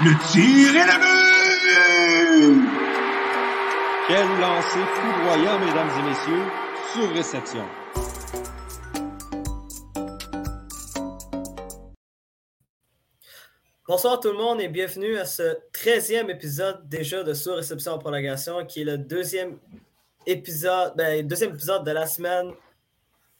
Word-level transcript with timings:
Le 0.00 0.12
tir 0.30 0.76
est 0.76 0.86
le 0.86 0.96
but! 1.02 2.68
Quel 4.06 4.28
lancer 4.40 4.84
foudroyant, 4.94 5.58
mesdames 5.58 5.90
et 5.98 6.02
messieurs, 6.08 6.44
sur 6.92 7.12
réception. 7.12 7.64
Bonsoir 13.88 14.20
tout 14.20 14.28
le 14.28 14.36
monde 14.36 14.60
et 14.60 14.68
bienvenue 14.68 15.16
à 15.16 15.24
ce 15.24 15.58
13e 15.72 16.30
épisode 16.30 16.88
déjà 16.88 17.24
de 17.24 17.34
Sur 17.34 17.56
Réception 17.56 17.94
en 17.94 17.98
prolongation, 17.98 18.64
qui 18.66 18.82
est 18.82 18.84
le 18.84 18.98
deuxième 18.98 19.58
épisode, 20.26 20.92
ben, 20.96 21.26
deuxième 21.26 21.54
épisode 21.54 21.84
de 21.84 21.90
la 21.90 22.06
semaine 22.06 22.52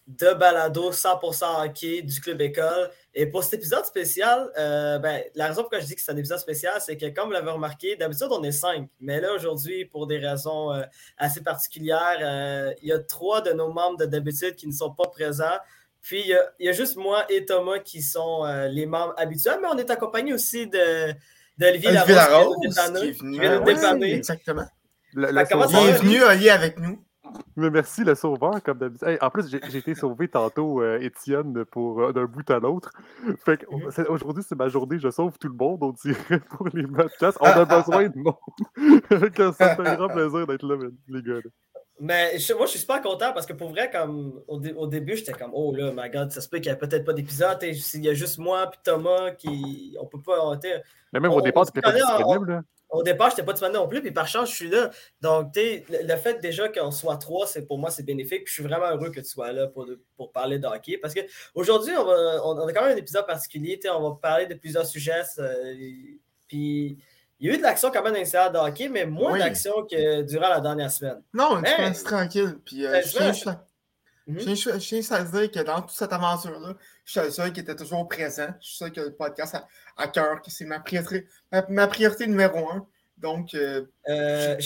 de 0.09 0.33
balado 0.33 0.91
100% 0.91 1.67
hockey 1.67 2.01
du 2.03 2.19
Club 2.21 2.41
École. 2.41 2.91
Et 3.15 3.27
pour 3.27 3.45
cet 3.45 3.55
épisode 3.55 3.85
spécial, 3.85 4.51
euh, 4.59 4.99
ben, 4.99 5.23
la 5.35 5.49
raison 5.49 5.63
pour 5.63 5.73
laquelle 5.73 5.83
je 5.83 5.89
dis 5.89 5.97
que 5.97 6.01
c'est 6.01 6.13
un 6.13 6.17
épisode 6.17 6.39
spécial, 6.39 6.75
c'est 6.81 6.97
que 6.97 7.07
comme 7.11 7.27
vous 7.27 7.33
l'avez 7.33 7.51
remarqué, 7.51 7.95
d'habitude 7.95 8.29
on 8.31 8.43
est 8.43 8.53
cinq. 8.53 8.89
Mais 9.01 9.21
là, 9.21 9.35
aujourd'hui, 9.35 9.85
pour 9.85 10.07
des 10.07 10.19
raisons 10.19 10.73
euh, 10.73 10.83
assez 11.19 11.43
particulières, 11.43 12.19
euh, 12.23 12.73
il 12.81 12.89
y 12.89 12.93
a 12.93 12.99
trois 12.99 13.43
de 13.43 13.53
nos 13.53 13.71
membres 13.71 13.99
de 13.99 14.07
d'habitude 14.07 14.55
qui 14.55 14.67
ne 14.67 14.73
sont 14.73 14.93
pas 14.93 15.09
présents. 15.09 15.59
Puis 16.01 16.23
il 16.23 16.65
y, 16.65 16.69
a, 16.69 16.73
juste 16.73 16.97
moi 16.97 17.27
et 17.29 17.45
Thomas 17.45 17.81
qui 17.81 18.01
sont 18.01 18.45
les 18.71 18.87
membres 18.87 19.15
habituels, 19.19 19.59
mais 19.61 19.69
on 19.71 19.77
est 19.77 19.91
accompagné 19.91 20.33
aussi 20.33 20.67
de 20.67 21.13
d'Olivier 21.59 21.91
Larose, 21.91 22.57
qui, 22.63 23.11
vient 23.11 23.59
nous 23.59 23.65
dépanner. 23.65 24.15
Exactement. 24.15 24.65
Bienvenue, 25.13 26.23
Olivier, 26.23 26.51
avec 26.51 26.79
nous. 26.79 27.05
Mais 27.57 27.71
merci, 27.71 28.05
le 28.05 28.15
sauveur, 28.15 28.63
comme 28.63 28.79
d'habitude. 28.79 29.19
en 29.21 29.31
plus, 29.31 29.49
j'ai 29.49 29.79
été 29.79 29.95
sauvé 29.95 30.29
tantôt, 30.29 30.81
euh, 30.81 31.01
Étienne, 31.01 31.65
pour 31.65 32.01
euh, 32.01 32.13
d'un 32.13 32.25
bout 32.25 32.49
à 32.51 32.59
l'autre. 32.59 32.93
Fait 33.45 33.65
mhm. 33.71 34.07
aujourd'hui, 34.09 34.45
c'est 34.47 34.57
ma 34.57 34.69
journée, 34.69 34.99
je 34.99 35.11
sauve 35.11 35.39
tout 35.39 35.49
le 35.49 35.55
monde, 35.55 35.83
on 35.83 35.93
dirait, 35.93 36.41
pour 36.51 36.69
les 36.73 36.87
podcasts. 36.87 37.39
On 37.41 37.47
a 37.47 37.65
besoin 37.65 38.09
de 38.09 38.19
monde. 38.19 38.35
ça 39.57 39.77
fait 39.77 39.89
un 39.89 39.97
grand 39.97 40.09
plaisir 40.09 40.47
d'être 40.47 40.67
là, 40.67 40.77
les 41.09 41.23
gars. 41.23 41.41
Mais 42.01 42.37
moi, 42.57 42.67
je 42.67 42.71
suis 42.71 42.79
super 42.79 43.03
content 43.03 43.33
parce 43.33 43.45
que 43.45 43.53
pour 43.53 43.71
vrai, 43.71 43.91
comme 43.91 44.41
au, 44.47 44.87
début, 44.87 45.17
j'étais 45.17 45.33
comme 45.33 45.51
Oh 45.53 45.75
là, 45.75 45.91
my 45.93 46.09
god, 46.11 46.31
ça 46.31 46.41
se 46.41 46.49
peut 46.49 46.59
qu'il 46.59 46.71
n'y 46.71 46.77
a 46.77 46.77
peut-être 46.77 47.05
pas 47.05 47.13
d'épisode. 47.13 47.59
Il 47.63 48.05
y 48.05 48.09
a 48.09 48.15
juste 48.15 48.39
moi 48.39 48.71
et 48.73 48.77
Thomas 48.85 49.33
qui. 49.33 49.97
On 50.01 50.07
peut 50.07 50.21
pas. 50.21 50.57
Mais 51.13 51.19
même 51.21 51.33
au 51.33 51.41
départ, 51.41 51.67
tu 51.67 51.77
n'étais 51.77 51.81
pas 51.81 51.93
disponible. 51.93 52.63
Au 52.91 53.03
départ, 53.03 53.29
je 53.29 53.35
n'étais 53.35 53.45
pas 53.45 53.53
disponible 53.53 53.79
non 53.79 53.89
plus, 53.89 54.01
puis 54.01 54.13
par 54.13 54.27
chance, 54.27 54.51
je 54.51 54.55
suis 54.55 54.71
là. 54.71 54.91
Donc, 55.21 55.55
le, 55.55 56.07
le 56.07 56.17
fait 56.17 56.41
déjà 56.41 56.69
qu'on 56.69 56.91
soit 56.91 57.19
trois, 57.19 57.47
c'est 57.47 57.67
pour 57.67 57.79
moi, 57.79 57.91
c'est 57.91 58.03
bénéfique. 58.03 58.45
Puis 58.45 58.49
je 58.49 58.53
suis 58.55 58.63
vraiment 58.63 58.87
heureux 58.87 59.11
que 59.11 59.21
tu 59.21 59.27
sois 59.27 59.53
là 59.53 59.67
pour, 59.67 59.87
pour 60.17 60.33
parler 60.33 60.59
de 60.59 60.67
hockey. 60.67 60.97
Parce 60.97 61.15
qu'aujourd'hui, 61.15 61.93
on, 61.97 62.03
on, 62.03 62.67
a 62.67 62.73
quand 62.73 62.83
même 62.83 62.95
un 62.95 63.01
épisode 63.01 63.27
particulier. 63.27 63.79
On 63.95 64.11
va 64.11 64.19
parler 64.21 64.47
de 64.47 64.55
plusieurs 64.55 64.87
sujets. 64.87 65.23
Euh, 65.39 65.75
puis 66.47 66.97
il 67.41 67.47
y 67.47 67.51
a 67.51 67.55
eu 67.55 67.59
de 67.59 67.63
l'action 67.63 67.91
quand 67.91 68.03
même 68.03 68.15
dans 68.15 68.19
les 68.19 68.53
de 68.53 68.59
hockey, 68.59 68.89
mais 68.89 69.07
moins 69.07 69.39
d'action 69.39 69.85
que 69.85 70.23
durant 70.23 70.49
la 70.49 70.61
dernière 70.61 70.91
semaine. 70.91 71.23
Non, 71.33 71.61
mais, 71.61 71.95
c'est 71.95 72.05
tranquille. 72.05 72.59
Puis, 72.65 72.85
euh, 72.85 73.01
je. 73.03 73.33
Je 73.33 73.51
tiens 74.37 75.01
à 75.11 75.23
dire 75.23 75.51
que 75.51 75.61
dans 75.61 75.81
toute 75.81 75.97
cette 75.97 76.13
aventure-là, 76.13 76.75
je 77.05 77.13
suis 77.13 77.21
le 77.21 77.31
seul 77.31 77.53
qui 77.53 77.61
était 77.61 77.77
toujours 77.77 78.07
présent. 78.09 78.49
Je 78.61 78.67
suis 78.67 78.77
seul 78.77 78.93
que 78.93 79.01
le 79.01 79.15
podcast 79.15 79.57
à, 79.97 80.09
cœur, 80.09 80.43
que 80.43 80.51
c'est 80.51 80.65
ma 80.65 80.81
priorité, 80.81 81.27
ma, 81.69 81.87
priorité 81.87 82.27
numéro 82.27 82.71
un. 82.71 82.87
Donc. 83.17 83.55
Euh, 83.55 83.85
euh, 84.09 84.57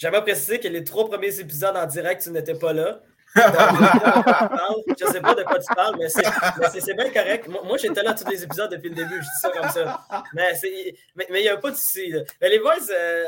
J'aimerais 0.00 0.22
préciser 0.22 0.58
que 0.58 0.66
les 0.66 0.82
trois 0.82 1.06
premiers 1.10 1.40
épisodes 1.40 1.76
en 1.76 1.84
direct, 1.84 2.22
tu 2.22 2.30
n'étais 2.30 2.54
pas 2.54 2.72
là. 2.72 3.02
je 3.36 5.04
ne 5.04 5.12
sais 5.12 5.20
pas 5.20 5.34
de 5.36 5.44
quoi 5.44 5.58
tu 5.58 5.72
parles, 5.74 5.96
mais 5.98 6.08
c'est 6.08 6.94
bien 6.94 7.10
correct. 7.10 7.48
Moi, 7.48 7.76
j'étais 7.76 8.02
là 8.02 8.12
tous 8.14 8.28
les 8.28 8.42
épisodes 8.42 8.70
depuis 8.70 8.88
le 8.88 8.96
début, 8.96 9.16
je 9.16 9.20
dis 9.20 9.40
ça 9.40 9.50
comme 9.50 9.70
ça. 9.70 10.06
Mais 10.34 10.52
il 10.64 10.94
mais, 11.30 11.42
n'y 11.42 11.48
a 11.48 11.56
pas 11.56 11.70
de 11.70 11.76
souci. 11.76 12.12
Mais 12.40 12.48
les 12.48 12.58
boys, 12.58 12.74
euh, 12.90 13.24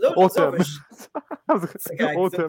là, 0.00 0.12
on 0.16 0.28
C'est 1.78 1.96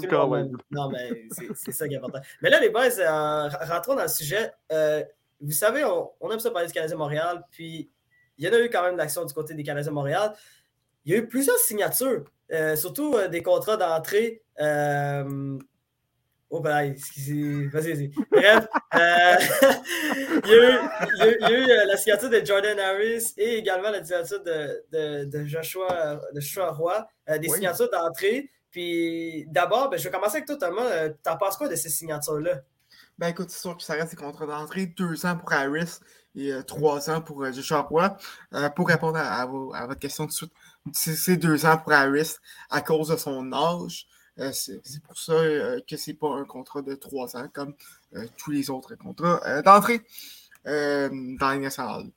quand 0.07 0.28
même. 0.29 0.57
Non, 0.72 0.89
mais 0.89 1.28
c'est 1.55 1.72
ça 1.72 1.88
qui 1.88 1.94
est 1.94 1.97
important. 1.97 2.22
Mais 2.41 2.49
là, 2.49 2.59
les 2.59 2.69
boys, 2.69 2.99
euh, 2.99 3.49
rentrons 3.67 3.95
dans 3.95 4.03
le 4.03 4.07
sujet. 4.07 4.51
Euh, 4.72 5.03
vous 5.41 5.51
savez, 5.51 5.85
on, 5.85 6.31
aime 6.31 6.39
ça 6.39 6.49
parler 6.49 6.67
du 6.67 6.73
Canadien 6.73 6.97
Montréal, 6.97 7.44
puis 7.51 7.89
il 8.38 8.45
y 8.45 8.49
en 8.49 8.53
a 8.53 8.59
eu 8.59 8.69
quand 8.69 8.83
même 8.83 8.94
de 8.94 8.97
l'action 8.97 9.25
du 9.25 9.33
côté 9.33 9.53
des 9.53 9.63
Canadiens 9.63 9.91
Montréal. 9.91 10.33
Il 11.05 11.13
y 11.13 11.16
a 11.16 11.19
eu 11.19 11.28
plusieurs 11.28 11.57
signatures, 11.57 12.25
euh, 12.51 12.75
surtout 12.75 13.16
des 13.29 13.44
contrats 13.44 13.78
d'entrée. 13.78 14.41
Oh, 16.51 16.59
ben, 16.61 16.79
excusez, 16.79 17.67
vas-y, 17.67 17.93
vas-y. 17.93 18.07
Bref, 18.31 18.67
il, 20.45 20.49
y 20.49 21.45
a 21.45 21.51
eu, 21.51 21.87
la 21.87 21.95
signature 21.95 22.29
de 22.29 22.43
Jordan 22.43 22.79
Harris 22.79 23.33
et 23.37 23.57
également 23.57 23.91
la 23.91 24.03
signature 24.03 24.43
de, 24.43 25.25
de, 25.25 25.45
Joshua, 25.45 26.19
de 26.33 26.39
Joshua 26.39 26.71
Roy, 26.71 27.07
des 27.39 27.49
signatures 27.49 27.89
d'entrée. 27.91 28.49
Puis 28.71 29.45
d'abord, 29.47 29.89
ben, 29.89 29.97
je 29.97 30.03
vais 30.03 30.11
commencer 30.11 30.37
avec 30.37 30.47
toi, 30.47 30.57
Thomas. 30.57 30.85
Euh, 30.85 31.13
t'en 31.23 31.37
penses 31.37 31.57
quoi 31.57 31.67
de 31.67 31.75
ces 31.75 31.89
signatures-là? 31.89 32.61
Ben 33.17 33.29
écoute, 33.29 33.49
c'est 33.49 33.59
sûr 33.59 33.75
que 33.75 33.83
ça 33.83 33.93
reste 33.93 34.11
des 34.11 34.16
contrats 34.16 34.45
d'entrée, 34.45 34.85
deux 34.85 35.25
ans 35.25 35.35
pour 35.35 35.51
Harris 35.51 35.99
et 36.35 36.53
euh, 36.53 36.61
trois 36.61 37.09
ans 37.09 37.21
pour 37.21 37.43
euh, 37.43 37.51
Joshua 37.51 37.81
Roy. 37.81 38.16
pour 38.75 38.87
répondre 38.87 39.17
à, 39.17 39.45
votre 39.45 39.99
question 39.99 40.25
tout 40.25 40.45
de 40.45 40.95
suite, 40.95 41.17
c'est 41.17 41.35
deux 41.35 41.66
ans 41.66 41.77
pour 41.77 41.91
Harris 41.91 42.35
à 42.69 42.81
cause 42.81 43.09
de 43.09 43.17
son 43.17 43.51
âge. 43.51 44.07
C'est 44.53 45.01
pour 45.03 45.17
ça 45.17 45.33
que 45.88 45.97
c'est 45.97 46.13
pas 46.13 46.29
un 46.29 46.45
contrat 46.45 46.81
de 46.81 46.95
trois 46.95 47.35
ans 47.35 47.47
comme 47.53 47.73
tous 48.38 48.51
les 48.51 48.69
autres 48.69 48.95
contrats 48.95 49.61
d'entrée 49.61 50.01
dans 50.66 51.59
les. 51.59 52.11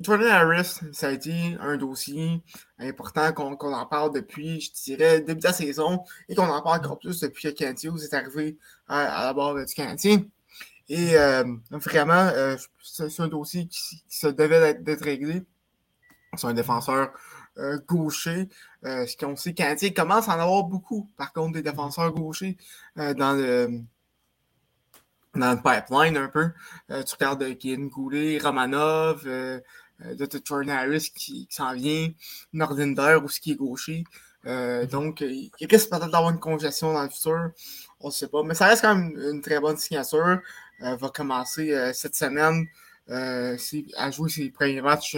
Jordan 0.00 0.28
Harris, 0.28 0.80
ça 0.92 1.08
a 1.08 1.10
été 1.10 1.56
un 1.60 1.76
dossier 1.76 2.42
important 2.78 3.32
qu'on 3.34 3.74
en 3.74 3.86
parle 3.86 4.14
depuis, 4.14 4.58
je 4.60 4.72
dirais, 4.72 5.20
début 5.20 5.40
de 5.40 5.44
la 5.44 5.52
saison 5.52 6.02
et 6.28 6.34
qu'on 6.34 6.48
en 6.48 6.62
parle 6.62 6.78
encore 6.78 6.98
plus 6.98 7.20
depuis 7.20 7.52
que 7.52 7.64
Canty 7.64 7.88
est 7.88 8.14
arrivé 8.14 8.56
à, 8.88 9.26
la 9.26 9.34
barre 9.34 9.62
du 9.62 9.74
Canadien. 9.74 10.22
Et 10.88 11.18
euh, 11.18 11.44
vraiment, 11.70 12.30
euh, 12.34 12.56
c'est 12.82 13.20
un 13.20 13.28
dossier 13.28 13.66
qui, 13.66 14.02
se 14.08 14.26
devait 14.26 14.74
d'être 14.74 15.04
réglé. 15.04 15.42
C'est 16.34 16.46
un 16.46 16.54
défenseur 16.54 17.12
euh, 17.58 17.78
gaucher. 17.86 18.48
Ce 18.82 19.16
qu'on 19.16 19.36
sait, 19.36 19.52
Canadien 19.52 19.90
commence 19.90 20.28
à 20.28 20.36
en 20.36 20.40
avoir 20.40 20.64
beaucoup, 20.64 21.10
par 21.16 21.32
contre, 21.32 21.52
des 21.52 21.62
défenseurs 21.62 22.12
gauchers 22.12 22.56
dans 22.96 23.36
le 23.36 23.80
dans 25.34 25.52
le 25.52 25.62
pipeline 25.62 26.16
un 26.16 26.28
peu. 26.28 26.50
tu 26.88 27.14
regardes 27.14 27.56
Kian 27.58 27.86
Goulet, 27.86 28.38
Romanov, 28.38 29.24
euh, 30.06 30.14
de 30.14 30.28
Jordan 30.44 30.70
Harris 30.70 31.12
qui, 31.14 31.46
s'en 31.50 31.74
vient, 31.74 32.08
Nordinder 32.52 33.18
aussi 33.22 33.40
qui 33.40 33.52
est 33.52 33.56
gaucher. 33.56 34.04
Euh, 34.46 34.82
mhm. 34.82 34.88
donc, 34.88 35.20
il 35.20 35.50
risque 35.70 35.90
peut-être 35.90 36.10
d'avoir 36.10 36.30
une 36.30 36.40
congestion 36.40 36.92
dans 36.92 37.02
le 37.02 37.10
futur. 37.10 37.50
On 38.00 38.08
ne 38.08 38.12
sait 38.12 38.28
pas. 38.28 38.42
Mais 38.42 38.54
ça 38.54 38.66
reste 38.66 38.82
quand 38.82 38.94
même 38.94 39.12
une 39.32 39.42
très 39.42 39.60
bonne 39.60 39.76
signature. 39.76 40.40
Euh, 40.82 40.96
va 40.96 41.08
commencer 41.10 41.92
cette 41.92 42.16
semaine 42.16 42.66
à 43.08 44.10
jouer 44.10 44.30
ses 44.30 44.50
premiers 44.50 44.80
matchs 44.80 45.16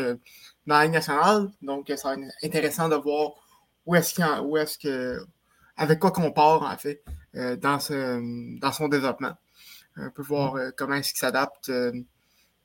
dans 0.67 0.79
la 0.79 0.85
Ligue 0.85 0.95
nationale. 0.95 1.51
Donc, 1.61 1.93
ça 1.97 2.15
va 2.15 2.21
être 2.21 2.35
intéressant 2.43 2.89
de 2.89 2.97
voir 2.97 3.33
où 3.87 3.95
est-ce 3.95 4.15
qu'il 4.15 4.25
où 4.45 4.57
est-ce 4.57 4.79
que 4.79 5.25
avec 5.77 5.99
quoi 5.99 6.11
qu'on 6.11 6.33
part 6.33 6.63
en 6.63 6.77
fait 6.77 7.03
dans, 7.35 7.81
ce, 7.81 8.59
dans 8.61 8.73
son 8.73 8.89
développement. 8.89 9.33
On 9.97 10.11
peut 10.11 10.23
voir 10.23 10.55
mhm. 10.55 10.73
comment 10.77 10.95
est-ce 10.95 11.11
qu'il 11.11 11.19
s'adapte 11.19 11.73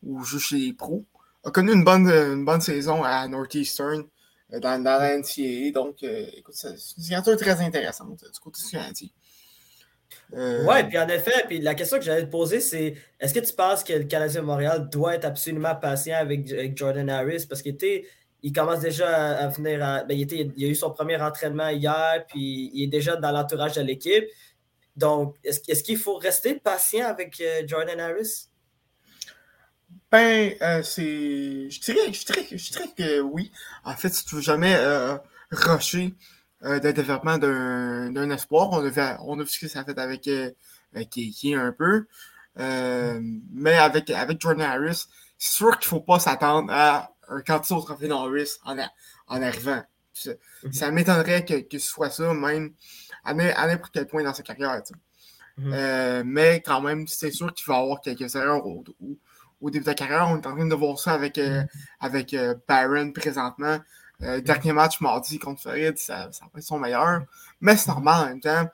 ou 0.04 0.24
joue 0.24 0.40
chez 0.40 0.58
les 0.58 0.74
pros 0.74 1.06
a 1.48 1.52
connu 1.52 1.74
une 1.74 1.84
bonne, 1.84 2.08
une 2.08 2.46
bonne 2.46 2.62
saison 2.62 3.04
à 3.04 3.28
Northeastern 3.28 4.04
euh, 4.54 4.60
dans, 4.60 4.82
dans 4.82 4.98
la 4.98 5.18
NCAA. 5.18 5.72
Donc, 5.74 6.04
euh, 6.04 6.26
écoute, 6.36 6.56
c'est 6.56 6.72
une 6.72 6.78
signature 6.78 7.38
très 7.38 7.62
intéressante 7.62 8.20
du 8.20 8.40
côté 8.40 8.62
du 8.94 9.10
Euh... 10.34 10.66
Oui, 10.68 10.84
puis 10.88 10.98
en 10.98 11.08
effet, 11.08 11.46
puis 11.48 11.60
la 11.60 11.74
question 11.74 11.98
que 11.98 12.04
j'allais 12.04 12.26
te 12.26 12.32
poser, 12.32 12.60
c'est 12.60 12.96
est-ce 13.20 13.34
que 13.34 13.40
tu 13.40 13.54
penses 13.54 13.84
que 13.84 13.94
le 13.94 14.04
Canadien 14.06 14.42
de 14.42 14.46
Montréal 14.46 14.90
doit 14.90 15.16
être 15.16 15.26
absolument 15.26 15.76
patient 15.76 16.18
avec, 16.18 16.78
Jordan 16.78 17.10
Harris? 17.10 17.46
Parce 17.48 17.62
qu'il 17.62 17.78
il 18.44 18.54
commence 18.54 18.80
déjà 18.80 19.38
à, 19.38 19.48
venir. 19.48 19.80
Ben, 19.80 20.12
il, 20.12 20.22
était, 20.22 20.52
il, 20.56 20.66
a 20.66 20.68
eu 20.68 20.76
son 20.76 20.92
premier 20.92 21.20
entraînement 21.22 21.70
hier, 21.70 22.26
puis 22.28 22.72
il 22.74 22.84
est 22.84 22.88
déjà 22.88 23.16
dans 23.16 23.32
l'entourage 23.32 23.74
de 23.76 23.82
l'équipe. 23.82 24.26
Donc, 24.96 25.36
est-ce 25.44 25.84
qu'il 25.84 25.98
faut 25.98 26.18
rester 26.18 26.56
patient 26.56 27.08
avec 27.08 27.40
euh, 27.42 27.64
Jordan 27.68 28.00
Harris? 28.00 28.48
Ben, 30.12 30.54
euh, 30.62 30.82
c'est. 30.84 31.70
Je 31.70 31.82
dirais, 31.82 32.14
je, 32.14 32.26
dirais, 32.26 32.48
je 32.52 32.72
dirais 32.72 32.90
que 32.98 33.20
oui. 33.22 33.52
En 33.84 33.94
fait, 33.94 34.10
si 34.10 34.26
tu 34.26 34.36
veux 34.36 34.42
jamais 34.42 34.76
euh, 34.76 35.18
rusher 35.52 36.16
euh, 36.64 36.80
le 36.82 36.94
développement 36.94 37.38
d'un 37.38 38.30
espoir, 38.32 38.70
on 38.72 38.86
a, 38.86 38.90
vu, 38.90 39.02
on 39.26 39.40
a 39.40 39.44
vu 39.44 39.50
ce 39.50 39.60
que 39.60 39.68
ça 39.68 39.82
a 39.82 39.84
fait 39.84 40.00
avec 40.00 40.30
Kiki 41.10 41.54
un 41.54 41.72
peu. 41.72 42.06
Euh, 42.60 43.20
mais 43.52 43.78
avec, 43.78 44.10
avec 44.10 44.42
Jordan 44.42 44.66
Harris, 44.66 45.06
c'est 45.38 45.54
sûr 45.54 45.78
qu'il 45.78 45.88
ne 45.88 46.00
faut 46.00 46.02
pas 46.02 46.20
s'attendre 46.20 46.72
à 46.72 47.12
un 47.30 47.42
candidat 47.42 47.76
au 47.76 47.82
trophée 47.82 48.08
Norris 48.08 48.58
en, 48.64 48.78
en 49.28 49.42
arrivant. 49.42 49.84
Ça, 50.14 50.32
mm-hmm. 50.64 50.92
m'étonnerait 50.92 51.46
que, 51.46 51.62
que, 51.62 51.78
ce 51.78 51.88
soit 51.88 52.10
ça, 52.10 52.34
même 52.34 52.74
à, 53.24 53.34
n'importe 53.34 53.94
quel 53.94 54.08
point 54.08 54.24
dans 54.24 54.34
sa 54.34 54.44
carrière. 54.44 54.82
Mm-hmm. 55.60 56.24
mais 56.24 56.62
quand 56.66 56.82
même, 56.82 57.08
c'est 57.08 57.32
sûr 57.32 57.54
qu'il 57.54 57.66
va 57.68 57.80
y 57.80 57.82
avoir 57.82 58.02
quelques 58.02 58.36
erreurs 58.36 58.64
au 59.62 59.70
début 59.70 59.84
de 59.84 59.90
la 59.90 59.96
carrière. 59.96 60.28
On 60.30 60.38
est 60.38 60.46
en 60.46 60.56
train 60.56 60.66
de 60.66 60.76
voir 60.76 61.00
ça 61.00 61.14
avec, 61.14 61.38
euh, 61.38 61.64
avec 62.00 62.34
euh, 62.34 62.56
Byron 62.68 63.14
présentement. 63.14 63.80
Euh, 64.24 64.42
dernier 64.42 64.74
match 64.74 65.00
mardi 65.00 65.38
contre 65.38 65.62
Floride, 65.62 65.98
ça, 65.98 66.32
ça 66.32 66.46
va 66.46 66.60
être 66.60 66.66
son 66.66 66.80
meilleur. 66.80 67.22
Mais 67.62 67.78
c'est 67.78 67.90
normal 67.90 68.24
en 68.24 68.28
même 68.30 68.40
temps. 68.40 68.70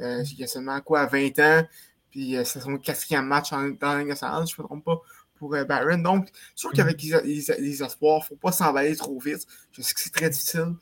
Euh, 0.00 0.22
il 0.32 0.38
y 0.38 0.44
a 0.44 0.46
seulement 0.46 0.80
quoi, 0.80 1.06
20 1.06 1.38
ans. 1.40 1.64
Puis 2.10 2.36
c'est 2.44 2.60
son 2.60 2.78
quatrième 2.78 3.26
match 3.26 3.52
en, 3.52 3.68
dans 3.68 3.92
la 3.92 3.98
Ligue 3.98 4.08
nationale, 4.08 4.46
je 4.46 4.54
ne 4.56 4.62
me 4.62 4.66
trompe 4.66 4.84
pas, 4.84 5.00
pour 5.38 5.50
Byron. 5.50 6.02
Donc, 6.02 6.28
sûr 6.54 6.72
qu'avec 6.72 7.02
les, 7.02 7.44
les, 7.58 7.82
espoirs, 7.82 8.18
il 8.18 8.24
ne 8.24 8.26
faut 8.26 8.36
pas 8.36 8.52
s'emballer 8.52 8.96
trop 8.96 9.18
vite. 9.18 9.46
Je 9.72 9.82
sais 9.82 9.94
que 9.94 10.00
c'est 10.00 10.12
très 10.12 10.30
difficile 10.30 10.74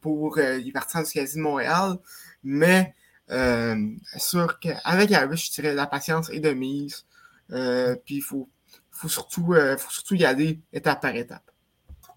pour 0.00 0.36
les 0.36 0.72
partisans 0.72 1.04
du 1.04 1.10
Casino 1.10 1.44
de 1.44 1.50
Montréal. 1.50 1.96
Mais 2.42 2.94
euh, 3.30 3.76
sûr 4.16 4.58
qu'avec 4.58 5.12
Harris, 5.12 5.36
je 5.36 5.52
dirais 5.52 5.74
la 5.74 5.86
patience 5.86 6.30
est 6.30 6.40
de 6.40 6.50
mise. 6.50 7.04
Euh, 7.52 7.96
puis 8.04 8.16
il 8.16 8.22
faut, 8.22 8.48
faut, 8.90 9.08
surtout, 9.08 9.54
euh, 9.54 9.76
faut 9.76 9.90
surtout 9.90 10.14
y 10.14 10.24
aller 10.24 10.60
étape 10.72 11.00
par 11.00 11.14
étape. 11.14 11.50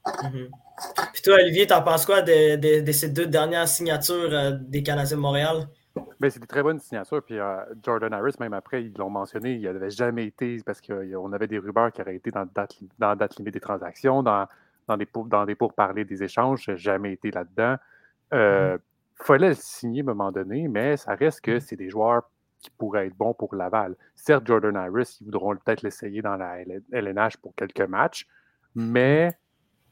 Mm-hmm. 0.05 0.49
Puis 1.13 1.21
toi, 1.21 1.35
Olivier, 1.35 1.67
t'en 1.67 1.83
penses 1.83 2.05
quoi 2.05 2.21
de, 2.21 2.55
de, 2.55 2.81
de, 2.81 2.91
ces 2.91 3.09
deux 3.09 3.27
dernières 3.27 3.67
signatures 3.67 4.33
euh, 4.33 4.51
des 4.59 4.83
Canadiens 4.83 5.17
de 5.17 5.21
Montréal? 5.21 5.69
Ben, 6.19 6.29
c'est 6.29 6.39
des 6.39 6.47
très 6.47 6.63
bonnes 6.63 6.79
signatures. 6.79 7.21
Puis 7.23 7.39
euh, 7.39 7.57
Jordan 7.83 8.13
Harris, 8.13 8.35
même 8.39 8.53
après, 8.53 8.83
ils 8.83 8.93
l'ont 8.97 9.09
mentionné, 9.09 9.55
il 9.55 9.63
n'avait 9.63 9.89
jamais 9.89 10.25
été, 10.25 10.61
parce 10.65 10.79
qu'on 10.79 11.33
avait 11.33 11.47
des 11.47 11.57
rumeurs 11.57 11.91
qui 11.91 12.01
auraient 12.01 12.15
été 12.15 12.31
dans, 12.31 12.45
date, 12.45 12.77
dans 12.97 13.09
la 13.09 13.15
date 13.15 13.37
limite 13.37 13.53
des 13.53 13.59
transactions, 13.59 14.23
dans, 14.23 14.47
dans, 14.87 14.97
des, 14.97 15.05
pour, 15.05 15.25
dans 15.25 15.45
des 15.45 15.55
pourparlers 15.55 16.05
des 16.05 16.23
échanges, 16.23 16.73
jamais 16.75 17.13
été 17.13 17.31
là-dedans. 17.31 17.75
Euh, 18.33 18.75
mm-hmm 18.75 18.81
fallait 19.23 19.49
le 19.49 19.55
signer 19.55 20.01
à 20.01 20.03
un 20.03 20.07
moment 20.07 20.31
donné, 20.31 20.67
mais 20.67 20.97
ça 20.97 21.15
reste 21.15 21.41
que 21.41 21.57
mmh. 21.57 21.59
c'est 21.59 21.75
des 21.75 21.89
joueurs 21.89 22.23
qui 22.59 22.69
pourraient 22.71 23.07
être 23.07 23.15
bons 23.15 23.33
pour 23.33 23.55
Laval. 23.55 23.95
Certes, 24.15 24.45
Jordan 24.45 24.75
Harris, 24.75 25.17
ils 25.21 25.25
voudront 25.25 25.55
peut-être 25.55 25.81
l'essayer 25.81 26.21
dans 26.21 26.35
la 26.35 26.59
LNH 26.91 27.37
pour 27.37 27.55
quelques 27.55 27.81
matchs, 27.81 28.27
mais 28.75 29.31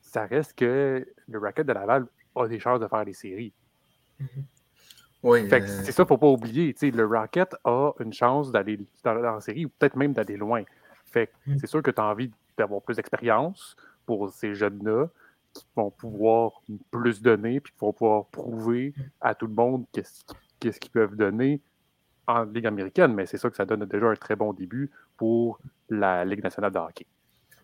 ça 0.01 0.25
reste 0.25 0.57
que 0.57 1.07
le 1.27 1.39
racket 1.39 1.65
de 1.65 1.73
Laval 1.73 2.05
a 2.35 2.47
des 2.47 2.59
chances 2.59 2.79
de 2.79 2.87
faire 2.87 3.05
des 3.05 3.13
séries. 3.13 3.53
Oui, 5.23 5.47
euh, 5.51 5.61
C'est 5.83 5.91
ça, 5.91 6.05
faut 6.05 6.17
pas 6.17 6.27
oublier. 6.27 6.75
Le 6.81 7.05
Rocket 7.05 7.55
a 7.63 7.91
une 7.99 8.13
chance 8.13 8.51
d'aller 8.51 8.79
la 9.03 9.39
série 9.41 9.65
ou 9.65 9.69
peut-être 9.69 9.95
même 9.95 10.13
d'aller 10.13 10.37
loin. 10.37 10.63
Fait 11.05 11.31
mmh. 11.47 11.57
c'est 11.59 11.67
sûr 11.67 11.81
que 11.81 11.91
tu 11.91 11.99
as 11.99 12.05
envie 12.05 12.31
d'avoir 12.57 12.81
plus 12.81 12.95
d'expérience 12.95 13.75
pour 14.05 14.31
ces 14.31 14.53
jeunes-là 14.53 15.07
qui 15.53 15.65
vont 15.75 15.89
pouvoir 15.89 16.61
plus 16.91 17.21
donner, 17.21 17.59
puis 17.59 17.73
qui 17.73 17.79
vont 17.79 17.93
pouvoir 17.93 18.25
prouver 18.25 18.93
à 19.19 19.33
tout 19.33 19.47
le 19.47 19.53
monde 19.53 19.85
qu'est-ce 19.91 20.79
qu'ils 20.79 20.91
peuvent 20.91 21.15
donner 21.15 21.61
en 22.27 22.43
Ligue 22.43 22.67
américaine. 22.67 23.13
Mais 23.13 23.25
c'est 23.25 23.37
ça 23.37 23.49
que 23.49 23.55
ça 23.55 23.65
donne 23.65 23.85
déjà 23.85 24.07
un 24.07 24.15
très 24.15 24.35
bon 24.35 24.53
début 24.53 24.91
pour 25.17 25.59
la 25.89 26.23
Ligue 26.23 26.43
nationale 26.43 26.71
de 26.71 26.77
hockey. 26.77 27.05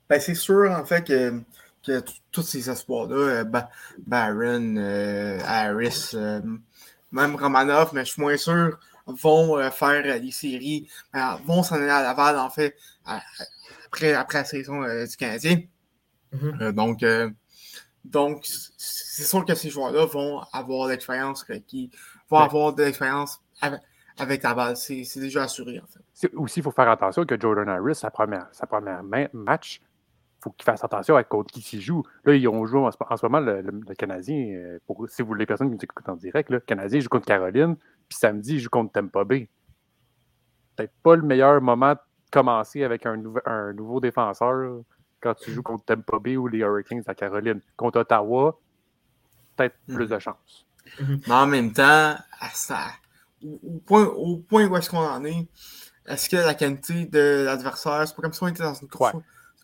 Ben, 0.10 0.20
c'est 0.20 0.36
sûr, 0.36 0.72
en 0.72 0.86
fait, 0.86 1.06
que, 1.06 1.42
que 1.86 2.04
tous 2.32 2.42
ces 2.42 2.70
espoirs-là, 2.70 3.16
euh, 3.16 3.62
Barron, 4.06 4.76
euh, 4.78 5.40
Harris, 5.46 6.12
euh, 6.14 6.42
même 7.16 7.36
Romanov, 7.36 7.92
mais 7.94 8.06
je 8.06 8.12
suis 8.12 8.22
moins 8.22 8.38
sûr, 8.38 8.80
vont 9.08 9.72
faire 9.72 10.20
les 10.20 10.32
séries, 10.32 10.88
ben, 11.14 11.40
vont 11.46 11.64
s'en 11.64 11.76
aller 11.76 11.90
à 11.90 12.02
Laval, 12.02 12.38
en 12.38 12.50
fait, 12.50 12.76
après, 13.86 14.14
après 14.14 14.40
la 14.40 14.46
saison 14.46 14.82
du 14.82 15.18
Canadien. 15.18 15.62
Mm-hmm. 16.34 16.72
donc, 16.72 17.04
donc, 18.06 18.46
c'est 18.78 19.24
sûr 19.24 19.46
que 19.46 19.56
ces 19.56 19.70
joueurs-là 19.70 20.06
vont 20.06 20.42
avoir 20.54 20.88
l'expérience 20.88 21.46
qui 21.68 21.92
vont 22.30 22.38
avoir 22.38 22.74
de 22.74 22.84
l'expérience 22.84 23.42
avec, 24.18 24.44
la 24.44 24.54
balle. 24.54 24.78
C'est 24.78 25.06
déjà 25.16 25.44
assuré, 25.44 25.80
en 25.80 25.88
fait. 25.88 26.30
Aussi, 26.36 26.60
il 26.60 26.64
faut 26.64 26.72
faire 26.72 26.90
attention 26.90 27.26
que 27.26 27.40
Jordan 27.40 27.68
Harris, 27.68 27.96
sa 27.96 28.12
première, 28.12 28.48
sa 28.52 28.68
première 28.68 29.04
match, 29.34 29.82
faut 30.46 30.52
qu'il 30.52 30.64
fasse 30.64 30.84
attention 30.84 31.16
à 31.16 31.24
contre 31.24 31.52
qui 31.52 31.62
s'y 31.62 31.82
joue. 31.82 32.04
Là, 32.24 32.36
ils 32.36 32.48
ont 32.48 32.66
joué 32.68 32.80
en, 32.80 32.92
ce 32.92 33.26
moment 33.26 33.40
le, 33.40 33.64
Canadien, 33.98 34.36
euh, 34.54 34.80
pour, 34.86 35.10
si 35.10 35.24
vous 35.24 35.34
les 35.34 35.48
personnes 35.48 35.70
qui 35.70 35.76
nous 35.76 35.84
écoutent 35.84 36.08
en 36.08 36.16
direct, 36.16 36.52
le 36.52 36.60
Canadien 36.60 37.00
joue 37.00 37.10
contre 37.10 37.26
Caroline, 37.26 37.76
puis 38.08 38.18
samedi, 38.18 38.54
il 38.54 38.60
joue 38.60 38.70
contre 38.70 38.92
Tampa 38.92 39.24
Bay. 39.24 39.50
Peut-être 40.76 40.94
pas 41.02 41.16
le 41.16 41.24
meilleur 41.24 41.60
moment 41.62 41.94
de 41.94 42.00
commencer 42.32 42.84
avec 42.84 43.08
un, 43.08 43.22
un 43.46 43.74
nouveau 43.74 44.00
défenseur 44.00 44.82
quand 45.20 45.34
tu 45.34 45.52
joues 45.52 45.64
contre 45.64 45.86
Tampa 45.86 46.20
Bay 46.20 46.38
ou 46.38 46.48
les 46.48 46.60
Hurricanes 46.60 47.02
à 47.08 47.16
Caroline. 47.16 47.62
Contre 47.76 48.02
Ottawa, 48.02 48.60
peut-être 49.56 49.78
plus 49.88 50.06
mhm. 50.06 50.12
de 50.12 50.20
chance. 50.20 50.68
Mhm. 51.00 51.22
Mais 51.28 51.34
en 51.34 51.48
même 51.48 51.74
temps, 51.74 52.16
ça, 52.54 52.82
au, 53.44 53.80
point, 53.84 54.06
au 54.06 54.38
point 54.38 54.68
où 54.68 54.78
est-ce 54.78 54.92
qu'on 54.92 55.00
en 55.00 55.26
est, 55.26 55.48
est-ce 56.06 56.30
que 56.30 56.36
la 56.36 56.54
qualité 56.54 57.06
de 57.06 57.46
l'adversaire, 57.46 58.08
c'est 58.08 58.16
pas 58.16 58.22
comme 58.22 58.34
si 58.34 58.44
on 58.44 58.48
était 58.48 58.62
dans 58.62 58.76
une 58.76 58.88
course. 58.88 59.16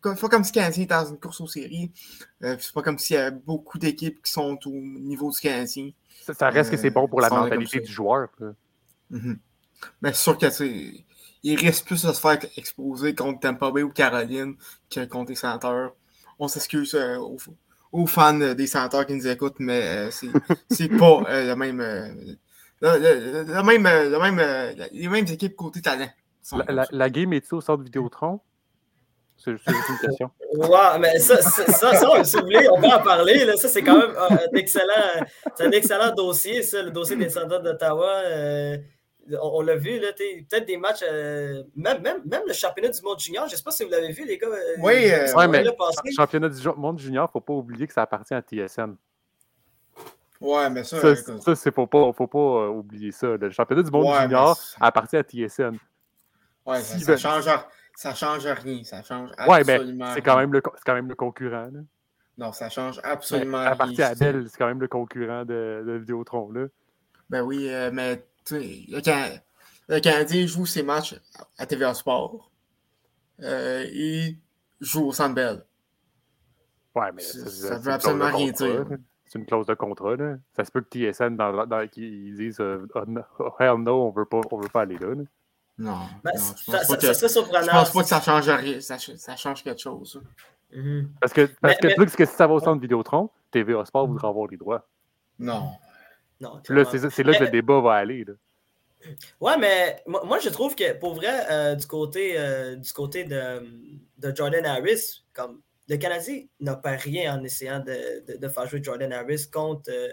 Pas 0.02 0.30
comme 0.30 0.44
si 0.44 0.52
Canadien 0.52 0.84
était 0.84 0.94
dans 0.94 1.06
une 1.06 1.20
course 1.20 1.42
aux 1.42 1.48
séries. 1.48 1.92
Euh, 2.44 2.56
c'est 2.60 2.74
pas 2.74 2.82
comme 2.82 2.98
s'il 2.98 3.16
y 3.16 3.20
avait 3.20 3.32
beaucoup 3.32 3.78
d'équipes 3.78 4.22
qui 4.24 4.32
sont 4.32 4.58
au 4.66 4.72
niveau 4.72 5.32
du 5.32 5.40
Canadien. 5.40 5.92
Ça, 6.22 6.50
reste 6.50 6.72
que 6.72 6.78
c'est 6.78 6.90
bon 6.90 7.08
pour 7.08 7.22
la 7.22 7.28
euh, 7.28 7.36
mentalité 7.36 7.80
du 7.80 7.92
joueur. 7.92 8.30
Mhm. 9.10 9.40
Mais 10.02 10.14
c'est 10.14 10.22
sûr 10.22 10.38
que 10.38 10.50
c'est 10.50 11.06
il 11.44 11.58
risque 11.58 11.86
plus 11.86 12.04
de 12.04 12.12
se 12.12 12.20
faire 12.20 12.38
exposer 12.58 13.16
contre 13.16 13.40
Tampa 13.40 13.72
Bay 13.72 13.84
ou 13.84 13.90
Caroline 13.90 14.56
que 14.90 15.06
contre 15.06 15.30
les 15.30 15.36
sénateurs. 15.36 15.94
On 16.40 16.48
s'excuse 16.48 16.96
euh, 16.96 17.18
aux, 17.92 18.08
fans 18.08 18.34
des 18.34 18.68
sénateurs 18.68 19.06
qui 19.06 19.14
nous 19.14 19.28
écoutent, 19.28 19.60
mais 19.60 20.08
euh, 20.08 20.12
c'est 20.70 20.90
pas 20.98 21.24
euh, 21.30 21.48
le 21.48 21.56
même. 21.56 22.28
Le, 22.84 23.62
même, 23.64 23.84
le 23.84 24.20
même 24.20 24.90
les 24.92 25.08
mêmes 25.08 25.28
équipes 25.28 25.56
côté 25.56 25.82
talent. 25.82 26.10
La, 26.68 26.88
la, 26.90 27.10
game 27.12 27.34
est 27.34 27.54
au 27.54 27.62
centre 27.62 27.84
Vidéotron? 27.84 28.42
C'est 29.44 29.52
juste 29.52 29.68
une 29.68 30.08
question. 30.08 30.30
Wow, 30.54 31.00
mais 31.00 31.20
ça, 31.20 31.42
ça, 31.42 31.66
ça, 31.66 32.24
si 32.24 32.36
vous 32.36 32.44
voulez, 32.44 32.68
on 32.70 32.80
va 32.80 33.00
en 33.00 33.04
parler. 33.04 33.46
Là. 33.46 33.58
Ça, 33.58 33.68
c'est 33.68 33.82
quand 33.82 33.98
même 33.98 34.16
un 34.18 34.38
excellent, 34.56 35.26
un 35.60 35.72
excellent 35.72 36.14
dossier, 36.14 36.62
ça, 36.62 36.82
le 36.82 36.92
dossier 36.92 37.16
des 37.16 37.30
sénateurs 37.30 37.62
d'Ottawa 37.62 38.22
on, 39.42 39.62
l'a 39.62 39.76
vu, 39.76 40.00
peut-être 40.00 40.66
des 40.66 40.78
matchs, 40.78 41.04
euh, 41.04 41.64
même, 41.76 42.02
même, 42.02 42.22
même, 42.26 42.44
le 42.48 42.54
championnat 42.54 42.90
du 42.90 43.02
monde 43.02 43.20
junior, 43.20 43.48
je 43.48 43.54
ne 43.54 43.58
sais 43.58 43.64
pas 43.64 43.72
si 43.72 43.84
vous 43.84 43.90
l'avez 43.90 44.12
vu, 44.12 44.26
les 44.26 44.38
gars. 44.38 44.48
Euh, 44.48 44.76
oui, 44.80 45.12
euh, 45.12 45.48
mais 45.48 45.64
le 45.64 45.72
championnat 46.16 46.50
du 46.50 46.68
monde 46.78 47.00
junior, 47.00 47.26
il 47.26 47.30
ne 47.30 47.32
faut 47.32 47.46
pas 47.46 47.54
oublier 47.54 47.88
que 47.88 47.94
ça 47.94 48.02
appartient 48.02 48.34
à 48.34 48.42
TSN. 48.42 48.96
Ouais, 50.40 50.70
mais 50.70 50.84
ça. 50.84 51.00
Ça, 51.16 51.40
ça 51.40 51.56
c'est 51.56 51.74
faut 51.74 51.88
pas, 51.88 52.12
faut 52.14 52.28
pas 52.28 52.70
oublier 52.70 53.12
ça. 53.12 53.38
Le 53.38 53.50
championnat 53.52 53.84
du 53.84 53.92
monde 53.92 54.16
junior 54.22 54.60
appartient 54.80 55.18
à 55.18 55.24
TSN. 55.24 55.78
Ouais, 56.66 56.82
ça, 56.82 57.00
ça, 57.00 57.18
change, 57.18 57.46
ça 58.02 58.16
change 58.16 58.48
rien. 58.48 58.84
Ça 58.84 59.04
change 59.04 59.30
ouais, 59.48 59.64
mais 59.64 59.80
c'est 60.16 60.24
quand, 60.24 60.36
même 60.36 60.52
le, 60.52 60.60
quand 60.62 60.96
même 60.96 61.08
le 61.08 61.14
concurrent. 61.14 61.70
Là. 61.72 61.82
Non, 62.36 62.52
ça 62.52 62.68
change 62.68 63.00
absolument 63.04 63.60
rien. 63.60 63.96
Ça 63.96 64.08
à 64.08 64.16
Bell, 64.16 64.48
c'est 64.50 64.58
quand 64.58 64.66
même 64.66 64.82
le 64.82 64.88
concurrent 64.88 65.46
de, 65.46 65.84
de 65.86 65.92
Vidéotron. 66.00 66.52
Là. 66.52 66.66
Ben 67.30 67.44
oui, 67.44 67.70
mais 67.94 68.26
le, 68.50 70.00
Canadien 70.00 70.48
joue 70.48 70.66
ses 70.66 70.82
matchs 70.82 71.16
à 71.60 71.68
TVA 71.68 71.94
Sport 71.94 72.50
euh, 73.44 73.86
et 73.94 74.36
joue 74.80 75.10
au 75.10 75.14
Centre 75.14 75.36
Bell. 75.36 75.64
Ouais, 76.96 77.12
mais 77.14 77.22
ça 77.22 77.78
ne 77.78 77.84
veut 77.84 77.92
absolument 77.92 78.36
rien 78.36 78.52
dire. 78.52 78.88
C'est 79.26 79.38
une 79.38 79.46
clause 79.46 79.68
de 79.68 79.76
contrat. 79.76 80.16
Là. 80.16 80.38
Ça 80.56 80.66
se 80.66 80.72
peut 80.72 80.82
que 80.82 80.90
TSN, 80.90 81.36
dans, 81.36 81.68
dans, 81.68 81.88
ils 81.96 82.36
disent 82.36 82.62
euh, 82.62 82.88
oh, 82.96 83.04
oh, 83.38 83.52
hell 83.60 83.76
no, 83.76 84.08
on 84.08 84.10
veut 84.10 84.26
pas, 84.26 84.42
on 84.50 84.58
veut 84.58 84.70
pas 84.70 84.82
aller 84.82 84.98
là. 84.98 85.14
Non, 85.82 85.98
ben, 86.24 86.32
non, 86.36 86.44
je 86.58 86.72
pense 86.72 86.82
ça, 86.82 86.88
pas 86.88 86.98
que, 86.98 87.14
ça, 87.14 87.28
Je 87.28 87.72
pense 87.72 87.92
pas 87.92 88.02
que 88.04 88.08
ça 88.08 88.22
change 88.22 88.50
rien, 88.50 88.82
ça, 88.82 88.98
ça 89.00 89.36
change 89.36 89.64
quelque 89.64 89.82
chose. 89.82 90.22
Mm-hmm. 90.72 91.08
Parce 91.20 91.34
que, 91.34 91.46
parce 91.60 91.76
mais, 91.82 91.94
que, 91.96 92.00
mais... 92.00 92.06
que 92.06 92.26
si 92.26 92.34
ça 92.34 92.46
va 92.46 92.54
au 92.54 92.60
centre 92.60 92.80
Vidéotron, 92.80 93.30
TVA 93.52 93.84
Sport 93.86 94.08
voudra 94.08 94.28
avoir 94.28 94.48
les 94.48 94.58
droits. 94.58 94.88
Non. 95.40 95.72
Non, 96.40 96.62
là, 96.70 96.86
c'est 96.86 97.24
là 97.24 97.38
que 97.38 97.44
le 97.44 97.50
débat 97.50 97.80
va 97.82 97.94
aller. 97.94 98.24
Là. 98.26 98.34
Ouais, 99.40 99.58
mais 99.58 100.04
moi, 100.08 100.40
je 100.40 100.50
trouve 100.50 100.76
que 100.76 100.94
pour 100.94 101.16
vrai, 101.16 101.46
euh, 101.50 101.76
du 101.76 101.86
côté, 101.86 102.34
euh, 102.38 102.76
du 102.76 102.92
côté 102.94 103.24
de, 103.24 103.62
de, 104.18 104.36
Jordan 104.36 104.66
Harris, 104.66 105.24
comme 105.34 105.62
le 105.88 105.98
Canadien 105.98 106.44
n'a 106.60 106.76
pas 106.76 106.92
rien 106.92 107.36
en 107.38 107.44
essayant 107.44 107.80
de, 107.80 108.38
de, 108.38 108.48
faire 108.48 108.68
jouer 108.68 108.84
Jordan 108.84 109.12
Harris 109.12 109.48
contre, 109.52 109.90
euh, 109.92 110.10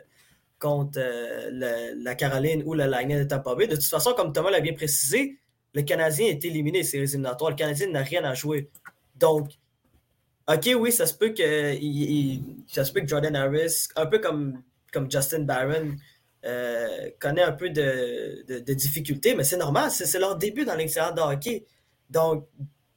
contre 0.58 0.98
la 1.50 2.14
Caroline 2.14 2.62
ou 2.64 2.74
la 2.74 2.86
Lightning 2.86 3.18
de 3.18 3.24
Tampa 3.24 3.54
Bay. 3.54 3.66
De 3.66 3.76
toute 3.76 3.84
façon, 3.84 4.12
comme 4.14 4.32
Thomas 4.32 4.50
l'a 4.50 4.60
bien 4.60 4.74
précisé, 4.74 5.38
le 5.74 5.82
Canadien 5.82 6.26
est 6.26 6.44
éliminé 6.44 6.82
ces 6.82 6.98
éliminatoires. 6.98 7.50
Le 7.50 7.56
Canadien 7.56 7.88
n'a 7.90 8.02
rien 8.02 8.24
à 8.24 8.34
jouer. 8.34 8.70
Donc, 9.16 9.50
OK, 10.48 10.70
oui, 10.78 10.92
ça 10.92 11.06
se 11.06 11.14
peut 11.14 11.30
que, 11.30 11.74
ça 12.68 12.84
se 12.84 12.92
peut 12.92 13.00
que 13.00 13.08
Jordan 13.08 13.36
Harris, 13.36 13.88
un 13.96 14.06
peu 14.06 14.18
comme, 14.18 14.62
comme 14.92 15.10
Justin 15.10 15.40
Barron, 15.40 15.96
euh, 16.46 17.10
connaît 17.18 17.42
un 17.42 17.52
peu 17.52 17.68
de, 17.68 18.44
de, 18.60 18.72
difficultés, 18.72 19.34
mais 19.34 19.44
c'est 19.44 19.56
normal, 19.56 19.90
c'est 19.90 20.18
leur 20.18 20.36
début 20.36 20.64
dans 20.64 20.74
l'extérieur 20.74 21.12
de 21.12 21.20
hockey. 21.20 21.66
Donc, 22.08 22.46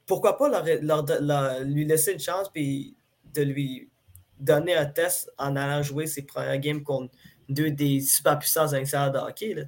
pourquoi 0.06 0.38
pas 0.38 0.48
leur, 0.48 1.64
lui 1.64 1.84
laisser 1.84 2.12
une 2.12 2.20
chance 2.20 2.48
puis 2.50 2.96
de 3.34 3.42
lui 3.42 3.90
donner 4.38 4.74
un 4.74 4.86
test 4.86 5.30
en 5.38 5.56
allant 5.56 5.82
jouer 5.82 6.06
ses 6.06 6.22
premières 6.22 6.58
games 6.58 6.82
contre 6.82 7.14
deux 7.48 7.70
des 7.70 8.00
super 8.00 8.38
puissances 8.38 8.72
à 8.72 8.78
l'extérieur 8.78 9.12
de 9.12 9.18
hockey. 9.18 9.54
Là, 9.54 9.64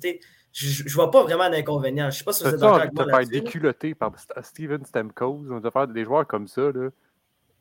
je, 0.55 0.89
je 0.89 0.95
vois 0.95 1.11
pas 1.11 1.23
vraiment 1.25 1.51
d'inconvénient. 1.51 2.11
Je 2.11 2.19
sais 2.19 2.25
pas 2.25 2.33
si 2.33 2.45
vous 2.45 2.49
êtes 2.51 2.61
d'accord 2.61 2.77
avec 2.77 2.93
de 2.93 2.97
te 2.97 3.03
moi 3.09 3.19
faire 3.21 3.29
déculotter 3.29 3.95
par 3.95 4.13
St- 4.15 4.43
Steven 4.43 4.85
Stamkos, 4.85 5.45
on 5.51 5.71
faire 5.71 5.89
des 5.89 6.05
joueurs 6.05 6.27
comme 6.27 6.47
ça, 6.47 6.71
là. 6.73 6.91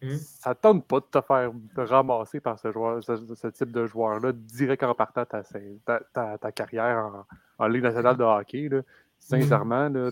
Mhm. 0.01 0.17
Ça 0.17 0.53
tente 0.53 0.85
pas 0.85 0.99
de 0.99 1.05
te 1.05 1.21
faire 1.21 1.51
ramasser 1.77 2.39
par 2.39 2.59
ce, 2.59 2.71
joueur, 2.71 3.03
ce, 3.03 3.15
ce 3.35 3.47
type 3.47 3.71
de 3.71 3.85
joueur-là 3.85 4.31
direct 4.33 4.83
en 4.83 4.93
partant 4.93 5.25
ta, 5.25 5.43
ta, 5.85 5.99
ta, 6.13 6.37
ta 6.37 6.51
carrière 6.51 7.25
en, 7.57 7.63
en 7.65 7.67
Ligue 7.67 7.83
nationale 7.83 8.17
de 8.17 8.23
hockey. 8.23 8.67
Là. 8.69 8.81
Sincèrement, 9.17 9.87
là, 9.89 10.11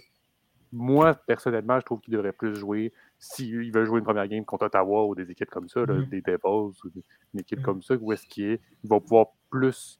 moi, 0.71 1.13
personnellement, 1.13 1.77
je 1.81 1.85
trouve 1.85 1.99
qu'il 1.99 2.13
devrait 2.13 2.31
plus 2.31 2.55
jouer 2.55 2.93
s'il 3.19 3.71
veut 3.73 3.83
jouer 3.85 3.99
une 3.99 4.05
première 4.05 4.27
game 4.27 4.45
contre 4.45 4.65
Ottawa 4.67 5.05
ou 5.05 5.13
des 5.13 5.29
équipes 5.29 5.49
comme 5.51 5.67
ça, 5.69 5.81
là, 5.85 5.93
Mhm. 5.93 6.05
des 6.05 6.21
Devils 6.21 6.79
ou 6.85 6.89
des- 6.95 7.03
une 7.33 7.41
équipe 7.41 7.59
Mhm. 7.59 7.65
comme 7.65 7.81
ça, 7.83 7.93
où 7.99 8.11
est-ce 8.13 8.25
qu'il 8.25 8.45
est, 8.45 8.61
il 8.83 8.89
va 8.89 8.99
pouvoir 9.01 9.27
plus 9.49 9.99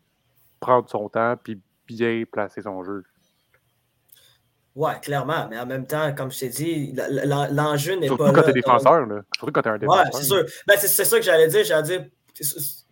prendre 0.62 0.90
son 0.90 1.10
temps 1.10 1.36
puis 1.44 1.60
bien 1.88 2.24
placer 2.32 2.62
son 2.62 2.84
jeu. 2.84 3.04
Ouais, 4.74 4.94
clairement, 5.02 5.48
mais 5.50 5.60
en 5.60 5.66
même 5.66 5.86
temps, 5.86 6.16
comme 6.16 6.32
je 6.32 6.40
t'ai 6.40 6.50
dit, 6.50 6.94
l'enjeu 7.52 7.96
n'est 7.96 8.08
Surtout 8.08 8.24
pas 8.24 8.32
quand 8.32 8.38
là. 8.38 8.44
t'es 8.44 8.48
donc- 8.54 8.56
défenseur, 8.64 9.06
là. 9.06 9.22
Surtout 9.36 9.52
quand 9.52 9.62
t'es 9.62 9.70
un 9.70 9.74
Ouais, 9.74 9.80
défenseur. 9.80 10.14
c'est 10.14 10.24
sûr. 10.24 10.46
Ben, 10.66 10.76
c'est 10.80 11.04
ça 11.06 11.18
que 11.18 11.26
j'allais 11.26 11.48
dire. 11.50 11.66
J'allais 11.66 11.84
dire, 11.84 12.06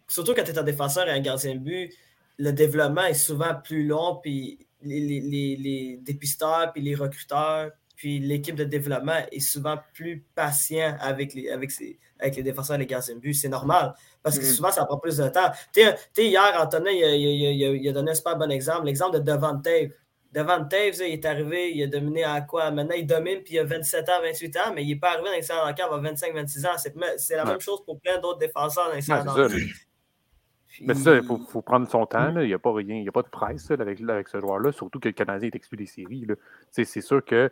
surtout 0.07 0.33
quand 0.33 0.43
tu 0.43 0.51
es 0.51 0.59
un 0.59 0.63
défenseur 0.63 1.07
et 1.07 1.11
un 1.11 1.21
gardien 1.21 1.55
de 1.55 1.59
but, 1.59 1.93
le 2.37 2.51
développement 2.51 3.05
est 3.05 3.13
souvent 3.13 3.55
plus 3.63 3.85
long, 3.87 4.19
puis 4.21 4.59
les, 4.81 4.99
les, 4.99 5.21
les, 5.21 5.55
les 5.55 5.99
dépisteurs, 6.01 6.73
puis 6.73 6.81
les 6.81 6.95
recruteurs, 6.95 7.71
puis 7.99 8.17
l'équipe 8.19 8.55
de 8.55 8.63
développement 8.63 9.19
est 9.29 9.41
souvent 9.41 9.77
plus 9.93 10.23
patient 10.33 10.95
avec 11.01 11.33
les, 11.33 11.49
avec 11.49 11.69
ses- 11.69 11.99
avec 12.17 12.37
les 12.37 12.43
défenseurs 12.43 12.77
et 12.77 12.79
les 12.79 12.85
gardiens 12.85 13.15
de 13.15 13.19
but. 13.19 13.33
C'est 13.33 13.49
normal, 13.49 13.93
parce 14.23 14.39
que 14.39 14.45
Mhm. 14.45 14.51
souvent, 14.51 14.71
ça 14.71 14.85
prend 14.85 14.97
plus 14.97 15.17
de 15.17 15.27
temps. 15.27 15.51
Tu 15.73 15.81
sais, 15.81 16.25
hier, 16.25 16.57
Antonin, 16.61 16.91
il 16.91 17.03
a, 17.03 17.13
il 17.13 17.21
il 17.57 17.65
a- 17.65 17.69
il 17.71 17.89
a 17.89 17.91
donné 17.91 18.11
un 18.11 18.15
super 18.15 18.37
bon 18.37 18.49
exemple, 18.51 18.85
l'exemple 18.85 19.19
de 19.19 19.21
Devante. 19.31 19.67
Devante 20.31 20.73
il 20.73 21.01
est 21.01 21.25
arrivé, 21.25 21.71
il 21.75 21.83
a 21.83 21.87
dominé 21.87 22.23
à 22.23 22.39
quoi? 22.39 22.71
Maintenant, 22.71 22.95
il 22.95 23.05
domine, 23.05 23.41
puis 23.43 23.55
il 23.55 23.59
a 23.59 23.63
27 23.65 24.07
ans, 24.07 24.21
28 24.23 24.55
ans, 24.57 24.71
mais 24.73 24.83
il 24.85 24.87
n'est 24.89 24.95
pas 24.95 25.13
arrivé 25.15 25.29
dans 25.49 25.65
d'enquête 25.65 25.85
à 25.91 25.97
25-26 25.97 26.65
ans. 26.67 26.77
C'est 27.17 27.35
la 27.35 27.43
Ouais. 27.43 27.49
même 27.51 27.59
chose 27.59 27.83
pour 27.83 27.99
plein 27.99 28.17
d'autres 28.21 28.39
défenseurs 28.39 28.91
dans 28.93 29.23
d'enquête. 29.25 29.51
Mais, 29.51 29.65
Puis- 30.67 30.85
mais 30.87 30.93
c'est 30.93 31.01
ça, 31.03 31.15
il 31.15 31.23
faut, 31.23 31.39
faut 31.49 31.61
prendre 31.63 31.89
son 31.89 32.05
temps. 32.05 32.31
là. 32.31 32.43
Il 32.43 32.47
n'y 32.47 32.53
a 32.53 32.59
pas 32.59 32.71
rien, 32.71 32.95
il 32.95 33.01
n'y 33.01 33.09
a 33.09 33.11
pas 33.11 33.23
de 33.23 33.27
presse 33.27 33.69
là, 33.69 33.77
avec, 33.81 33.99
avec 34.01 34.27
ce 34.29 34.39
joueur-là, 34.39 34.71
surtout 34.71 34.99
que 34.99 35.09
le 35.09 35.13
Canadien 35.13 35.47
est 35.49 35.55
exclu 35.55 35.77
des 35.77 35.87
séries. 35.87 36.25
C'est 36.71 36.85
sûr 37.01 37.25
que 37.25 37.47
Mm. 37.47 37.49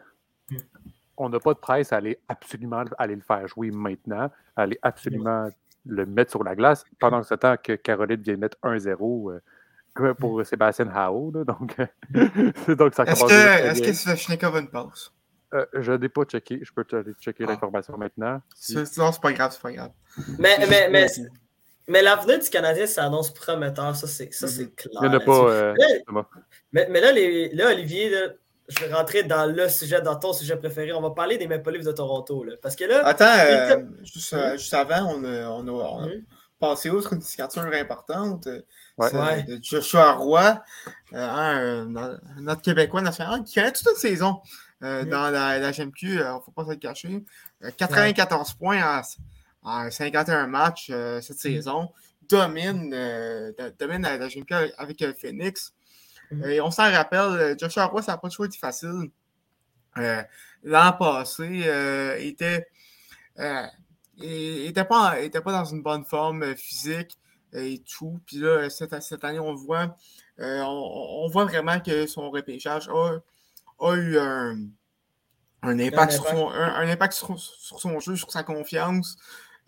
On 1.18 1.30
n'a 1.30 1.40
pas 1.40 1.54
de 1.54 1.60
presse 1.60 1.92
à 1.94 1.98
aller 1.98 2.20
absolument 2.28 2.84
aller 2.98 3.16
le 3.16 3.22
faire 3.22 3.48
jouer 3.48 3.72
maintenant, 3.72 4.30
à 4.56 4.62
aller 4.62 4.78
absolument 4.82 5.50
le 5.86 6.06
mettre 6.06 6.32
sur 6.32 6.44
la 6.44 6.56
glace, 6.56 6.84
pendant 7.00 7.24
ce 7.24 7.34
temps 7.34 7.56
que 7.62 7.74
Caroline 7.74 8.22
vient 8.22 8.36
mettre 8.38 8.58
1-0 8.64 9.32
euh, 9.32 9.40
comme 9.94 10.14
pour 10.16 10.46
Sébastien 10.46 10.90
Hao. 10.94 11.32
donc, 11.32 11.76
donc, 12.68 12.94
ça 12.94 13.04
Est-ce 13.06 13.24
que, 13.24 13.74
bien. 13.74 13.86
que 13.86 13.94
Svechnikov 13.94 14.56
a 14.56 14.60
une 14.60 14.70
passe? 14.70 15.12
Euh, 15.54 15.66
je 15.74 15.94
n'ai 15.94 16.10
pas 16.10 16.26
checké. 16.26 16.60
Je 16.62 16.74
peux 16.74 16.84
checker 17.22 17.46
Ah. 17.48 17.52
l'information 17.52 17.98
maintenant. 17.98 18.42
Si- 18.54 18.74
C'est- 18.86 18.98
Non, 18.98 19.12
c'est 19.14 19.22
pas 19.22 19.32
grave, 19.32 19.52
c'est 19.54 19.62
pas 19.62 19.72
grave. 19.72 19.92
Mais, 20.38 20.58
mais, 20.70 20.90
mais, 20.90 21.08
mais 21.88 22.02
l'avenir 22.02 22.38
du 22.40 22.50
Canadien 22.50 22.86
s'annonce 22.86 23.34
prometteur, 23.34 23.96
ça 23.96 24.08
c'est 24.08 24.32
ça, 24.34 24.48
c'est 24.50 24.76
clair. 24.76 24.92
Il 25.02 25.10
n'y 25.10 25.16
en 25.16 25.20
a 25.20 25.20
pas. 25.22 25.32
euh. 25.50 25.74
Mais, 26.74 26.88
mais 26.92 27.00
là, 27.00 27.14
les, 27.14 27.50
là, 27.56 27.70
Olivier, 27.72 28.10
là, 28.10 28.28
je 28.68 28.80
vais 28.84 28.94
rentrer 28.94 29.24
dans 29.24 29.46
le 29.46 29.70
sujet, 29.70 30.02
dans 30.02 30.16
ton 30.18 30.34
sujet 30.34 30.58
préféré. 30.58 30.92
On 30.94 31.02
va 31.02 31.12
parler 31.12 31.38
des 31.38 31.48
Maple 31.48 31.72
Leafs 31.72 31.86
de 31.86 31.92
Toronto. 31.92 32.44
Là, 32.44 32.54
parce 32.62 32.76
que 32.76 32.84
là, 32.86 33.06
Attends, 33.06 33.26
euh, 33.26 33.84
juste, 34.04 34.34
euh, 34.34 34.58
juste 34.58 34.74
avant, 34.74 35.14
on 35.16 35.24
a, 35.24 35.48
on 35.50 35.68
a, 35.68 35.72
on 35.72 36.04
a 36.04 36.08
Mhm. 36.08 36.24
passé 36.60 36.90
outre 36.90 37.14
une 37.14 37.22
signature 37.22 37.62
importante. 37.74 38.48
euh, 38.48 38.62
Ouais. 38.98 39.10
celle 39.10 39.20
Ouais. 39.20 39.44
de 39.44 39.60
Joshua 39.62 40.14
Roy, 40.14 40.62
euh, 41.14 41.18
un, 41.18 41.96
un- 41.96 42.20
notre 42.42 42.62
Québécois 42.64 43.02
national, 43.02 43.44
qui 43.44 43.54
connaît 43.56 43.72
toute 43.72 43.88
une 43.88 43.96
saison 43.96 44.42
euh, 44.84 45.04
Mhm. 45.04 45.10
dans 45.10 45.30
la, 45.30 45.58
la 45.60 45.72
GMQ, 45.72 46.08
il 46.08 46.16
ne 46.18 46.40
faut 46.44 46.52
pas 46.52 46.64
se 46.66 46.70
le 46.72 46.76
cacher. 46.78 47.24
Euh, 47.64 47.70
94 47.78 48.54
points 48.56 48.82
en, 48.84 49.02
en 49.86 49.90
51 49.92 50.48
matchs 50.48 50.90
euh, 50.92 51.22
cette 51.22 51.40
saison. 51.40 51.90
Domine, 52.30 52.92
euh, 52.94 53.52
do- 53.58 53.72
domine 53.80 54.02
la, 54.04 54.18
la 54.18 54.28
GMQ 54.28 54.54
avec, 54.54 54.74
avec, 54.78 55.02
euh, 55.04 55.14
Mhm. 56.32 56.44
Et 56.46 56.62
on 56.62 56.72
s'en 56.72 56.92
rappelle, 56.92 57.20
euh, 57.20 57.56
Joshua 57.58 57.86
Roy, 57.86 58.02
ça 58.02 58.14
n'a 58.14 58.18
pas 58.18 58.30
toujours 58.30 58.46
été 58.46 58.58
facile. 58.58 59.10
Euh, 59.98 60.24
L'an 60.64 60.94
passé, 60.94 61.64
euh, 61.66 62.18
était, 62.20 62.68
euh, 63.40 63.66
il 64.18 64.66
était, 64.68 64.86
pas, 64.86 65.20
était 65.20 65.42
pas 65.42 65.52
dans 65.52 65.66
une 65.66 65.82
bonne 65.82 66.04
forme 66.04 66.56
physique 66.56 67.18
et 67.54 67.82
tout. 67.88 68.20
Puis 68.26 68.38
là, 68.38 68.70
cette, 68.70 69.02
cette 69.02 69.24
année, 69.24 69.40
on 69.40 69.54
voit, 69.56 69.96
on, 70.40 71.24
on 71.24 71.30
voit 71.30 71.46
vraiment 71.46 71.80
que 71.80 72.06
son 72.08 72.30
repêchage 72.30 72.90
a, 72.90 73.20
a 73.80 73.96
eu 73.96 74.18
un, 74.18 74.58
un 75.64 75.80
impact, 75.80 76.14
sur, 76.14 76.22
impact. 76.28 76.38
son, 76.38 76.50
un, 76.50 76.90
impact 76.90 77.14
sur, 77.14 77.40
sur 77.40 77.80
son 77.80 78.00
jeu, 78.00 78.16
sur 78.16 78.32
sa 78.32 78.44
confiance 78.44 79.18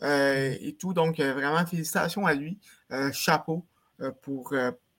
euh, 0.01 0.55
et 0.59 0.75
tout. 0.75 0.93
Donc, 0.93 1.19
euh, 1.19 1.33
vraiment, 1.33 1.65
félicitations 1.65 2.25
à 2.25 2.33
lui. 2.33 2.59
Euh, 2.91 3.11
chapeau 3.11 3.65
pour, 4.21 4.53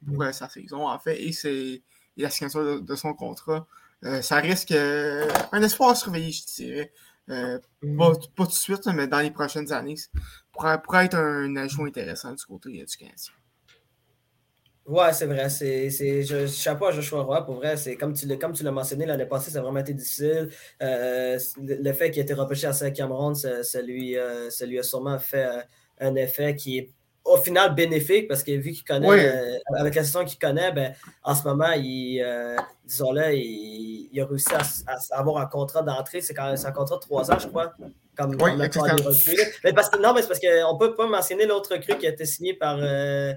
pour 0.07 0.23
euh, 0.23 0.33
sa 0.33 0.49
saison, 0.49 0.87
en 0.87 0.99
fait, 0.99 1.23
et, 1.23 1.33
c'est, 1.33 1.83
la 2.17 2.31
signature 2.31 2.65
de, 2.65 2.81
de 2.81 2.95
son 2.95 3.15
contrat. 3.15 3.67
Euh, 4.05 4.23
ça 4.23 4.37
risque 4.37 4.73
euh, 4.73 5.29
un 5.53 5.63
espoir 5.63 5.91
à 5.91 5.95
surveiller, 5.95 6.33
je 6.33 6.45
dirais. 6.47 6.93
Euh, 7.29 7.59
pas, 7.97 8.13
pas 8.35 8.45
tout 8.45 8.51
de 8.51 8.53
suite, 8.53 8.87
mais 8.87 9.07
dans 9.07 9.21
les 9.21 9.31
prochaines 9.31 9.73
années, 9.73 9.97
pourrait, 10.53 10.81
pourrait 10.83 11.05
être 11.05 11.17
un 11.17 11.55
ajout 11.57 11.85
intéressant 11.85 12.33
du 12.33 12.45
côté 12.45 12.71
du 12.71 12.97
Canadien. 12.97 13.33
Ouais, 14.87 15.13
c'est 15.13 15.27
vrai. 15.27 15.49
C'est, 15.51 15.91
c'est, 15.91 16.25
je, 16.25 16.47
chapeau 16.49 16.87
à 16.87 16.91
Joshua 16.93 17.23
Roy, 17.23 17.45
pour 17.45 17.57
vrai. 17.57 17.77
C'est, 17.77 17.97
comme, 17.97 18.13
tu 18.15 18.27
l'as, 18.27 18.37
comme 18.37 18.53
tu 18.53 18.65
l'as 18.65 18.73
mentionné, 18.73 19.07
l'année 19.07 19.27
passée, 19.27 19.51
ça 19.51 19.61
a 19.61 19.63
vraiment 19.63 19.79
été 19.79 19.95
difficile. 19.95 20.49
Euh, 20.83 21.39
le, 21.63 21.77
le 21.77 21.93
fait 21.93 22.11
qu'il 22.11 22.21
ait 22.21 22.25
été 22.25 22.35
repêché 22.35 22.67
à 22.67 22.73
5e 22.73 23.13
ronde, 23.13 23.37
ça, 23.37 23.63
ça 23.63 23.81
lui, 23.83 24.17
euh, 24.17 24.51
ça 24.51 24.67
lui 24.67 24.79
a 24.79 24.83
sûrement 24.83 25.19
fait 25.19 25.49
un 26.01 26.15
effet 26.17 26.57
qui 26.57 26.79
est 26.79 26.93
au 27.25 27.37
final 27.37 27.75
bénéfique 27.75 28.29
parce 28.29 28.43
que 28.43 28.53
vu 28.53 28.73
qu'il 28.73 28.85
connaît, 28.85 29.09
Oui. 29.09 29.19
euh, 29.21 29.59
avec 29.77 29.95
la 29.95 30.05
saison 30.05 30.25
qu'il 30.25 30.39
connaît, 30.39 30.73
ben, 30.73 30.95
en 31.23 31.35
ce 31.35 31.45
moment, 31.47 31.71
il, 31.77 32.21
euh, 32.25 32.57
disons-le, 32.85 33.35
il, 33.35 34.09
il 34.13 34.21
a 34.21 34.27
réussi 34.27 34.53
à, 34.55 35.19
avoir 35.19 35.39
un 35.39 35.47
contrat 35.47 35.83
d'entrée. 35.83 36.21
C'est 36.21 36.35
quand 36.35 36.47
même 36.47 36.57
un 36.65 36.73
contrat 36.73 36.97
de 36.97 37.01
3 37.01 37.31
ans, 37.31 37.39
je 37.39 37.47
crois. 37.49 37.73
Comme 38.17 38.31
Oui, 38.41 38.51
on 38.55 38.61
a 38.61 38.69
pas 38.69 38.87
là. 38.87 38.95
Mais 39.65 39.73
parce 39.73 39.89
que, 39.91 39.99
non, 39.99 40.13
mais 40.15 40.23
c'est 40.23 40.29
parce 40.29 40.41
qu'on 40.41 40.75
ne 40.75 40.79
peut 40.79 40.95
pas 40.95 41.07
mentionner 41.07 41.47
l'autre 41.47 41.75
recrue 41.75 41.97
qui 41.99 42.07
a 42.07 42.11
été 42.11 42.25
signé 42.25 42.55
par, 42.55 42.79
euh, 42.81 43.33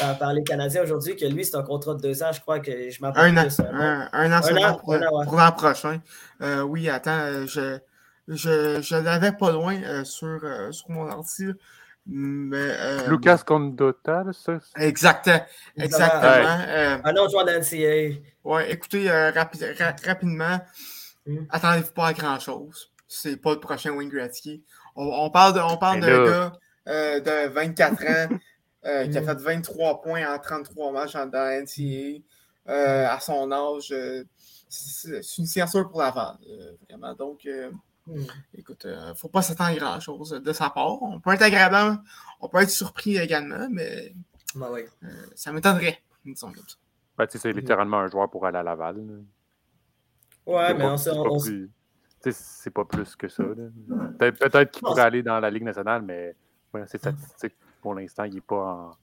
par, 0.00 0.18
par 0.18 0.32
les 0.32 0.42
Canadiens 0.42 0.82
aujourd'hui, 0.82 1.14
que 1.16 1.26
lui, 1.26 1.44
c'est 1.44 1.56
un 1.56 1.62
contrat 1.62 1.94
de 1.94 2.00
deux 2.00 2.22
ans, 2.22 2.32
je 2.32 2.40
crois 2.40 2.60
que 2.60 2.90
je 2.90 3.00
m'appelle 3.00 3.22
Un 3.22 3.36
an, 3.36 3.48
un, 3.72 4.08
un 4.12 4.32
an 4.32 4.36
Un 4.36 4.42
seulement 4.42 4.66
an, 4.68 4.74
pour, 4.78 4.94
un 4.94 5.02
an, 5.02 5.18
ouais. 5.18 5.24
pour 5.26 5.36
l'an 5.36 5.52
prochain. 5.52 6.00
Oui, 6.66 6.88
attends, 6.88 7.46
je, 7.46 7.78
je, 8.28 8.80
je 8.80 8.96
l'avais 8.96 9.32
pas 9.32 9.52
loin 9.52 10.04
sur, 10.04 10.40
sur 10.70 10.90
mon 10.90 11.10
ordi. 11.10 11.46
Mais, 12.06 12.56
euh, 12.58 13.08
Lucas 13.08 13.38
Condota, 13.46 14.24
ça? 14.32 14.58
Exact, 14.76 15.30
exactement. 15.76 16.58
Euh, 16.68 16.98
Un 17.02 17.16
autre 17.16 17.30
joueur 17.30 17.44
de 17.46 17.52
l'NCA. 17.52 18.20
ouais, 18.44 18.70
écoutez, 18.72 19.10
euh, 19.10 19.30
rapi- 19.30 19.64
ra- 19.78 19.96
rapidement, 20.04 20.60
Mm. 21.26 21.44
attendez-vous 21.48 21.92
pas 21.92 22.08
à 22.08 22.12
grand-chose. 22.12 22.92
C'est 23.08 23.36
pas 23.40 23.54
le 23.54 23.60
prochain 23.60 23.90
Wayne 23.92 24.10
Gretzky. 24.10 24.62
On, 24.96 25.06
on 25.06 25.30
parle 25.30 25.54
de- 25.54 25.60
on 25.60 25.78
parle 25.78 26.00
Mais 26.00 26.06
d'un 26.06 26.24
gars 26.26 26.52
euh, 26.88 27.20
de 27.20 27.48
24 27.48 28.02
ans 28.06 28.38
euh, 28.84 29.06
qui 29.08 29.16
a 29.16 29.20
Mm. 29.22 29.26
fait 29.26 29.40
23 29.40 30.02
points 30.02 30.26
en 30.34 30.38
33 30.38 30.92
matchs 30.92 31.14
dans 31.14 31.28
la. 31.32 31.62
Euh, 32.66 33.06
à 33.08 33.20
son 33.20 33.50
âge, 33.52 33.92
euh, 33.92 34.24
c'est 34.68 35.38
une 35.38 35.46
signature 35.46 35.88
pour 35.88 36.00
Laval, 36.02 36.36
euh, 36.50 36.72
vraiment. 36.88 37.14
Donc, 37.14 37.46
Hmm. 38.06 38.22
écoute, 38.52 38.84
euh, 38.84 39.14
faut 39.14 39.28
pas 39.28 39.40
s'attendre 39.40 39.70
à 39.70 39.74
grand-chose 39.76 40.30
de 40.32 40.52
sa 40.52 40.68
part. 40.70 41.02
On 41.02 41.20
peut 41.20 41.32
être 41.32 41.42
agréable, 41.42 41.98
on 42.40 42.48
peut 42.48 42.58
être 42.58 42.68
surpris 42.70 43.16
également, 43.16 43.66
mais 43.70 44.14
Ben 44.54 44.68
oui. 44.70 44.82
euh, 45.04 45.08
ça 45.34 45.52
m'étonnerait, 45.52 46.02
disons 46.24 46.52
comme 46.52 46.68
ça. 46.68 46.76
Ben, 47.16 47.26
tu 47.26 47.32
sais, 47.32 47.38
c'est 47.38 47.52
littéralement 47.52 47.98
un 48.00 48.08
joueur 48.08 48.28
pour 48.30 48.44
aller 48.44 48.58
à 48.58 48.62
Laval. 48.62 48.96
là. 48.96 49.14
Ouais, 50.46 50.66
C'est 50.68 50.74
mais 50.74 50.80
pas- 50.84 50.92
on, 50.92 50.96
c'est 50.98 51.10
sait- 51.10 51.16
on, 51.16 51.38
plus- 51.40 51.70
c'est 52.36 52.70
pas 52.70 52.84
plus 52.84 53.16
que 53.16 53.28
ça. 53.28 53.42
Peut- 54.18 54.32
Peut-être 54.32 54.70
qu'il 54.70 54.82
pourrait 54.82 55.02
aller 55.02 55.22
dans 55.22 55.40
la 55.40 55.50
Ligue 55.50 55.62
nationale, 55.62 56.02
mais 56.02 56.34
ouais, 56.74 56.84
c'est 56.86 56.98
statistique. 56.98 57.54
Pour 57.80 57.94
l'instant, 57.94 58.24
il 58.24 58.36
est 58.36 58.40
pas 58.42 58.56
en. 58.56 58.96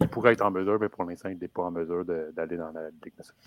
Il 0.00 0.08
pourrait 0.08 0.32
être 0.32 0.42
en 0.42 0.50
mesure, 0.50 0.78
mais 0.80 0.88
pour 0.88 1.04
l'instant, 1.04 1.28
il 1.28 1.38
n'est 1.38 1.48
pas 1.48 1.62
en 1.64 1.70
mesure 1.70 2.04
d'aller 2.04 2.56
dans 2.56 2.70
la 2.70 2.88
Ligue 2.90 3.16
nationale. 3.16 3.42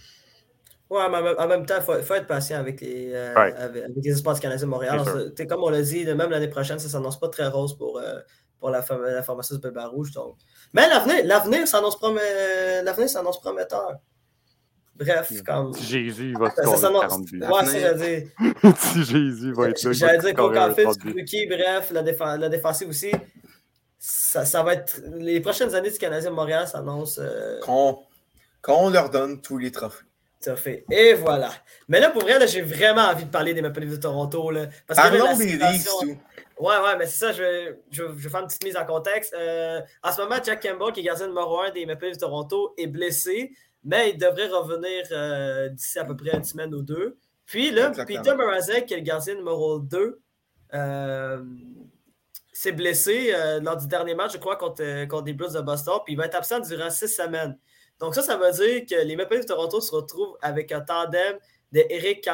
Ouais, 0.90 1.08
mais 1.10 1.18
en 1.38 1.48
même- 1.48 1.66
temps, 1.68 1.76
il 1.78 1.84
faut, 1.84 2.02
faut 2.02 2.14
être 2.16 2.26
patient 2.28 2.58
avec 2.60 2.82
les, 2.82 3.12
euh, 3.14 3.34
Ouais. 3.36 3.54
avec, 3.56 3.84
avec 3.84 3.98
les 4.04 4.12
espaces 4.12 4.40
canadiens 4.40 4.66
de 4.66 4.72
Montréal. 4.72 5.02
Se- 5.06 5.44
comme 5.44 5.64
on 5.64 5.70
l'a 5.70 5.82
dit, 5.84 6.04
même 6.06 6.32
l'année 6.32 6.48
prochaine, 6.48 6.80
ça 6.80 6.86
ne 6.86 6.92
s'annonce 6.92 7.20
pas 7.20 7.30
très 7.30 7.48
rose 7.48 7.78
pour, 7.78 8.00
euh, 8.00 8.20
pour 8.60 8.72
la, 8.72 8.84
la 9.06 9.22
formation 9.24 9.56
du 9.56 9.62
Bébé 9.62 9.82
Rouge. 9.84 10.12
Donc. 10.12 10.38
Mais 10.74 10.90
l'avenir, 10.90 11.24
l'avenir 11.26 11.68
s'annonce 11.68 11.96
promet- 11.96 12.82
l'avenir 12.84 13.08
s'annonce 13.08 13.40
prometteur. 13.40 13.98
Bref, 14.96 15.32
comme. 15.46 15.74
Si 15.74 15.84
Jésus 15.86 16.34
va. 16.38 16.50
40 16.50 17.26
buts. 17.26 17.40
Ouais, 17.42 17.48
c'est 17.66 17.80
ça, 17.80 17.80
j'allais 17.98 18.22
dire. 18.22 18.30
si 18.78 19.04
Jésus 19.06 19.54
va 19.54 19.70
être 19.70 19.82
là, 19.84 19.84
il 19.84 19.88
va 19.88 19.94
J'allais 19.94 20.18
dire 20.18 20.34
qu'au 20.34 20.50
30 20.50 20.76
buts. 20.76 20.86
Suzuki, 21.02 21.48
bref, 21.48 21.92
la, 21.92 22.04
défen- 22.04 22.38
la 22.40 22.50
défensive 22.50 22.90
aussi. 22.90 23.12
Ça, 23.98 24.44
ça 24.44 24.64
va 24.64 24.74
être. 24.74 25.02
Les 25.18 25.40
prochaines 25.40 25.74
années 25.76 25.92
du 25.92 25.98
Canadien 25.98 26.32
de 26.32 26.36
Montréal 26.36 26.68
s'annoncent. 26.68 27.22
euh, 27.22 27.60
Qu'on 27.62 28.00
qu'on 28.62 28.90
leur 28.90 29.10
donne 29.10 29.40
tous 29.40 29.58
les 29.58 29.72
trophées. 29.72 30.04
Ça 30.40 30.56
fait. 30.56 30.86
Et 30.90 31.14
voilà. 31.16 31.50
Mais 31.90 32.00
là, 32.00 32.10
pour 32.12 32.22
vrai, 32.22 32.48
j'ai 32.48 32.62
vraiment 32.62 33.02
envie 33.02 33.26
de 33.26 33.30
parler 33.30 33.54
des 33.54 33.62
Maple 33.62 33.82
Leafs 33.82 33.92
de 33.98 34.02
Toronto. 34.02 34.52
Là, 34.52 34.68
parce 34.88 35.00
Parlons 35.00 35.36
des 35.38 35.46
Leafs, 35.58 35.72
situation- 35.74 36.00
tout. 36.02 36.18
Ouais, 36.64 36.78
ouais, 36.78 36.98
mais 36.98 37.06
c'est 37.08 37.18
ça, 37.20 37.32
je 37.32 37.42
vais, 37.44 37.80
je, 37.92 38.04
vais- 38.04 38.10
je 38.18 38.24
vais 38.24 38.30
faire 38.30 38.42
une 38.42 38.48
petite 38.48 38.64
mise 38.64 38.76
en 38.78 38.86
contexte. 38.86 39.34
Euh, 39.38 39.80
en 40.04 40.12
ce 40.12 40.22
moment, 40.22 40.36
Jack 40.44 40.62
Campbell, 40.62 40.94
qui 40.94 41.00
est 41.02 41.04
gardien 41.04 41.28
numéro 41.28 41.60
1 41.62 41.72
des 41.72 41.86
Maple 41.86 42.06
Leafs 42.06 42.16
de 42.16 42.20
Toronto, 42.22 42.74
est 42.78 42.88
blessé, 42.88 43.52
mais 43.84 44.12
il 44.12 44.18
devrait 44.18 44.48
revenir 44.48 45.06
euh, 45.12 45.70
d'ici 45.70 46.00
à 46.00 46.06
peu 46.06 46.16
près 46.18 46.36
une 46.36 46.44
semaine 46.44 46.74
ou 46.76 46.82
deux. 46.82 47.18
Puis 47.46 47.72
là, 47.72 47.90
Exactement. 47.90 48.22
Peter 48.22 48.36
Mrazek, 48.36 48.86
qui 48.88 48.94
est 48.94 48.98
le 48.98 49.04
gardien 49.04 49.36
numéro 49.36 49.80
2, 49.80 50.22
euh, 50.74 51.44
s'est 52.54 52.72
blessé 52.74 53.32
euh, 53.34 53.60
lors 53.62 53.78
du 53.78 53.88
dernier 53.88 54.16
match, 54.16 54.34
je 54.34 54.38
crois, 54.38 54.56
contre, 54.58 55.06
contre 55.08 55.26
les 55.26 55.34
Blues 55.34 55.54
de 55.54 55.62
Boston, 55.62 56.00
puis 56.06 56.14
il 56.14 56.18
va 56.18 56.26
être 56.26 56.36
absent 56.36 56.60
durant 56.60 56.90
six 56.90 57.08
semaines. 57.08 57.58
Donc 58.00 58.16
ça, 58.16 58.22
ça 58.22 58.38
veut 58.38 58.52
dire 58.52 58.86
que 58.86 59.06
les 59.06 59.16
Maple 59.16 59.36
Leafs 59.36 59.46
de 59.46 59.48
Toronto 59.48 59.82
se 59.82 59.94
retrouvent 59.94 60.38
avec 60.42 60.72
un 60.72 60.82
tandem 60.82 61.38
de 61.72 61.84
Eric 61.90 62.28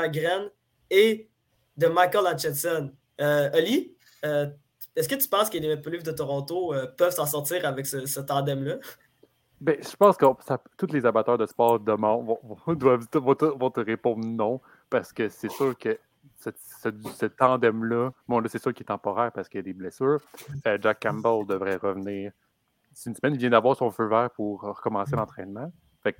et 0.89 1.29
de 1.77 1.87
Michael 1.87 2.25
Hutchinson. 2.33 2.91
Euh, 3.19 3.49
Oli, 3.53 3.95
euh, 4.23 4.47
est-ce 4.95 5.09
que 5.09 5.15
tu 5.15 5.27
penses 5.27 5.49
que 5.49 5.57
les 5.57 5.75
Maple 5.75 5.89
Leafs 5.89 6.03
de 6.03 6.11
Toronto 6.11 6.73
euh, 6.73 6.87
peuvent 6.87 7.13
s'en 7.13 7.25
sortir 7.25 7.65
avec 7.65 7.85
ce, 7.85 8.19
tandem-là? 8.19 8.75
Ben, 9.59 9.77
je 9.81 9.95
pense 9.95 10.17
que 10.17 10.25
tous 10.77 10.93
les 10.93 11.05
amateurs 11.05 11.37
de 11.37 11.45
sport 11.45 11.79
demandent, 11.79 12.25
vont, 12.25 12.39
vont- 12.43 13.69
te, 13.69 13.79
répondre 13.79 14.25
non, 14.25 14.61
parce 14.89 15.11
que 15.11 15.29
c'est 15.29 15.49
sûr 15.49 15.77
que 15.77 15.97
ce, 16.39 17.25
tandem-là, 17.25 18.11
bon, 18.27 18.39
là, 18.39 18.49
c'est 18.49 18.61
sûr 18.61 18.73
qu'il 18.73 18.83
est 18.83 18.87
temporaire 18.87 19.31
parce 19.31 19.49
qu'il 19.49 19.59
y 19.59 19.61
a 19.61 19.63
des 19.63 19.73
blessures. 19.73 20.19
Jack 20.81 21.01
Campbell 21.01 21.45
devrait 21.47 21.77
revenir. 21.77 22.31
C'est 22.95 23.09
une 23.09 23.15
semaine, 23.17 23.33
il 23.33 23.39
vient 23.39 23.49
d'avoir 23.49 23.75
son 23.75 23.91
feu 23.91 24.07
vert 24.07 24.29
pour 24.31 24.61
recommencer 24.61 25.17
l'entraînement. 25.17 25.71
Fait 26.01 26.13
que, 26.13 26.19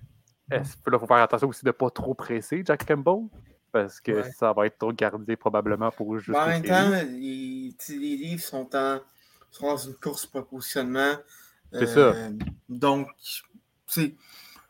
est-ce 0.51 0.75
que 0.75 0.89
là, 0.89 0.97
il 0.97 0.99
faut 0.99 1.07
faire 1.07 1.17
attention 1.17 1.47
aussi 1.47 1.63
de 1.63 1.69
ne 1.69 1.71
pas 1.71 1.89
trop 1.89 2.13
presser 2.13 2.63
Jack 2.65 2.85
Campbell, 2.85 3.29
parce 3.71 4.01
que 4.01 4.11
Ouais. 4.11 4.31
ça 4.33 4.51
va 4.51 4.67
être 4.67 4.77
trop 4.77 4.91
gardé 4.91 5.37
probablement 5.37 5.89
pour 5.89 6.17
juste. 6.17 6.29
Mais 6.29 6.37
en 6.37 6.47
même 6.47 6.63
temps, 6.63 6.89
les, 6.89 7.73
les 7.89 8.17
livres 8.17 8.43
sont, 8.43 8.69
en- 8.75 8.99
sont 9.51 9.67
dans 9.67 9.77
une 9.77 9.95
course 9.95 10.25
pour 10.25 10.45
positionnement. 10.45 11.13
C'est 11.71 11.87
ça. 11.87 12.13
Donc, 12.67 13.07
tu 13.17 13.41
sais, 13.87 14.15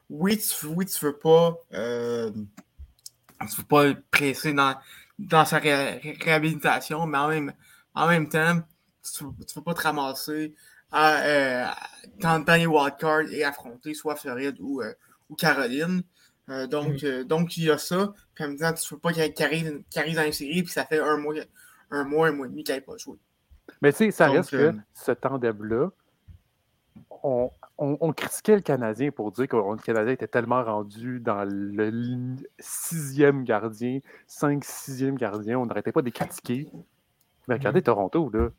oui, 0.07 0.37
tu, 0.37 0.67
oui, 0.67 0.85
tu 0.85 1.03
veux 1.03 1.17
pas. 1.17 1.57
euh, 1.73 2.31
tu 3.49 3.57
veux 3.57 3.67
pas 3.67 3.85
le 3.85 4.01
presser 4.11 4.53
dans, 4.53 4.75
dans 5.17 5.43
sa 5.43 5.57
ré- 5.57 5.97
ré- 5.97 6.17
réhabilitation, 6.21 7.05
mais 7.07 7.17
en 7.17 7.27
même, 7.29 7.53
en 7.95 8.07
même 8.07 8.29
temps, 8.29 8.61
tu, 9.03 9.23
tu 9.47 9.55
veux 9.55 9.63
pas 9.63 9.73
te 9.73 9.81
ramasser 9.81 10.53
à, 10.95 11.23
euh, 11.23 11.65
dans, 12.21 12.43
les 12.55 12.65
wildcards 12.65 13.31
et 13.31 13.43
affronter 13.43 13.93
soit 13.93 14.15
Floride 14.15 14.55
ou, 14.61 14.81
euh, 14.81 14.93
ou 15.29 15.35
Caroline. 15.35 16.03
Euh, 16.47 16.67
donc, 16.67 17.03
euh, 17.03 17.23
donc, 17.25 17.57
il 17.57 17.65
y 17.65 17.71
a 17.71 17.77
ça. 17.77 18.13
Puis 18.33 18.45
en 18.45 18.47
même 18.49 18.57
temps, 18.57 18.73
tu 18.73 18.93
veux 18.93 18.99
pas 18.99 19.11
qu'il 19.11 19.43
arrive, 19.43 19.83
qu'il 19.89 20.01
arrive 20.01 20.15
dans 20.15 20.25
une 20.25 20.31
série, 20.31 20.63
puis 20.63 20.71
ça 20.71 20.85
fait 20.85 20.99
un 20.99 21.17
mois, 21.17 21.35
un 21.91 22.05
mois, 22.05 22.27
un 22.27 22.31
mois 22.31 22.47
et 22.47 22.49
demi 22.49 22.63
qu'il 22.63 22.73
n'avait 22.73 22.85
pas 22.85 22.95
joué. 22.97 23.17
Mais 23.81 23.91
tu 23.91 23.97
sais, 23.97 24.11
ça 24.11 24.27
Donc, 24.27 24.37
reste 24.37 24.51
que 24.51 24.73
ce 24.93 25.11
tandem-là, 25.11 25.89
on, 27.23 27.51
on- 27.77 27.97
on 27.99 28.13
critiquait 28.13 28.55
le 28.55 28.61
Canadien 28.61 29.11
pour 29.11 29.33
dire 29.33 29.49
que 29.49 29.57
le 29.57 29.81
Canadien 29.83 30.13
était 30.13 30.27
tellement 30.27 30.63
rendu 30.63 31.19
dans 31.19 31.43
le 31.43 32.37
sixième 32.59 33.43
gardien, 33.43 33.99
cinq, 34.27 34.63
sixième 34.63 35.17
gardien, 35.17 35.59
on 35.59 35.65
n'arrêtait 35.65 35.91
pas 35.91 36.01
de 36.01 36.05
les 36.05 36.11
critiquer. 36.13 36.69
Mais 37.47 37.55
regardez 37.55 37.81
Toronto, 37.81 38.29
là. 38.33 38.49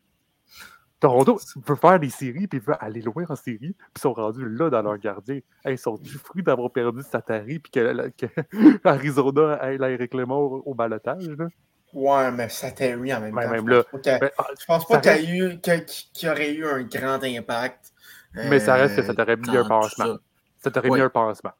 Toronto 1.00 1.38
veut 1.66 1.76
faire 1.76 2.00
des 2.00 2.08
séries, 2.10 2.46
puis 2.46 2.58
veut 2.58 2.74
aller 2.82 3.02
loin 3.02 3.24
en 3.28 3.36
série, 3.36 3.58
puis 3.58 3.74
ils 3.96 4.00
sont 4.00 4.14
rendus 4.14 4.48
là 4.48 4.70
dans 4.70 4.82
leur 4.82 4.96
gardien. 4.98 5.40
Hey, 5.64 5.74
ils 5.74 5.78
sont 5.78 5.96
du 5.96 6.14
fruit 6.18 6.42
d'avoir 6.42 6.70
perdu 6.70 7.02
Satari, 7.02 7.58
puis 7.58 7.70
que, 7.70 8.10
que 8.10 8.26
Arizona 8.84 9.54
aille 9.54 9.78
Eric 9.92 10.10
Clément 10.12 10.38
au, 10.38 10.74
balotage. 10.74 11.28
là? 11.28 11.48
Ouais, 11.92 12.30
mais 12.30 12.48
Terry 12.74 13.14
en 13.14 13.20
même 13.20 13.34
temps. 13.34 13.48
même 13.48 13.66
je 13.68 13.80
pense 13.80 13.84
pas 13.84 13.98
qu'il- 13.98 14.18
Ben, 14.20 14.30
Je 14.60 14.64
pense 14.66 14.86
pas 14.86 15.00
qu'il 15.00 15.34
y, 16.24 16.28
aurait 16.28 16.52
eu 16.54 16.66
un 16.66 16.82
grand 16.82 17.22
impact. 17.22 17.92
Mais 18.34 18.58
ça 18.60 18.74
reste 18.74 18.96
que 18.96 19.02
ça 19.02 19.12
euh, 19.12 19.14
t'aurait 19.14 19.36
mis 19.36 19.56
un 19.56 19.64
pansement. 19.66 20.04
ça. 20.04 20.18
ça 20.64 20.70
t'aurait 20.70 20.90
Ouais. 20.90 20.98
mis 20.98 21.04
un 21.04 21.08
pansement. 21.10 21.52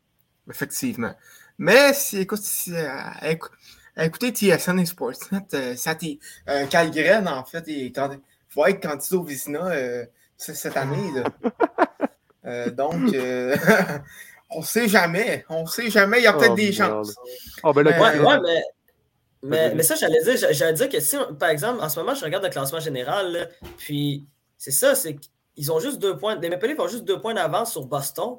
Effectivement. 0.51 1.15
Mais 1.59 1.93
si, 1.95 2.19
écoute, 2.19 2.41
si, 2.43 2.75
euh, 2.75 2.87
écou- 3.23 3.49
écoutez 3.97 4.31
TSN 4.33 4.79
et 4.79 4.85
Sportsnet, 4.85 5.41
euh, 5.55 5.75
ça 5.77 5.95
t'est- 5.95 6.19
euh, 6.49 6.67
Calgren, 6.67 7.27
en 7.29 7.45
fait, 7.45 7.67
est 7.69 7.95
candi- 7.95 8.21
va 8.57 8.71
être 8.71 8.81
candidat 8.83 9.17
au 9.17 9.23
Vizina 9.23 9.67
euh, 9.69 10.05
cette 10.37 10.77
année. 10.77 11.11
là. 11.15 11.25
Euh, 12.45 12.71
donc, 12.71 13.13
euh, 13.13 13.57
on 14.51 14.63
sait 14.63 14.87
jamais. 14.87 15.45
On 15.49 15.67
sait 15.67 15.91
jamais. 15.91 16.19
Il 16.21 16.23
y 16.23 16.27
a 16.29 16.33
peut-être 16.33 16.53
Oh, 16.53 16.55
des 16.55 16.73
chances. 16.73 17.17
Ah, 17.65 17.73
ben 17.73 17.83
là, 17.83 17.91
Euh, 18.15 18.23
Ouais, 18.23 18.63
mais, 19.43 19.75
mais, 19.75 19.83
ça, 19.83 19.97
j'allais 19.97 20.23
dire, 20.23 20.37
j'a- 20.37 20.53
j'allais 20.53 20.73
dire 20.75 20.89
que 20.89 21.01
si, 21.01 21.17
par 21.41 21.49
exemple, 21.49 21.81
en 21.83 21.89
ce 21.89 21.99
moment, 21.99 22.15
je 22.15 22.25
regarde 22.25 22.45
le 22.45 22.51
classement 22.51 22.79
général, 22.79 23.33
là, 23.33 23.47
puis 23.79 24.27
c'est 24.59 24.71
ça, 24.71 24.95
c'est 24.95 25.17
qu'ils 25.57 25.73
ont 25.73 25.81
juste 25.81 25.99
deux 25.99 26.17
points. 26.17 26.37
Les 26.39 26.49
Maple 26.49 26.69
Leafs 26.69 26.79
ont 26.79 26.87
juste 26.87 27.03
deux 27.05 27.21
points 27.21 27.35
d'avance 27.35 27.73
sur 27.73 27.85
Boston 27.87 28.37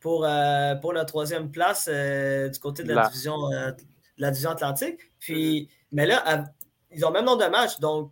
pour, 0.00 0.24
euh, 0.24 0.74
pour 0.76 0.94
la 0.94 1.04
troisième 1.04 1.50
place 1.50 1.86
euh, 1.92 2.48
du 2.48 2.58
côté 2.58 2.82
de 2.82 2.88
la, 2.88 3.02
La- 3.02 3.08
division, 3.08 3.36
euh, 3.52 3.72
de 3.72 3.82
la 4.16 4.30
division 4.30 4.50
Atlantique. 4.52 5.00
Puis, 5.18 5.68
mais 5.92 6.06
là, 6.06 6.22
à- 6.26 6.44
ils 6.92 7.04
ont 7.04 7.08
le 7.08 7.14
même 7.14 7.26
nombre 7.26 7.44
de 7.44 7.50
matchs, 7.50 7.78
donc 7.78 8.10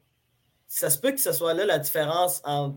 ça 0.69 0.91
se 0.91 0.99
peut 0.99 1.13
que 1.13 1.21
ce 1.21 1.33
soit 1.33 1.55
là 1.55 1.65
la 1.65 1.79
différence 1.79 2.41
entre 2.45 2.77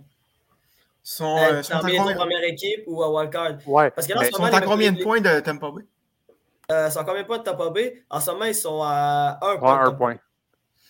sont, 1.02 1.38
euh, 1.38 1.54
euh, 1.54 1.64
sont 1.64 1.80
combien, 1.80 2.42
équipes 2.42 2.84
ou 2.88 3.02
à 3.02 3.12
Wildcard. 3.12 3.58
Ouais, 3.66 3.90
Parce 3.92 4.08
que 4.08 4.14
là, 4.14 4.20
en 4.20 4.24
ce 4.24 4.30
ils 4.30 4.36
sont 4.36 4.44
à 4.44 4.62
combien 4.62 4.92
de 4.92 5.02
points 5.02 5.22
de 5.22 5.40
Tampa 5.40 5.72
Bay? 5.72 5.86
Euh, 6.72 6.88
ils 6.88 6.92
sont 6.92 7.00
à 7.00 7.04
combien 7.04 7.22
de 7.24 7.28
points 7.28 7.40
de 7.40 7.44
Tampa 7.44 7.70
Bay? 7.70 8.04
En 8.10 8.20
ce 8.20 8.32
moment, 8.32 8.46
ils 8.46 8.56
sont 8.56 8.82
à 8.84 9.40
un 9.42 9.54
ouais, 9.54 9.60
point. 9.60 9.84
de 9.84 9.90
un 9.90 9.94
point. 9.94 10.14
Bay. 10.14 10.20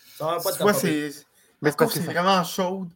Ils 0.06 0.16
sont 0.18 0.26
à 0.26 0.34
un 0.34 0.40
point 0.40 0.52
de 0.52 0.58
Tampa 0.58 0.72
Bay. 0.72 1.10
Mais 1.62 1.70
c'est 1.70 2.00
vraiment 2.00 2.44
chaude 2.44 2.88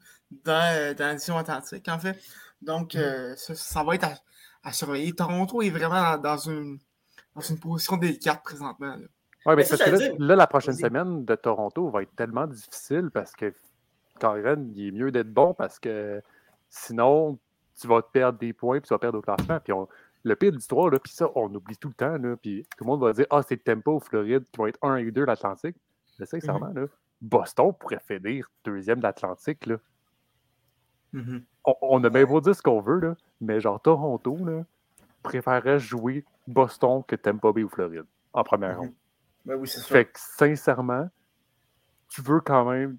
dans, 0.45 0.77
euh, 0.77 0.95
dans 0.95 1.07
la 1.07 1.14
division 1.14 1.38
atlantique, 1.38 1.88
en 1.88 1.99
fait. 1.99 2.12
Mm. 2.12 2.67
Donc, 2.67 2.95
euh, 2.95 3.35
ça, 3.37 3.55
ça 3.55 3.83
va 3.83 3.95
être 3.95 4.05
à, 4.05 4.14
à 4.62 4.73
surveiller. 4.73 5.12
Toronto 5.12 5.62
est 5.62 5.71
vraiment 5.71 6.19
dans, 6.19 6.38
une, 6.38 6.79
dans 7.35 7.43
une 7.43 7.59
position 7.59 7.97
délicate 7.97 8.43
présentement. 8.43 8.97
Ouais, 9.47 9.55
mais 9.55 9.57
Mais 9.57 9.64
ça, 9.64 9.77
c'est 9.77 9.90
parce 9.90 10.03
que 10.03 10.23
là, 10.23 10.37
la 10.37 10.47
prochaine 10.47 10.75
semaine 10.75 11.25
de 11.25 11.35
Toronto 11.35 11.88
va 11.90 12.03
être 12.03 12.14
tellement 12.17 12.47
difficile 12.47 13.11
parce 13.12 13.33
que 13.33 13.55
Karen, 14.18 14.70
il 14.74 14.88
est 14.88 14.90
mieux 14.92 15.11
d'être 15.11 15.33
bon 15.33 15.55
parce 15.55 15.79
que 15.79 16.22
sinon, 16.68 17.38
tu 17.81 17.87
vas 17.87 18.03
te 18.03 18.11
perdre 18.11 18.38
des 18.38 18.53
points 18.53 18.81
puis 18.81 18.88
tu 18.88 18.94
vas 18.94 18.98
perdre 18.98 19.18
au 19.18 19.22
classement. 19.22 19.59
Puis 19.61 19.72
on- 19.72 19.88
le 20.22 20.37
pire 20.37 20.53
de 20.53 20.57
l'histoire, 20.57 20.90
puis 21.03 21.12
ça, 21.12 21.29
on 21.35 21.53
oublie 21.55 21.77
tout 21.77 21.88
le 21.88 21.94
temps, 21.94 22.16
là, 22.16 22.37
puis 22.37 22.66
tout 22.79 22.85
le 22.85 22.88
monde 22.88 23.00
va 23.03 23.12
dire 23.12 23.27
Ah, 23.31 23.42
c'est 23.42 23.62
Tempo 23.62 23.96
ou 23.96 24.00
Floride 24.00 24.44
qui 24.50 24.59
vont 24.59 24.66
être 24.66 24.79
1 24.83 24.96
et 24.96 25.05
2 25.11 25.20
de 25.22 25.27
l'Atlantique. 25.27 25.77
Mais 26.18 26.24
sincèrement, 26.27 26.68
là, 26.74 26.87
Boston 27.20 27.72
pourrait 27.79 28.00
finir 28.07 28.50
deuxième 28.64 28.98
de 28.98 29.03
l'Atlantique. 29.03 29.66
Mhm. 31.12 31.44
On, 31.64 31.74
on 31.83 32.05
a 32.05 32.11
bien 32.11 32.24
beau 32.24 32.40
dire 32.40 32.55
ce 32.55 32.62
qu'on 32.62 32.81
veut, 32.81 32.98
là, 33.00 33.16
mais 33.40 33.61
genre 33.61 33.81
Toronto 33.81 34.37
là, 34.44 34.64
préférerait 35.22 35.79
jouer 35.79 36.24
Boston 36.46 37.03
que 37.07 37.16
Tampa 37.16 37.53
Bay 37.53 37.62
ou 37.64 37.68
Floride 37.68 38.05
en 38.33 38.44
première 38.44 38.72
Mhm. 38.74 38.79
ronde. 38.79 38.94
Ben 39.44 39.57
oui, 39.57 39.68
c'est 39.68 39.81
sûr. 39.81 39.88
Fait 39.90 40.07
que 40.07 40.12
sincèrement, 40.18 41.09
tu 42.09 42.22
veux 42.22 42.40
quand 42.40 42.70
même, 42.70 42.96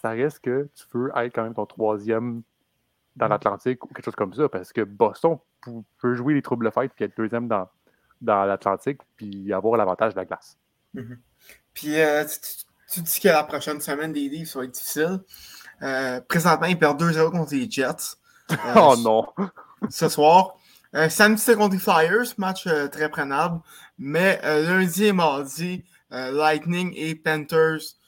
ça 0.00 0.10
reste 0.10 0.40
que 0.40 0.68
tu 0.74 0.84
veux 0.92 1.10
être 1.16 1.34
quand 1.34 1.42
même 1.42 1.54
ton 1.54 1.66
troisième 1.66 2.42
dans 3.16 3.26
Mhm. 3.26 3.30
l'Atlantique 3.32 3.84
ou 3.84 3.88
quelque 3.88 4.04
chose 4.04 4.14
comme 4.16 4.32
ça, 4.34 4.48
parce 4.48 4.72
que 4.72 4.82
Boston 4.82 5.38
peut 5.98 6.14
jouer 6.14 6.34
les 6.34 6.42
troubles 6.42 6.70
fêtes 6.72 6.92
puis 6.94 7.04
être 7.04 7.16
deuxième 7.16 7.48
dans, 7.48 7.68
dans 8.20 8.44
l'Atlantique 8.44 9.00
puis 9.16 9.52
avoir 9.52 9.76
l'avantage 9.76 10.14
de 10.14 10.18
la 10.18 10.24
glace. 10.24 10.56
Puis, 11.74 12.00
euh, 12.00 12.24
tu, 12.92 13.00
dis 13.00 13.20
que 13.20 13.28
la 13.28 13.44
prochaine 13.44 13.80
semaine 13.80 14.12
des 14.12 14.28
livres, 14.28 14.48
ça 14.48 14.58
va 14.58 14.64
être 14.64 14.72
difficile. 14.72 15.20
Euh, 15.82 16.20
présentement, 16.22 16.66
ils 16.66 16.78
perdent 16.78 17.00
2-0 17.00 17.30
contre 17.30 17.54
les 17.54 17.70
Jets. 17.70 18.16
Euh, 18.50 18.74
oh 18.74 18.96
non! 18.96 19.28
ce 19.90 20.08
soir. 20.08 20.56
Samedi, 21.08 21.40
c'est 21.40 21.54
contre 21.54 21.74
les 21.74 21.78
Flyers, 21.78 22.34
match 22.36 22.66
très 22.90 23.08
prenable. 23.08 23.60
Mais 23.96 24.40
lundi 24.42 25.04
et 25.04 25.12
mardi, 25.12 25.84
Lightning 26.10 26.92
et 26.96 27.14
Panthers 27.14 27.99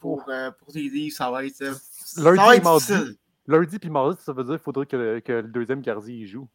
pour, 0.00 0.24
euh, 0.28 0.50
pour 0.58 0.68
les 0.74 0.88
livres, 0.88 1.14
ça 1.16 1.30
va 1.30 1.44
être, 1.44 1.60
euh, 1.62 1.74
ça 2.04 2.22
Lundi 2.22 2.38
va 2.38 2.56
être 2.56 2.64
mardi. 2.64 2.86
difficile. 2.86 3.16
Lundi 3.46 3.78
puis 3.78 3.90
mardi, 3.90 4.16
ça 4.22 4.32
veut 4.32 4.44
dire 4.44 4.54
qu'il 4.54 4.62
faudrait 4.62 4.86
que 4.86 4.96
le, 4.96 5.20
que 5.20 5.32
le 5.32 5.42
deuxième 5.48 5.80
gardien 5.80 6.14
y 6.14 6.26
joue. 6.26 6.48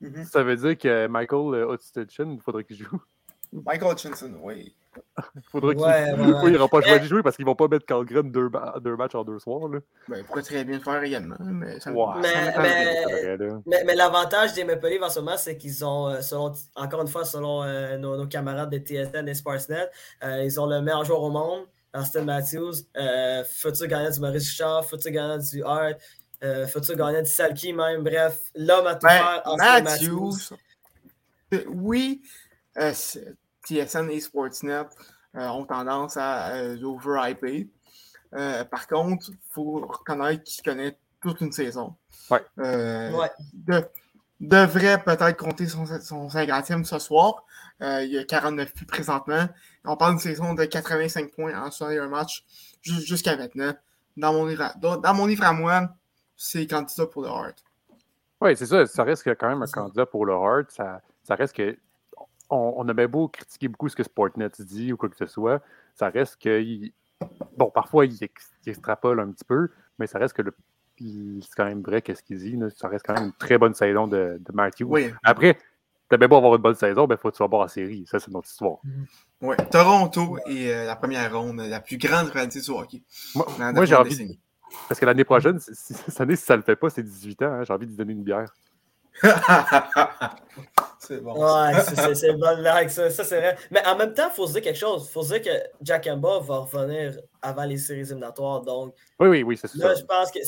Mhm. 0.00 0.24
Ça 0.24 0.42
veut 0.42 0.56
dire 0.56 0.76
que 0.78 1.06
Michael 1.06 1.54
euh, 1.54 1.74
Hutchinson, 1.74 2.30
il 2.30 2.40
faudrait 2.40 2.64
qu'il 2.64 2.76
joue. 2.76 3.00
Michael 3.52 3.92
Hutchinson, 3.92 4.32
oui. 4.42 4.74
Il 5.36 5.42
faudrait 5.50 5.74
qu'il 5.74 5.84
Ouais, 5.84 6.12
ouais, 6.12 6.20
ouais. 6.20 6.34
Oui, 6.42 6.50
il 6.50 6.52
n'aura 6.52 6.68
pas 6.68 6.80
de 6.98 7.04
jouer? 7.04 7.22
Parce 7.22 7.36
qu'ils 7.36 7.46
vont 7.46 7.54
pas 7.54 7.68
mettre 7.68 7.86
Carlgren 7.86 8.30
deux, 8.30 8.48
ba- 8.48 8.76
deux 8.82 8.96
matchs 8.96 9.14
en 9.14 9.24
deux 9.24 9.38
soirs. 9.38 9.68
Là. 9.68 9.78
Ben, 10.08 10.18
il 10.18 10.24
pourrait 10.24 10.42
très 10.42 10.64
bien 10.64 10.76
le 10.76 10.82
faire 10.82 11.02
également. 11.02 11.36
Mais, 11.40 11.80
ça 11.80 11.90
l'avantage 13.94 14.54
des 14.54 14.64
Maple 14.64 14.88
Leafs 14.88 15.02
en 15.02 15.08
ce 15.08 15.20
moment, 15.20 15.36
c'est 15.36 15.56
qu'ils 15.56 15.84
ont, 15.84 16.08
euh, 16.08 16.20
selon, 16.20 16.52
encore 16.74 17.02
une 17.02 17.08
fois, 17.08 17.24
selon 17.24 17.62
euh, 17.62 17.96
nos, 17.96 18.16
nos 18.16 18.26
camarades 18.26 18.70
de 18.70 18.78
TSN 18.78 19.26
et 19.28 19.34
Sportsnet, 19.34 19.88
euh, 20.24 20.44
ils 20.44 20.60
ont 20.60 20.66
le 20.66 20.80
meilleur 20.80 21.04
joueur 21.04 21.22
au 21.22 21.30
monde, 21.30 21.66
Austin 21.94 22.24
Matthews, 22.24 22.74
euh, 22.96 23.44
futur 23.44 23.86
gagnant 23.86 24.10
du 24.10 24.20
Maurice 24.20 24.48
Richard, 24.50 24.84
futur 24.84 25.10
gagnant 25.10 25.38
du 25.38 25.62
Hart, 25.64 25.96
euh, 26.44 26.66
futur 26.66 26.96
gagnant 26.96 27.22
du 27.22 27.30
Salky 27.30 27.72
même. 27.72 28.02
Bref, 28.02 28.40
l'homme 28.54 28.86
à 28.86 28.94
tout 28.94 29.06
Ben, 29.06 29.18
faire, 29.18 29.42
Austin 29.46 29.80
Matthews, 29.82 30.54
euh, 31.54 31.64
oui, 31.68 32.22
euh, 32.78 32.92
TSN 33.66 34.10
et 34.10 34.20
Sportsnet 34.20 34.84
euh, 35.36 35.46
ont 35.48 35.64
tendance 35.64 36.16
à 36.16 36.54
euh, 36.56 36.82
overhyper. 36.82 37.68
Euh, 38.34 38.64
par 38.64 38.86
contre, 38.86 39.30
il 39.30 39.38
faut 39.50 39.86
reconnaître 39.86 40.44
qu'il 40.44 40.62
connaît 40.62 40.98
toute 41.22 41.40
une 41.40 41.52
saison. 41.52 41.96
Ouais. 42.30 42.42
Euh, 42.58 43.10
Ouais. 43.12 43.30
de- 43.54 43.84
devrait 44.40 45.02
peut-être 45.02 45.36
compter 45.36 45.66
son, 45.66 45.84
son 46.00 46.28
50e 46.28 46.84
ce 46.84 46.98
soir. 46.98 47.42
Euh, 47.82 48.02
il 48.04 48.10
y 48.12 48.18
a 48.18 48.24
49 48.24 48.74
buts 48.74 48.86
présentement. 48.86 49.48
On 49.84 49.96
parle 49.96 50.12
d'une 50.12 50.20
saison 50.20 50.54
de 50.54 50.64
85 50.64 51.30
points 51.30 51.54
en 51.60 51.70
61 51.70 52.08
matchs 52.08 52.44
ju- 52.82 53.00
jusqu'à 53.00 53.36
maintenant. 53.36 53.72
Dans 54.16 54.32
mon, 54.32 54.46
livre 54.46 54.62
à, 54.62 54.74
dans, 54.74 55.14
mon 55.14 55.26
livre 55.26 55.44
à 55.44 55.52
moi, 55.52 55.88
c'est 56.36 56.66
candidat 56.66 57.06
pour 57.06 57.22
le 57.22 57.28
Hart. 57.28 57.62
Oui, 58.40 58.56
c'est 58.56 58.66
ça. 58.66 58.84
Ça 58.86 59.04
reste 59.04 59.22
quand 59.36 59.48
même 59.48 59.62
un 59.62 59.66
candidat 59.66 60.06
pour 60.06 60.26
le 60.26 60.32
Hart. 60.32 60.70
Ça, 60.70 61.00
ça 61.22 61.34
reste 61.36 61.54
que. 61.54 61.76
On, 62.50 62.74
on 62.78 62.88
avait 62.88 63.06
beau 63.06 63.28
critiquer 63.28 63.68
beaucoup 63.68 63.88
ce 63.90 63.94
que 63.96 64.02
Sportnet 64.02 64.48
dit 64.60 64.92
ou 64.92 64.96
quoi 64.96 65.08
que 65.08 65.16
ce 65.16 65.26
soit. 65.26 65.62
Ça 65.94 66.08
reste 66.08 66.36
que. 66.40 66.60
il- 66.60 66.92
bon, 67.56 67.70
parfois, 67.70 68.06
il, 68.06 68.16
ex- 68.24 68.52
il 68.66 68.70
extrapole 68.70 69.20
un 69.20 69.30
petit 69.30 69.44
peu, 69.44 69.68
mais 69.98 70.06
ça 70.06 70.18
reste 70.18 70.34
que 70.34 70.42
le- 70.42 70.54
c'est 70.98 71.54
quand 71.56 71.64
même 71.66 71.82
vrai 71.82 72.02
qu'est-ce 72.02 72.22
qu'il 72.24 72.38
dit. 72.38 72.56
là. 72.56 72.70
Ça 72.70 72.88
reste 72.88 73.04
quand 73.06 73.14
même 73.14 73.26
une 73.26 73.32
très 73.34 73.56
bonne 73.58 73.74
saison 73.74 74.08
de, 74.08 74.40
de 74.40 74.52
Matthews. 74.52 74.86
Oui, 74.88 75.12
Après, 75.22 75.58
t'as 76.08 76.16
bien 76.16 76.28
beau 76.28 76.36
avoir 76.36 76.54
une 76.54 76.62
bonne 76.62 76.74
saison, 76.74 77.06
ben 77.06 77.16
faut 77.16 77.30
que 77.30 77.36
tu 77.36 77.42
vas 77.42 77.48
voir 77.48 77.62
la 77.62 77.68
série. 77.68 78.04
Ça, 78.06 78.18
c'est 78.18 78.30
notre 78.30 78.48
histoire. 78.48 78.78
oui. 79.42 79.56
Toronto 79.70 80.38
est 80.46 80.72
euh, 80.72 80.84
la 80.86 80.96
première 80.96 81.32
ronde, 81.36 81.60
la 81.60 81.80
plus 81.80 81.98
grande 81.98 82.28
réalité 82.28 82.60
du 82.60 82.70
hockey. 82.70 83.02
Moi, 83.34 83.46
j'ai 83.84 83.94
envie. 83.94 84.10
décennie. 84.10 84.38
Parce 84.88 85.00
que 85.00 85.06
l'année 85.06 85.24
prochaine, 85.24 85.58
si- 85.60 85.74
si- 85.74 85.94
cette 85.94 86.20
année, 86.20 86.36
si 86.36 86.44
ça 86.44 86.54
le 86.56 86.62
fait 86.62 86.76
pas, 86.76 86.90
c'est 86.90 87.02
18 87.02 87.40
ans. 87.42 87.46
hein, 87.52 87.64
j'ai 87.64 87.72
envie 87.72 87.86
de 87.86 87.90
lui 87.90 87.96
donner 87.96 88.12
une 88.12 88.22
bière. 88.22 88.52
c'est 90.98 91.20
bon. 91.22 91.34
Ouais, 91.34 91.74
c'est- 91.80 91.94
c'est 91.96 92.14
c'est 92.14 92.30
une 92.30 92.38
bonne 92.38 92.60
blague, 92.60 92.88
ça, 92.88 93.10
ça 93.10 93.24
c'est 93.24 93.38
vrai. 93.38 93.56
Mais 93.70 93.84
en 93.86 93.96
même 93.96 94.12
temps, 94.14 94.28
il 94.30 94.34
faut 94.34 94.46
se 94.46 94.52
dire 94.52 94.62
quelque 94.62 94.78
chose. 94.78 95.06
Il 95.08 95.12
faut 95.12 95.22
se 95.22 95.34
dire 95.34 95.42
que 95.42 95.58
Jack 95.82 96.04
Campbell 96.04 96.42
va 96.46 96.58
revenir 96.58 97.18
avant 97.42 97.64
les 97.64 97.78
séries 97.78 98.00
éliminatoires. 98.00 98.60
Donc 98.62 98.94
Oui, 99.20 99.28
oui, 99.28 99.42
oui, 99.42 99.56
c'est 99.56 99.68
ça. 99.68 99.78
là, 99.88 99.94
je 99.94 100.04
pense 100.04 100.30
que 100.30 100.38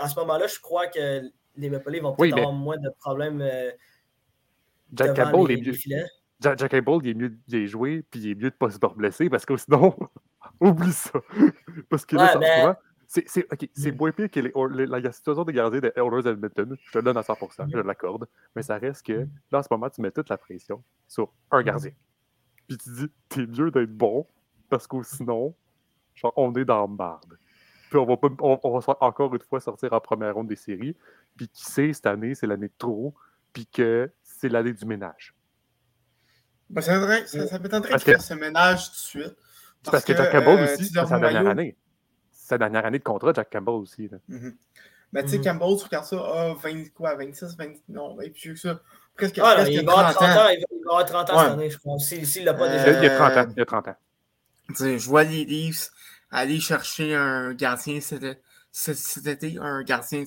à 0.00 0.08
ce 0.08 0.14
moment-là, 0.20 0.46
je 0.46 0.58
crois 0.60 0.86
que 0.86 1.22
les 1.56 1.70
Maple 1.70 1.90
Leafs 1.90 2.02
vont 2.02 2.14
Oui, 2.18 2.30
peut-être 2.30 2.34
mais- 2.36 2.40
avoir 2.42 2.54
moins 2.54 2.78
de 2.78 2.90
problèmes 3.00 3.40
euh, 3.42 3.70
Jack 4.92 5.16
Campbell 5.16 5.46
les, 5.48 5.54
est 5.54 5.60
les 5.88 5.96
mieux. 5.96 6.06
Jack, 6.40 6.58
Jack 6.58 6.70
Campbell, 6.70 6.98
il 7.04 7.10
est 7.10 7.14
mieux 7.14 7.36
d'y 7.46 7.66
jouer, 7.66 8.04
puis 8.10 8.20
il 8.20 8.30
est 8.30 8.34
mieux 8.34 8.50
de 8.50 8.54
pas 8.54 8.70
se 8.70 8.78
faire 8.78 8.94
blesser, 8.94 9.30
parce 9.30 9.44
que 9.46 9.56
sinon, 9.56 9.96
oublie 10.60 10.92
ça. 10.92 11.20
Parce 11.88 12.04
que 12.04 12.16
là, 12.16 12.22
Ouais, 12.24 12.28
en 12.30 12.32
ce 12.34 12.38
mais- 12.38 12.60
moment, 12.62 12.76
c'est, 13.06 13.28
c'est, 13.28 13.52
ok, 13.52 13.68
c'est 13.74 13.92
Mm. 13.92 13.96
moins 13.96 14.12
pire 14.12 14.30
que 14.30 14.40
les, 14.40 14.52
les- 14.74 14.86
la 14.86 15.12
situation 15.12 15.44
des 15.44 15.52
gardiens 15.52 15.80
des 15.80 15.92
Oilers 15.96 16.28
Edmonton. 16.30 16.76
Je 16.82 16.92
te 16.92 16.98
le 16.98 17.04
donne 17.04 17.16
à 17.16 17.22
100%, 17.22 17.68
je 17.70 17.78
l'accorde. 17.78 18.26
Mais 18.56 18.62
ça 18.62 18.76
reste 18.78 19.04
que, 19.06 19.26
là, 19.50 19.58
en 19.58 19.62
ce 19.62 19.68
moment, 19.70 19.88
tu 19.90 20.00
mets 20.00 20.10
toute 20.10 20.28
la 20.30 20.38
pression 20.38 20.82
sur 21.06 21.32
un 21.50 21.62
gardien. 21.62 21.90
Puis 22.68 22.78
tu 22.78 22.90
dis, 22.90 23.06
t'es 23.28 23.46
mieux 23.46 23.70
d'être 23.70 23.92
bon, 23.94 24.26
parce 24.70 24.86
que 24.86 25.02
sinon, 25.02 25.54
genre, 26.14 26.32
on 26.36 26.52
est 26.54 26.64
dans 26.64 26.80
la 26.80 26.86
marde. 26.86 27.38
Puis 27.90 27.98
on 27.98 28.06
va, 28.06 28.16
pas, 28.16 28.28
on, 28.40 28.58
on 28.62 28.78
va 28.78 28.96
encore 29.00 29.34
une 29.34 29.42
fois 29.42 29.60
sortir 29.60 29.92
en 29.92 30.00
première 30.00 30.34
ronde 30.34 30.48
des 30.48 30.56
séries. 30.56 30.96
Puis 31.36 31.48
qui 31.48 31.64
sait, 31.64 31.92
cette 31.92 32.06
année, 32.06 32.34
c'est 32.34 32.46
l'année 32.46 32.68
de 32.68 32.74
trop, 32.78 33.14
puis 33.52 33.66
que 33.66 34.10
c'est 34.42 34.48
l'année 34.48 34.72
du 34.72 34.84
ménage. 34.84 35.34
Ben, 36.68 36.80
ça, 36.80 36.94
m'étonnerait- 36.94 37.26
ça, 37.26 37.46
ça 37.46 37.58
m'étonnerait 37.60 37.90
Parce 37.90 38.02
qu'il 38.04 38.12
que- 38.14 38.18
fasse 38.18 38.28
ce 38.28 38.34
ménage 38.34 38.86
tout 38.86 38.90
de 38.90 38.96
suite. 38.96 39.36
C'est 39.84 39.90
parce 39.90 40.04
que, 40.04 40.16
Jack 40.16 40.32
Campbell 40.32 40.58
euh, 40.58 40.64
aussi, 40.74 40.84
c'est 40.86 40.94
sa 40.94 41.04
dernière 41.18 41.42
maillot- 41.44 41.48
année. 41.50 41.76
C'est 42.32 42.48
sa 42.48 42.58
dernière 42.58 42.84
année 42.86 42.98
de 42.98 43.04
contrat, 43.04 43.32
Jack 43.34 43.50
Campbell 43.52 43.74
aussi. 43.74 44.08
là. 44.08 44.18
Mhm. 44.28 44.56
Ben, 45.12 45.22
tu 45.24 45.30
sais, 45.30 45.38
Mhm. 45.38 45.44
Campbell, 45.44 45.78
tu 45.78 45.84
regardes 45.84 46.04
ça, 46.06 46.16
ah, 46.20 46.54
20, 46.60 46.92
quoi, 46.92 47.14
26, 47.14 47.56
20, 47.56 47.74
non, 47.88 48.14
ben, 48.16 48.30
plus 48.32 48.40
vieux 48.42 48.54
que 48.54 48.58
ça. 48.60 48.80
Presque, 49.16 49.38
Ah, 49.38 49.54
presque 49.54 49.70
il 49.70 49.84
va 49.84 49.92
avoir 49.92 50.14
30 50.14 50.22
ans, 50.22 50.26
ans. 50.46 50.48
il 50.48 50.58
va, 50.60 50.66
il 50.72 50.84
va 50.84 50.90
avoir 50.90 51.04
30 51.04 51.30
ans 51.30 51.36
Ouais. 51.38 51.44
cette 51.44 51.52
année, 51.52 51.70
je 51.70 51.78
crois. 51.78 51.98
S'il 52.00 52.26
s'il 52.26 52.44
l'a 52.44 52.54
pas 52.54 52.64
Euh, 52.68 52.76
Il, 52.78 52.84
déjà. 52.84 53.02
y 53.04 53.06
a 53.06 53.16
30 53.16 53.36
ans. 53.36 53.46
Il 53.54 53.58
y 53.58 53.62
a 53.62 53.66
30 53.66 53.88
ans. 53.88 53.96
Je 54.70 55.06
vois 55.08 55.22
les 55.24 55.44
Leafs 55.44 55.90
aller 56.30 56.58
chercher 56.58 57.14
un 57.14 57.52
gardien 57.54 58.00
cet, 58.00 58.24
cet- 58.72 58.96
cet 58.96 59.26
été, 59.26 59.58
un 59.60 59.82
gardien, 59.82 60.24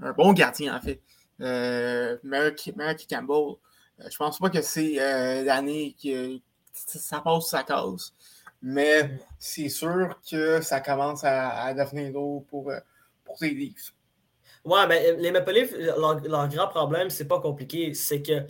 un 0.00 0.12
bon 0.12 0.32
gardien, 0.34 0.76
en 0.76 0.80
fait. 0.80 1.00
Meilleur 1.40 2.54
que 2.54 3.06
Campbell. 3.14 3.56
Je 4.10 4.16
pense 4.16 4.38
pas 4.38 4.50
que 4.50 4.62
c'est 4.62 5.00
euh, 5.00 5.44
l'année 5.44 5.94
que 6.02 6.38
ça 6.72 7.20
passe 7.20 7.48
sa 7.48 7.62
case. 7.62 8.14
Mais 8.62 9.18
c'est 9.38 9.68
sûr 9.68 10.18
que 10.28 10.60
ça 10.60 10.80
commence 10.80 11.24
à, 11.24 11.64
à 11.64 11.74
devenir 11.74 12.12
lourd 12.12 12.44
pour, 12.46 12.70
euh, 12.70 12.78
pour 13.24 13.36
les 13.40 13.50
Leafs. 13.50 13.94
Ouais, 14.64 14.86
mais 14.86 15.16
les 15.16 15.30
Maple 15.32 15.52
Leafs, 15.52 15.72
leur, 15.78 16.20
leur 16.20 16.48
grand 16.48 16.68
problème, 16.68 17.08
c'est 17.08 17.26
pas 17.26 17.40
compliqué. 17.40 17.94
C'est 17.94 18.20
que 18.22 18.46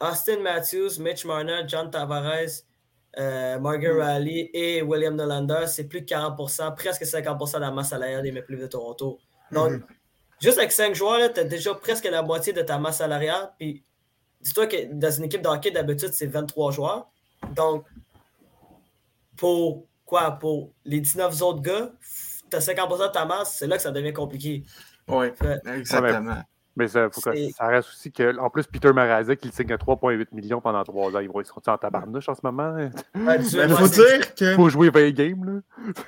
Austin 0.00 0.38
Matthews, 0.40 1.00
Mitch 1.00 1.24
Marner, 1.24 1.62
John 1.66 1.90
Tavares, 1.90 2.62
euh, 3.18 3.58
Morgan 3.58 3.92
Mm. 3.96 4.00
Riley 4.00 4.50
et 4.52 4.82
William 4.82 5.16
Nylander, 5.16 5.66
c'est 5.66 5.84
plus 5.84 6.00
de 6.02 6.06
40%, 6.06 6.74
presque 6.74 7.04
50% 7.04 7.56
de 7.56 7.60
la 7.62 7.70
masse 7.72 7.88
salariale 7.90 8.22
des 8.22 8.32
Maple 8.32 8.52
Leafs 8.52 8.62
de 8.62 8.66
Toronto. 8.68 9.18
Donc, 9.50 9.72
Mhm. 9.72 9.84
Juste 10.40 10.58
avec 10.58 10.72
5 10.72 10.94
joueurs, 10.94 11.32
tu 11.32 11.40
as 11.40 11.44
déjà 11.44 11.74
presque 11.74 12.04
la 12.04 12.22
moitié 12.22 12.52
de 12.52 12.62
ta 12.62 12.78
masse 12.78 12.98
salariale. 12.98 13.52
Puis, 13.58 13.82
dis-toi 14.40 14.66
que 14.66 14.92
dans 14.92 15.10
une 15.10 15.24
équipe 15.24 15.42
de 15.42 15.48
hockey, 15.48 15.70
d'habitude, 15.70 16.12
c'est 16.12 16.26
23 16.26 16.72
joueurs. 16.72 17.06
Donc, 17.54 17.84
pour 19.36 19.86
quoi? 20.04 20.30
Pour 20.32 20.70
les 20.84 21.00
19 21.00 21.40
autres 21.42 21.62
gars, 21.62 21.90
tu 22.50 22.56
as 22.56 22.60
50% 22.60 23.08
de 23.08 23.12
ta 23.12 23.24
masse, 23.24 23.56
c'est 23.58 23.66
là 23.66 23.76
que 23.76 23.82
ça 23.82 23.90
devient 23.90 24.12
compliqué. 24.12 24.62
Oui, 25.08 25.26
exactement. 25.76 26.42
Mais 26.76 26.88
ça, 26.88 27.08
faut 27.08 27.20
que- 27.20 27.50
ça 27.52 27.66
reste 27.68 27.88
aussi 27.90 28.10
que, 28.10 28.36
en 28.36 28.50
plus, 28.50 28.64
Peter 28.66 28.92
Marazek, 28.92 29.44
il 29.44 29.52
signe 29.52 29.72
à 29.72 29.78
3,8 29.78 30.32
millions 30.32 30.60
pendant 30.60 30.82
3 30.82 31.14
ans. 31.14 31.20
Ils 31.20 31.28
vont 31.30 31.40
en 31.66 31.78
tabarnouche 31.78 32.28
en 32.28 32.34
ce 32.34 32.40
moment? 32.42 32.72
Ouais, 32.74 32.90
tu- 33.38 33.44
Il 33.52 33.56
Ben, 33.58 33.68
faut 33.76 33.86
dire 33.86 34.34
que. 34.34 34.54
Faut 34.56 34.68
jouer 34.68 34.90
20 34.90 35.10
games, 35.10 35.44
là. 35.44 35.52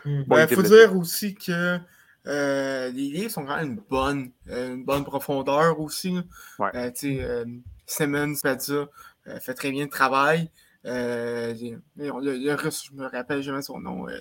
Hmm. 0.05 0.23
Bon, 0.25 0.37
Il 0.39 0.47
il 0.51 0.57
faut 0.57 0.63
dire 0.63 0.97
aussi 0.97 1.37
que 1.37 1.79
euh, 2.27 2.91
les 2.91 3.09
livres 3.09 3.31
sont 3.31 3.45
quand 3.47 3.57
même 3.57 3.73
une 3.73 3.83
bonne, 3.89 4.31
euh, 4.49 4.75
une 4.75 4.85
bonne 4.85 5.05
profondeur 5.05 5.81
aussi. 5.81 6.19
Ouais. 6.59 6.71
Euh, 6.75 6.91
tu 6.91 7.17
sais, 7.17 7.23
euh, 7.23 7.45
Simmons 7.87 8.35
fait 8.37 8.61
ça, 8.61 8.73
euh, 8.73 9.41
fait 9.41 9.55
très 9.55 9.71
bien 9.71 9.85
le 9.85 9.91
travail. 9.91 10.51
Euh, 10.85 11.55
le, 11.97 12.19
le 12.19 12.55
russe, 12.55 12.85
je 12.91 12.97
me 12.97 13.07
rappelle 13.07 13.43
jamais 13.43 13.63
son 13.63 13.81
nom. 13.81 14.09
Euh, 14.09 14.19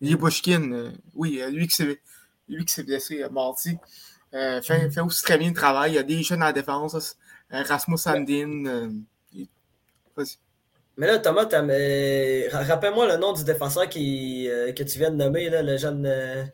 Libushkin, 0.00 0.72
euh, 0.72 0.90
oui, 1.14 1.40
lui 1.50 1.68
qui 1.68 1.76
s'est 1.76 2.00
lui 2.48 2.64
qui 2.64 2.72
s'est 2.74 2.82
blessé 2.82 3.22
euh, 3.22 3.30
mardi. 3.30 3.78
Euh, 4.34 4.60
fait, 4.62 4.90
fait 4.90 5.00
aussi 5.00 5.22
très 5.22 5.38
bien 5.38 5.48
le 5.48 5.54
travail. 5.54 5.92
Il 5.92 5.94
y 5.94 5.98
a 5.98 6.02
des 6.02 6.22
jeunes 6.22 6.42
en 6.42 6.52
défense. 6.52 7.16
Euh, 7.52 7.62
Rasmus 7.62 7.98
Sandin. 7.98 8.64
euh, 8.66 8.90
vas-y. 10.16 10.38
Mais 10.96 11.06
là, 11.06 11.18
Thomas, 11.18 11.44
rappelle-moi 11.44 13.08
le 13.08 13.16
nom 13.18 13.32
du 13.32 13.44
défenseur 13.44 13.88
qui, 13.88 14.48
euh, 14.48 14.72
que 14.72 14.82
tu 14.82 14.98
viens 14.98 15.10
de 15.10 15.16
nommer, 15.16 15.48
là, 15.48 15.62
le 15.62 15.78
jeune, 15.78 16.04
euh, 16.04 16.44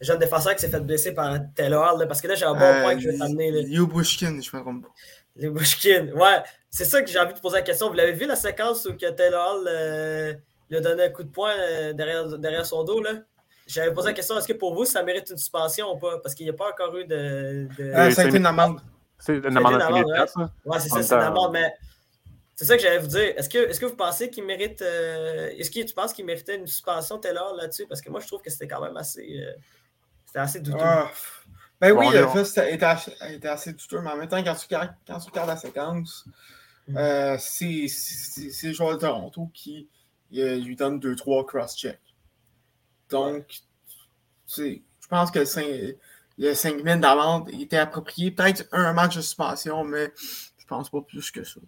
jeune 0.00 0.18
défenseur 0.18 0.54
qui 0.54 0.60
s'est 0.60 0.68
fait 0.70 0.80
blesser 0.80 1.12
par 1.12 1.38
Taylor, 1.54 1.96
là, 1.98 2.06
parce 2.06 2.20
que 2.20 2.28
là, 2.28 2.34
j'ai 2.34 2.44
un 2.44 2.54
bon 2.54 2.60
Euh, 2.60 2.82
point 2.82 2.94
que 2.94 3.00
je 3.00 3.08
vais 3.10 3.18
t'amener. 3.18 3.50
là. 3.50 3.62
Liubushkin, 3.62 4.40
je 4.40 4.56
me 4.56 4.62
trompe 4.62 4.82
pas. 4.84 4.92
Les 5.36 5.48
Bushkin. 5.50 6.08
Ouais, 6.14 6.42
c'est 6.70 6.84
ça 6.84 7.00
que 7.02 7.08
j'ai 7.08 7.18
envie 7.18 7.32
de 7.34 7.38
poser 7.38 7.56
la 7.56 7.62
question. 7.62 7.88
Vous 7.88 7.94
l'avez 7.94 8.12
vu 8.12 8.26
la 8.26 8.34
séquence 8.36 8.84
où 8.86 8.94
que 8.96 9.08
Taylor 9.10 9.54
Hall 9.56 9.68
euh, 9.68 10.34
lui 10.68 10.76
a 10.78 10.80
donné 10.80 11.04
un 11.04 11.08
coup 11.10 11.22
de 11.22 11.30
poing 11.30 11.52
euh, 11.56 11.92
derrière, 11.92 12.26
derrière 12.38 12.66
son 12.66 12.82
dos, 12.84 13.00
là? 13.02 13.12
J'avais 13.66 13.92
posé 13.92 14.08
la 14.08 14.14
question, 14.14 14.36
est-ce 14.38 14.48
que 14.48 14.54
pour 14.54 14.74
vous, 14.74 14.84
ça 14.84 15.02
mérite 15.02 15.28
une 15.30 15.36
suspension 15.36 15.92
ou 15.94 15.98
pas? 15.98 16.18
Parce 16.20 16.34
qu'il 16.34 16.46
n'y 16.46 16.50
a 16.50 16.54
pas 16.54 16.70
encore 16.70 16.96
eu 16.96 17.04
de... 17.04 17.68
de- 17.78 17.92
Ah, 17.94 18.10
ça 18.10 18.22
a 18.22 18.24
été 18.26 18.38
une 18.38 18.46
amende. 18.46 18.80
C'est 19.18 19.36
une 19.36 19.56
amende 19.56 19.82
amende, 19.82 20.10
à 20.12 20.26
5000 20.26 20.48
ouais. 20.64 20.78
c'est 20.80 20.88
ça, 20.88 21.02
c'est 21.02 21.14
une 21.14 21.20
amende, 21.20 21.52
mais 21.52 21.72
c'est 22.56 22.64
ça 22.64 22.76
que 22.76 22.82
j'allais 22.82 22.98
vous 22.98 23.08
dire. 23.08 23.34
Est-ce 23.36 23.48
que, 23.48 23.58
est-ce 23.58 23.78
que 23.78 23.86
vous 23.86 23.94
pensez 23.96 24.30
qu'il 24.30 24.44
mérite. 24.44 24.80
euh, 24.82 25.50
Est-ce 25.58 25.70
que 25.70 25.80
tu 25.86 25.92
penses 25.94 26.12
qu'il 26.12 26.24
méritait 26.24 26.56
une 26.56 26.66
suspension 26.66 27.18
Taylor 27.18 27.54
là-dessus? 27.56 27.86
Parce 27.86 28.00
que 28.00 28.10
moi, 28.10 28.20
je 28.20 28.26
trouve 28.26 28.40
que 28.42 28.50
c'était 28.50 28.66
quand 28.68 28.80
même 28.80 28.96
assez. 28.96 29.20
euh, 29.44 29.52
C'était 30.28 30.38
assez 30.40 30.60
douteux. 30.60 30.78
Ah. 30.80 31.10
Ben 31.80 31.94
Bon, 31.94 32.00
oui, 32.00 32.10
le 32.12 32.18
est- 32.24 32.28
fait 32.28 32.44
c'était- 32.44 32.74
était, 32.74 33.48
assez 33.48 33.72
douteux, 33.72 34.00
mais 34.00 34.10
en 34.10 34.16
même 34.16 34.28
temps, 34.28 34.42
quand 34.44 34.54
tu 34.54 34.66
regardes, 34.66 34.94
quand 35.06 35.18
tu 35.18 35.30
regardes 35.30 35.48
la 35.48 35.56
séquence, 35.56 36.24
Mm. 36.88 36.96
euh, 36.96 37.36
c'est 37.38 37.86
c'est- 37.88 38.50
c'est 38.50 38.66
le 38.68 38.72
joueur 38.74 38.94
de 38.94 39.00
Toronto 39.00 39.50
qui 39.54 39.88
euh, 40.36 40.56
lui 40.56 40.76
donne 40.76 41.00
2-3 41.00 41.46
cross-check. 41.46 41.98
Donc, 43.08 43.60
je 44.54 44.80
pense 45.08 45.30
que 45.30 45.38
le 45.38 45.44
5, 45.46 45.64
le 46.36 46.52
5 46.54 46.82
000 46.84 47.00
d'amende 47.00 47.48
était 47.50 47.78
approprié. 47.78 48.30
Peut-être 48.30 48.66
un 48.72 48.92
match 48.92 49.16
de 49.16 49.22
suspension, 49.22 49.84
mais 49.84 50.12
je 50.58 50.66
pense 50.66 50.90
pas 50.90 51.00
plus 51.00 51.30
que 51.30 51.44
ça. 51.44 51.60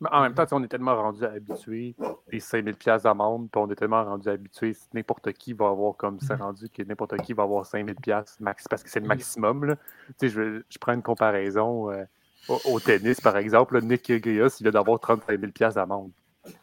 Mais 0.00 0.08
en 0.12 0.22
même 0.22 0.34
temps, 0.34 0.46
on 0.52 0.62
est 0.62 0.68
tellement 0.68 0.96
rendu 0.96 1.24
habitué 1.24 1.94
des 2.30 2.40
5000 2.40 2.74
pièces 2.76 3.02
d'amende, 3.02 3.50
puis 3.50 3.60
on 3.60 3.70
est 3.70 3.74
tellement 3.74 4.02
rendu 4.04 4.28
habitué, 4.28 4.74
n'importe 4.94 5.32
qui 5.34 5.52
va 5.52 5.68
avoir 5.68 5.94
comme 5.96 6.18
c'est 6.20 6.34
rendu 6.34 6.68
que 6.70 6.82
n'importe 6.82 7.16
qui 7.18 7.34
va 7.34 7.42
avoir 7.42 7.66
5000 7.66 7.94
pièces 7.96 8.38
max 8.40 8.66
parce 8.68 8.82
que 8.82 8.88
c'est 8.90 9.00
le 9.00 9.06
maximum. 9.06 9.64
Là. 9.66 9.76
Tu 10.08 10.14
sais, 10.18 10.28
je, 10.30 10.62
je 10.68 10.78
prends 10.78 10.94
une 10.94 11.02
comparaison 11.02 11.90
euh, 11.90 12.04
au, 12.48 12.58
au 12.72 12.80
tennis, 12.80 13.20
par 13.20 13.36
exemple. 13.36 13.74
là, 13.74 13.80
Nick 13.82 14.02
Kyrgios, 14.02 14.48
il 14.58 14.62
vient 14.62 14.72
d'avoir 14.72 14.98
35 15.00 15.38
000 15.38 15.52
pièces 15.52 15.74
d'amende 15.74 16.10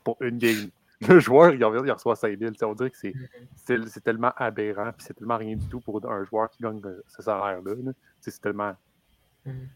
pour 0.04 0.18
une 0.22 0.38
game. 0.40 0.70
Le 1.08 1.20
joueur, 1.20 1.52
il, 1.54 1.60
il 1.60 1.92
reçoit 1.92 2.16
5000. 2.16 2.54
Tu 2.54 2.58
sais, 2.58 2.66
On 2.66 2.74
dirait 2.74 2.90
que 2.90 2.98
c'est, 2.98 4.04
tellement 4.04 4.32
aberrant, 4.36 4.92
puis 4.94 5.06
c'est 5.06 5.14
tellement 5.14 5.38
rien 5.38 5.56
du 5.56 5.68
tout 5.68 5.80
pour 5.80 6.04
un 6.10 6.24
joueur 6.24 6.50
qui 6.50 6.64
gagne 6.64 6.82
euh, 6.86 7.04
ce 7.08 7.22
salaire-là. 7.22 7.76
là. 7.76 7.92
Tu 7.94 8.00
sais, 8.22 8.32
C'est 8.32 8.42
tellement 8.42 8.74
Mhm. 9.46 9.68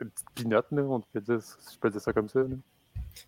une 0.00 0.10
petite 0.10 0.30
pinotte, 0.34 0.66
là, 0.72 0.82
on 0.82 1.00
peut 1.00 1.20
dire, 1.20 1.40
si 1.40 1.74
je 1.74 1.78
peux 1.78 1.90
dire 1.90 2.00
ça 2.00 2.12
comme 2.12 2.28
ça. 2.28 2.40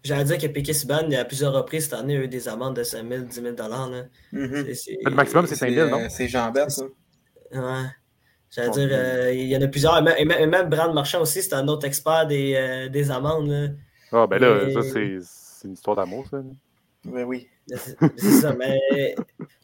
J'allais 0.03 0.25
dire 0.25 0.39
que 0.39 0.47
Piquet 0.47 0.73
Subban, 0.73 1.11
à 1.13 1.25
plusieurs 1.25 1.53
reprises 1.53 1.85
cette 1.85 1.95
année, 1.95 2.17
a 2.17 2.21
eu 2.21 2.29
des 2.29 2.49
amendes 2.49 2.77
de 2.77 2.83
5 2.83 3.09
000, 3.09 3.23
10 3.25 3.35
000 3.43 3.55
là. 3.57 4.05
Mhm. 4.33 4.75
C'est- 4.75 4.99
Le 5.05 5.11
maximum, 5.15 5.47
c'est 5.47 5.55
5 5.57 5.71
000, 5.73 5.89
non? 5.89 6.01
euh, 6.01 6.07
C'est 6.09 6.29
Jean-Bert, 6.29 6.71
ça. 6.71 6.85
Ouais. 7.53 7.61
J'allais 8.51 8.69
Bon, 8.69 8.75
dire, 8.75 8.89
euh, 8.93 9.33
il 9.35 9.47
y 9.49 9.57
en 9.57 9.63
a 9.63 9.67
plusieurs. 9.69 9.99
Et 9.99 10.03
même, 10.25 10.31
et 10.39 10.47
même- 10.47 10.69
Brand 10.69 10.93
Marchand 10.95 11.21
aussi, 11.21 11.43
c'est 11.43 11.55
un 11.55 11.67
autre 11.69 11.87
expert 11.87 12.27
des, 12.27 12.55
euh, 12.57 12.89
des 12.89 13.11
amendes. 13.11 13.49
Là. 13.49 13.69
Ah, 14.13 14.27
ben 14.27 14.39
là, 14.39 14.71
ça, 14.73 14.83
c'est 14.83 15.19
c'est 15.21 15.67
une 15.69 15.75
histoire 15.75 15.97
d'amour, 15.97 16.27
ça. 16.31 16.39
Ben 17.05 17.25
oui. 17.25 17.49
C'est 17.69 18.31
ça, 18.41 18.55
mais. 18.55 18.79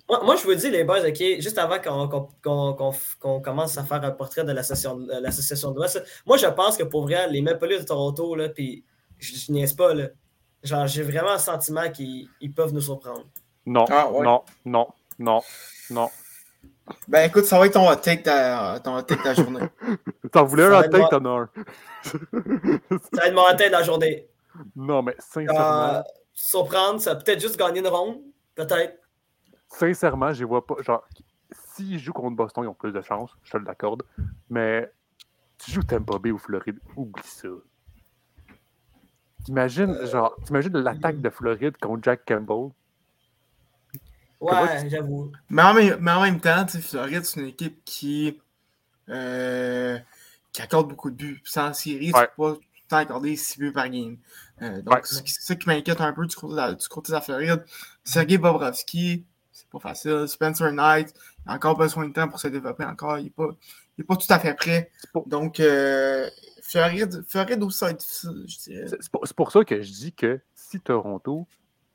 Moi, 0.09 0.21
moi, 0.25 0.37
je 0.37 0.43
vous 0.45 0.55
dis, 0.55 0.69
les 0.69 0.85
boys, 0.85 1.01
OK, 1.09 1.23
juste 1.39 1.57
avant 1.57 1.79
qu'on 1.79 2.07
qu'on- 2.09 2.29
qu'on- 2.43 2.75
qu'on 2.75 2.91
f- 2.91 3.17
qu'on 3.19 3.41
commence 3.41 3.79
à 3.79 3.85
faire 3.85 4.03
un 4.05 4.11
portrait 4.11 4.45
de 4.45 4.53
l'association 4.53 4.99
de 4.99 5.13
l'association 5.23 5.71
de 5.71 5.77
l'Ouest, 5.77 6.03
moi, 6.27 6.37
je 6.37 6.47
pense 6.49 6.77
que 6.77 6.83
pour 6.83 7.03
vrai, 7.05 7.31
les 7.31 7.41
Maple 7.41 7.69
Leafs 7.69 7.83
de 7.83 7.87
Toronto, 7.87 8.35
là, 8.35 8.49
puis 8.51 8.85
je, 9.23 9.37
je 9.37 9.53
niaise 9.53 9.73
pas, 9.73 9.95
là, 9.95 10.09
genre, 10.63 10.87
j'ai 10.87 11.03
vraiment 11.03 11.33
le 11.33 11.39
sentiment 11.39 11.91
qu'ils 11.91 12.29
ils 12.41 12.53
peuvent 12.53 12.73
nous 12.73 12.81
surprendre. 12.81 13.27
Non, 13.67 13.85
Ah, 13.89 14.11
ouais. 14.11 14.23
non, 14.25 14.43
non, 14.65 14.89
non, 15.19 15.41
non. 15.91 16.11
Ben 17.07 17.29
écoute, 17.29 17.45
ça 17.45 17.59
va 17.61 17.67
être 17.67 17.75
ton 17.75 17.89
hot 17.89 17.95
take 17.97 18.23
de, 18.25 18.79
ton 18.81 18.97
hot 18.97 19.03
take 19.03 19.23
de 19.23 19.29
la 19.29 19.35
journée. 19.35 19.67
T'en 20.33 20.45
voulais 20.45 20.69
Ça 20.69 20.79
un 20.79 20.81
hot 20.83 20.89
take, 20.89 21.09
t'en 21.11 21.25
as 21.25 21.41
un. 21.43 21.51
Ça 22.03 23.21
va 23.21 23.27
être 23.29 23.35
mon 23.35 23.57
tête 23.57 23.69
de 23.69 23.73
la 23.73 23.83
journée. 23.85 24.29
Non, 24.75 25.01
mais 25.03 25.15
sincèrement, 25.19 25.95
Euh, 25.99 26.03
surprendre, 26.33 27.01
ça 27.01 27.15
va 27.15 27.21
peut-être 27.21 27.41
juste 27.41 27.57
gagner 27.57 27.79
une 27.81 27.87
ronde, 27.87 28.19
peut-être. 28.57 28.99
sincèrement, 29.69 30.33
je 30.33 30.45
vois 30.45 30.67
pas. 30.67 30.75
Genre, 30.81 31.07
s'ils 31.75 31.99
jouent 32.01 32.13
contre 32.13 32.37
Boston, 32.37 32.65
ils 32.65 32.69
ont 32.69 32.75
plus 32.75 32.93
de 32.93 33.01
chance, 33.01 33.31
je 33.45 33.53
te 33.53 33.59
l'accorde. 33.59 34.03
Mais 34.51 34.91
tu 35.59 35.71
joues 35.71 35.85
Tampa 35.85 36.19
Bay 36.19 36.33
ou 36.33 36.39
Floride, 36.39 36.81
oublie 36.97 37.23
ça. 37.25 37.49
T'imagines, 39.45 40.07
genre, 40.07 40.37
t'imagines 40.45 40.77
l'attaque 40.79 41.21
de 41.21 41.31
Floride 41.31 41.77
contre 41.79 42.05
Jack 42.05 42.25
Campbell? 42.27 42.71
Ouais, 44.41 44.89
j'avoue. 44.89 45.31
Mais 45.51 45.63
en 45.63 45.75
même, 45.75 45.99
mais 46.01 46.11
en 46.11 46.23
même 46.23 46.41
temps, 46.41 46.65
tu 46.65 46.73
sais, 46.73 46.81
Floride, 46.81 47.25
c'est 47.25 47.41
une 47.41 47.47
équipe 47.47 47.81
qui, 47.85 48.41
euh, 49.09 49.99
qui 50.53 50.63
accorde 50.63 50.89
beaucoup 50.89 51.11
de 51.11 51.17
buts. 51.17 51.43
En 51.57 51.73
série, 51.73 52.13
Ouais. 52.13 52.23
tu 52.23 52.29
peux 52.37 52.43
pas 52.43 52.55
tout 52.55 52.61
le 52.61 52.89
temps 52.89 52.97
accorder 52.97 53.37
6 53.37 53.59
buts 53.59 53.73
par 53.73 53.89
game. 53.89 54.17
Euh, 54.63 54.83
donc, 54.83 54.95
Ouais. 54.95 55.01
c'est 55.05 55.27
c'est 55.29 55.43
ça 55.43 55.55
qui 55.55 55.69
m'inquiète 55.69 56.01
un 56.01 56.13
peu 56.13 56.27
du 56.27 56.35
côté 56.35 56.53
de 56.53 56.57
la, 56.57 56.75
du 56.75 56.89
côté 56.89 57.13
de 57.13 57.15
la 57.17 57.21
Floride. 57.21 57.65
Sergei 58.05 58.37
Bobrovski, 58.39 59.25
c'est 59.53 59.69
pas 59.69 59.79
facile. 59.79 60.27
Spencer 60.27 60.73
Knight, 60.73 61.15
il 61.47 61.51
a 61.53 61.55
encore 61.55 61.77
besoin 61.77 62.07
de 62.09 62.13
temps 62.13 62.29
pour 62.29 62.41
se 62.41 62.49
développer 62.49 62.85
encore. 62.85 63.19
Il 63.19 63.25
n'est 63.25 63.31
pas, 63.31 63.49
il 64.03 64.07
pas 64.07 64.17
tout 64.17 64.33
à 64.33 64.39
fait 64.39 64.55
prêt. 64.55 64.91
Donc, 65.27 65.61
euh, 65.61 66.29
Floride, 66.63 67.25
Floride 67.29 67.63
aussi, 67.63 67.95
difficile, 67.95 68.45
je 68.47 68.59
dirais. 68.59 68.87
C'est 68.89 69.03
c'est 69.03 69.11
pour, 69.11 69.27
c'est 69.27 69.37
pour 69.37 69.53
ça 69.53 69.65
que 69.65 69.81
je 69.81 69.93
dis 69.93 70.13
que 70.13 70.41
si 70.55 70.81
Toronto, 70.81 71.47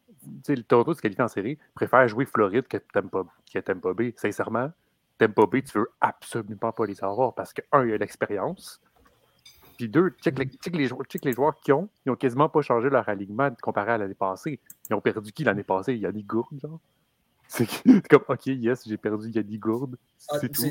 tu 0.08 0.30
sais, 0.46 0.56
le 0.56 0.64
Toronto 0.64 0.94
se 0.94 1.02
qualifie 1.02 1.22
en 1.22 1.28
série, 1.28 1.58
préfère 1.74 2.08
jouer 2.08 2.26
Floride 2.26 2.68
que 2.68 2.78
Tampa, 2.78 3.26
que 3.52 3.60
Tampa 3.60 3.94
Bay. 3.94 4.14
Sincèrement, 4.18 4.72
Tampa 5.18 5.46
Bay, 5.46 5.62
tu 5.64 5.78
veux 5.78 5.92
absolument 6.00 6.72
pas 6.72 6.86
les 6.86 7.04
avoir 7.04 7.34
parce 7.34 7.54
que, 7.54 7.62
un, 7.72 7.86
il 7.86 7.92
y 7.92 7.94
a 7.94 7.98
l'expérience. 7.98 8.80
Puis 9.78 9.90
deux, 9.90 10.10
check 10.22 10.40
les, 10.40 10.46
check 10.46 10.76
les, 10.76 10.88
check 10.88 11.26
les 11.26 11.34
joueurs 11.34 11.56
qui 11.60 11.72
ont, 11.72 11.90
ils 12.06 12.12
ont 12.12 12.16
quasiment 12.16 12.50
pas 12.50 12.62
changé 12.62 12.90
leur 12.90 13.08
alignement 13.10 13.52
comparé 13.62 13.92
à 13.92 13.98
l'année 13.98 14.16
passée. 14.16 14.60
Ils 14.90 14.96
ont 14.96 15.02
perdu 15.02 15.32
qui 15.32 15.44
l'année 15.44 15.64
passée? 15.64 15.96
Yannick 15.96 16.26
Gourde, 16.26 16.60
genre? 16.60 16.80
C'est 17.48 17.68
c'est 17.86 18.08
comme, 18.08 18.24
OK, 18.28 18.48
yes, 18.48 18.88
j'ai 18.88 18.98
perdu 18.98 19.30
Yannick 19.30 19.60
Gourde. 19.60 19.98
Ah, 20.30 20.40
C'est 20.40 20.50
tout. 20.50 20.64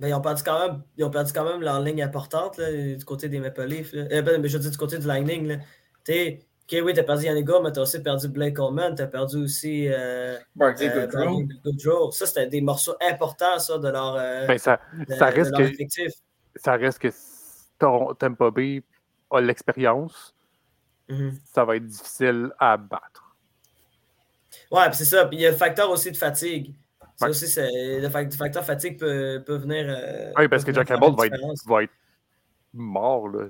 Ben, 0.00 0.08
ils, 0.08 0.14
ont 0.14 0.20
perdu 0.22 0.42
quand 0.42 0.58
même, 0.66 0.82
ils 0.96 1.04
ont 1.04 1.10
perdu 1.10 1.30
quand 1.32 1.44
même 1.44 1.60
leur 1.60 1.78
ligne 1.80 2.02
importante 2.02 2.56
là, 2.56 2.72
du 2.72 3.04
côté 3.04 3.28
des 3.28 3.38
Maple 3.38 3.64
Leafs. 3.66 3.92
là. 3.92 4.06
Eh 4.10 4.22
ben, 4.22 4.44
je 4.46 4.56
veux 4.56 4.62
dire 4.62 4.70
du 4.70 4.76
côté 4.78 4.98
du 4.98 5.06
Lightning. 5.06 5.46
là. 5.46 5.56
Tu 6.04 6.12
sais, 6.14 6.38
ok, 6.62 6.78
oui, 6.86 6.94
t'as 6.94 7.02
perdu 7.02 7.26
Yannick 7.26 7.44
Gourde, 7.44 7.64
mais 7.64 7.72
t'as 7.72 7.82
aussi 7.82 8.02
perdu 8.02 8.28
Blake 8.28 8.54
Coleman, 8.56 8.94
t'as 8.94 9.06
perdu 9.08 9.36
aussi 9.36 9.88
euh, 9.88 10.38
euh, 10.38 10.38
Goodrow. 10.56 11.06
Brandon 11.08 11.48
Goodrow. 11.64 12.10
Ça, 12.12 12.24
c'était 12.24 12.46
des 12.46 12.62
morceaux 12.62 12.94
importants 13.06 13.58
ça, 13.58 13.76
de 13.78 13.88
leur, 13.88 14.16
euh, 14.16 14.46
Ben, 14.46 14.56
ça, 14.56 14.80
de- 15.06 15.12
ça 15.14 15.30
de 15.30 15.36
reste 15.36 15.50
leur 15.50 15.60
que 15.60 15.64
effectif. 15.74 16.12
ça 16.56 16.72
reste 16.76 16.98
que 16.98 17.08
Toron- 17.78 18.14
Tampa 18.14 18.50
Bay 18.50 18.82
a 19.30 19.40
l'expérience, 19.42 20.34
Mhm. 21.10 21.38
ça 21.44 21.64
va 21.66 21.76
être 21.76 21.86
difficile 21.86 22.50
à 22.58 22.78
battre. 22.78 23.36
Ouais, 24.70 24.86
puis 24.88 24.96
c'est 24.96 25.04
ça. 25.04 25.26
Puis 25.26 25.36
il 25.36 25.40
y 25.42 25.46
a 25.46 25.50
le 25.50 25.56
facteur 25.56 25.90
aussi 25.90 26.10
de 26.10 26.16
fatigue. 26.16 26.74
Ça 27.20 27.28
aussi, 27.28 27.46
c'est, 27.48 28.00
le 28.00 28.08
fac- 28.08 28.34
facteur 28.36 28.64
fatigue 28.64 28.98
peut, 28.98 29.42
peut 29.44 29.56
venir. 29.56 29.86
euh, 29.88 30.32
Oui, 30.38 30.48
parce 30.48 30.64
que 30.64 30.72
Jack 30.72 30.88
Campbell 30.88 31.14
va 31.16 31.26
être, 31.26 31.34
différence. 31.34 31.66
va 31.66 31.82
être 31.84 31.92
mort. 32.72 33.28
Là. 33.28 33.46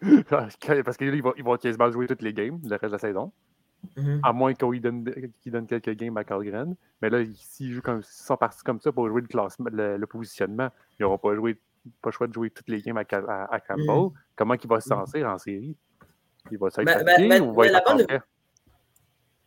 Parce 0.84 0.96
qu'il 0.96 1.22
va, 1.22 1.32
il 1.36 1.44
va 1.44 1.58
quasiment 1.58 1.90
jouer 1.90 2.06
toutes 2.06 2.22
les 2.22 2.32
games, 2.32 2.58
le 2.64 2.70
reste 2.70 2.84
de 2.84 2.92
la 2.92 2.98
saison. 2.98 3.32
Mhm. 3.96 4.20
À 4.22 4.32
moins 4.32 4.54
qu'il 4.54 4.80
donne, 4.80 5.04
qu'il 5.40 5.52
donne 5.52 5.66
quelques 5.66 5.90
games 5.96 6.16
à 6.16 6.24
Carlgren. 6.24 6.76
Mais 7.02 7.10
là, 7.10 7.24
s'ils 7.34 7.72
jouent 7.72 7.80
comme, 7.82 8.02
s'ils 8.02 8.26
sont 8.26 8.36
partis 8.36 8.62
comme 8.62 8.80
ça 8.80 8.92
pour 8.92 9.08
jouer 9.08 9.22
le, 9.22 9.26
classement, 9.26 9.68
le, 9.72 9.96
le 9.96 10.06
positionnement, 10.06 10.68
ils 10.98 11.02
n'auront 11.02 11.18
pas, 11.18 11.34
joué, 11.34 11.54
pas 12.02 12.10
le 12.10 12.12
choix 12.12 12.26
de 12.26 12.32
jouer 12.32 12.50
toutes 12.50 12.68
les 12.68 12.80
games 12.82 12.98
à, 12.98 13.04
Ca- 13.08 13.24
à- 13.26 13.54
à 13.54 13.60
Campbell. 13.60 14.10
Comment 14.36 14.54
il 14.54 14.68
va 14.68 14.80
se 14.80 14.88
sentir 14.88 15.26
en 15.28 15.38
série? 15.38 15.74
Il 16.50 16.58
va 16.58 16.68
être 16.68 16.84
Ben, 16.84 17.04
ben, 17.28 17.42
ou 17.42 17.54
va 17.54 17.62
ben, 17.62 17.74
être 17.74 17.84
la 17.86 17.92
bonne-? 18.06 18.20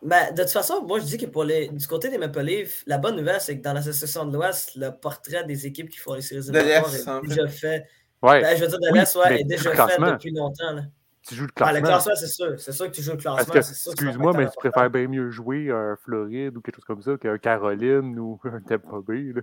Ben, 0.06 0.34
de 0.34 0.42
toute 0.42 0.52
façon, 0.52 0.84
moi 0.86 1.00
je 1.00 1.06
dis 1.06 1.18
que 1.18 1.26
pour 1.26 1.44
les, 1.44 1.70
du 1.70 1.88
côté 1.88 2.10
des 2.10 2.18
Maple 2.18 2.42
Leafs, 2.42 2.84
la 2.88 2.98
bonne 2.98 3.16
nouvelle, 3.16 3.40
c'est 3.40 3.58
que 3.58 3.64
dans 3.64 3.74
l'association 3.74 4.26
de 4.26 4.34
l'Ouest, 4.34 4.76
le 4.76 4.90
portrait 4.92 5.44
des 5.46 5.66
équipes 5.66 5.90
qui 5.90 5.98
font 5.98 6.14
les 6.14 6.22
séries 6.22 6.46
De 6.50 6.58
éliminatoires 6.58 7.24
est 7.24 7.28
déjà 7.28 7.48
fait. 7.48 7.86
Ouais, 8.22 8.42
Ben, 8.42 8.56
je 8.58 8.62
veux 8.62 8.68
dire, 8.70 8.80
de 8.80 8.88
Oui, 8.92 9.00
l'Est, 9.00 9.16
ouais, 9.16 9.42
est 9.42 9.44
déjà 9.44 9.70
fait 9.70 9.76
classement. 9.76 10.12
depuis 10.12 10.32
longtemps. 10.32 10.74
Là. 10.74 10.82
tu 11.28 11.36
joues 11.36 11.46
le 11.46 11.50
Ah, 11.62 11.72
le 11.72 11.80
classement. 11.80 11.88
classement, 11.88 12.16
c'est 12.16 12.28
sûr. 12.28 12.60
C'est 12.60 12.72
sûr 12.74 12.86
que 12.88 12.92
tu 12.96 13.02
joues 13.02 13.12
le 13.12 13.18
classement. 13.18 13.54
excuse-moi, 13.56 14.34
mais 14.36 14.46
tu 14.50 14.58
préfères 14.58 14.90
bien 14.90 15.08
mieux 15.08 15.30
jouer 15.32 15.72
un 15.72 15.96
Floride 16.04 16.58
ou 16.58 16.62
quelque 16.62 16.76
chose 16.76 16.86
comme 16.86 17.02
ça 17.02 17.16
qu'un 17.18 17.38
Caroline 17.38 18.20
ou 18.20 18.40
un 18.44 18.60
Tampa 18.60 18.98
Bay. 19.08 19.32
là? 19.34 19.42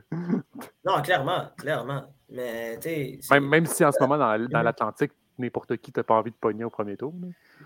Non, 0.84 1.00
clairement, 1.02 1.44
clairement. 1.56 2.04
Mais, 2.28 2.76
tu 2.76 2.82
sais. 2.82 3.18
c'est- 3.22 3.34
Même, 3.34 3.48
même 3.48 3.66
si 3.66 3.82
en 3.84 3.92
ce 3.92 3.98
moment, 4.00 4.18
dans, 4.18 4.38
dans 4.48 4.58
Mhm. 4.58 4.64
l'Atlantique, 4.64 5.12
n'importe 5.40 5.76
qui 5.78 5.92
n'a 5.96 6.02
pas 6.04 6.14
envie 6.14 6.30
de 6.30 6.36
pogner 6.36 6.64
au 6.64 6.70
premier 6.70 6.96
tour. 6.96 7.14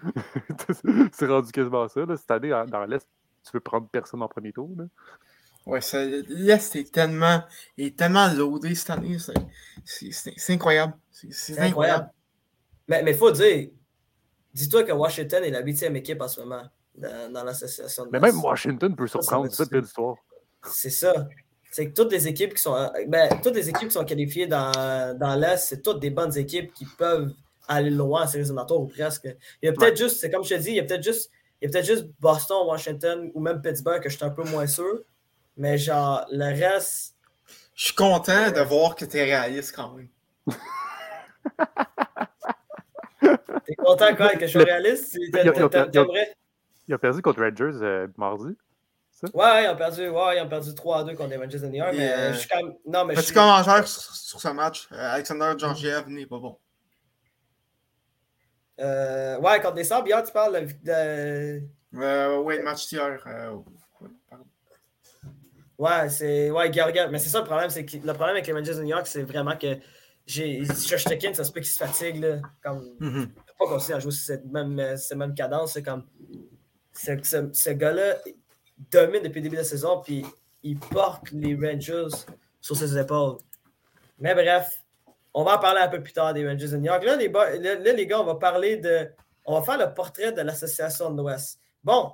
c'est 1.12 1.26
rendu 1.26 1.52
quasiment 1.52 1.88
ça. 1.88 2.04
Là. 2.04 2.16
Cette 2.16 2.30
année, 2.30 2.50
dans 2.68 2.84
l'Est, 2.84 3.06
tu 3.44 3.50
veux 3.52 3.60
prendre 3.60 3.88
personne 3.88 4.22
en 4.22 4.28
premier 4.28 4.52
tour. 4.52 4.70
Là. 4.76 4.84
Ouais, 5.66 5.80
l'Est 6.28 6.76
est 6.76 6.92
tellement, 6.92 7.42
est 7.78 7.96
tellement 7.96 8.28
loadé 8.32 8.74
cette 8.74 8.90
année. 8.90 9.16
c'est- 9.84 10.52
incroyable. 10.52 10.94
C'est 11.10 11.58
incroyable. 11.58 12.10
Mais 12.88 13.02
il 13.06 13.14
faut 13.16 13.30
dire, 13.30 13.70
dis-toi 14.52 14.84
que 14.84 14.92
Washington 14.92 15.42
est 15.42 15.50
la 15.50 15.62
huitième 15.62 15.96
équipe 15.96 16.20
en 16.20 16.28
ce 16.28 16.40
moment 16.40 16.62
dans, 16.94 17.32
dans 17.32 17.44
l'association 17.44 18.04
de 18.04 18.10
Mais 18.12 18.20
même 18.20 18.38
Washington 18.42 18.94
peut 18.94 19.06
surprendre. 19.06 19.50
ça, 19.50 19.62
être- 19.64 19.74
l'histoire. 19.74 20.16
C'est 20.66 20.90
ça. 20.90 21.26
C'est 21.70 21.88
que 21.88 21.94
toutes 21.94 22.12
les 22.12 22.28
équipes 22.28 22.54
qui 22.54 22.62
sont. 22.62 22.90
Ben, 23.08 23.40
toutes 23.42 23.56
les 23.56 23.68
équipes 23.68 23.88
qui 23.88 23.94
sont 23.94 24.04
qualifiées 24.04 24.46
dans, 24.46 24.70
dans 25.18 25.34
l'Est, 25.34 25.56
c'est 25.68 25.82
toutes 25.82 25.98
des 25.98 26.10
bonnes 26.10 26.37
équipes 26.38 26.72
qui 26.72 26.84
peuvent 26.84 27.32
aller 27.68 27.90
loin 27.90 28.22
en 28.22 28.27
séries 28.27 28.42
éliminatoires 28.44 28.81
ou 28.81 28.87
presque. 28.87 29.24
Il 29.62 29.66
y 29.66 29.68
a 29.68 29.72
peut-être 29.72 29.96
juste, 29.96 30.20
c'est 30.20 30.31
comme 30.31 30.44
je 30.44 30.50
te 30.55 30.61
dis, 30.61 30.70
il 30.70 30.77
y 30.77 30.81
a 30.81 30.85
peut-être 30.85 31.03
juste, 31.03 31.31
il 31.61 31.66
y 31.66 31.68
a 31.68 31.72
peut-être 31.72 31.87
juste 31.87 32.07
Boston, 32.20 32.66
Washington 32.66 33.31
ou 33.35 33.40
même 33.40 33.61
Pittsburgh 33.62 34.03
que 34.03 34.09
je 34.09 34.16
suis 34.16 34.24
un 34.24 34.31
peu 34.31 34.42
moins 34.44 34.66
sûr. 34.66 35.00
Mais 35.57 35.79
genre, 35.79 36.27
le 36.31 36.46
reste. 36.46 37.14
Je 37.74 37.85
suis 37.87 37.94
content 37.94 38.50
de 38.50 38.61
voir 38.61 38.94
que 38.96 39.05
tu 39.05 39.16
es 39.16 39.24
réaliste 39.24 39.74
quand 39.74 39.92
même. 39.94 40.09
T'es 43.66 43.74
content 43.77 44.14
quoi 44.16 44.31
que 44.35 44.46
je 44.46 44.53
sois 44.53 44.61
Le- 44.62 44.66
réaliste? 44.66 45.16
T'aimerais? 45.33 46.35
Il 46.87 46.94
a 46.94 46.98
perdu 46.98 47.22
contre 47.22 47.40
Rangers 47.40 47.79
euh, 47.83 48.07
mardi. 48.16 48.57
Ouais, 49.33 49.42
ouais, 49.42 49.64
ils 49.64 49.68
ont 49.70 49.77
perdu, 49.77 50.09
ouais, 50.09 50.37
ils 50.37 50.42
ont 50.42 50.48
perdu 50.48 50.74
3 50.74 50.98
à 50.98 51.05
2 51.05 51.14
contre 51.14 51.31
les 51.31 51.37
Rangers 51.37 51.59
de 51.61 51.66
New 51.68 51.77
York. 51.77 51.94
Mais 51.96 52.12
euh, 52.12 52.33
je 52.35 52.38
suis 52.40 52.48
quand 52.48 52.62
même. 52.62 52.74
Non, 52.87 53.07
mais 53.07 53.14
je 53.14 53.20
Petit 53.20 53.27
suis. 53.29 53.35
commentaire 53.35 53.88
sur, 53.88 54.03
sur 54.14 54.40
ce 54.40 54.48
match? 54.48 54.88
Euh, 54.92 54.96
Alexander 55.14 55.53
Georgiev 55.57 56.05
n'est 56.09 56.27
pas 56.27 56.38
bon. 56.38 56.59
Euh, 58.80 59.38
ouais, 59.38 59.60
contre 59.60 59.74
des 59.74 59.84
Sabres, 59.84 60.06
hier, 60.08 60.22
tu 60.24 60.32
parles 60.32 60.66
de. 60.82 61.62
Euh, 61.96 62.38
ouais, 62.40 62.56
le 62.58 62.62
match 62.64 62.88
d'hier. 62.88 63.22
euh, 63.26 63.56
ouais, 65.78 66.08
c'est. 66.08 66.50
Ouais, 66.50 66.72
Georgiev. 66.72 67.10
Mais 67.10 67.18
c'est 67.18 67.28
ça 67.30 67.38
le 67.40 67.44
problème, 67.44 67.70
c'est 67.70 67.84
que 67.84 67.96
le 67.96 68.12
problème 68.12 68.30
avec 68.37 68.46
les 68.46 68.52
Rangers 68.52 68.74
de 68.74 68.80
New 68.82 68.88
York, 68.88 69.06
c'est 69.06 69.22
vraiment 69.22 69.56
que 69.56 69.76
j'ai. 70.26 70.64
Josh 70.64 71.04
Tekin, 71.04 71.34
ça 71.34 71.44
se 71.44 71.52
peut 71.52 71.60
qu'il 71.60 71.70
se 71.70 71.78
fatigue, 71.78 72.16
là. 72.22 72.38
Comme. 72.62 72.94
Mhm. 72.98 73.28
Pas 73.58 73.66
continuer 73.66 73.96
à 73.96 74.00
jouer 74.00 74.10
cette 74.12 74.44
même, 74.46 74.78
euh, 74.80 74.96
cette 74.96 75.16
même 75.18 75.34
cadence. 75.34 75.74
C'est 75.74 75.82
comme. 75.82 76.06
Ce, 76.92 77.12
ce- 77.22 77.50
ce 77.52 77.70
gars-là 77.70 78.16
domine 78.90 79.22
depuis 79.22 79.38
le 79.40 79.42
début 79.44 79.56
de 79.56 79.60
la 79.60 79.64
saison, 79.64 80.00
puis 80.00 80.24
il 80.62 80.78
porte 80.78 81.30
les 81.32 81.54
Rangers 81.54 82.08
sur 82.60 82.76
ses 82.76 82.96
épaules. 82.98 83.38
Mais 84.18 84.34
bref, 84.34 84.84
on 85.35 85.42
va 85.44 85.57
en 85.57 85.59
parler 85.59 85.81
un 85.81 85.88
peu 85.88 86.03
plus 86.03 86.12
tard 86.12 86.33
des 86.33 86.47
Rangers 86.47 86.68
de 86.68 86.77
New 86.77 86.85
York. 86.85 87.03
Là, 87.05 87.16
les, 87.16 87.29
là, 87.29 88.05
gars, 88.05 88.20
on 88.20 88.25
va 88.25 88.37
parler 88.37 88.77
de. 88.77 89.11
On 89.44 89.59
va 89.59 89.62
faire 89.64 89.87
le 89.87 89.92
portrait 89.92 90.33
de 90.33 90.40
l'association 90.40 91.11
de 91.11 91.18
l'Ouest. 91.20 91.59
Bon, 91.83 92.12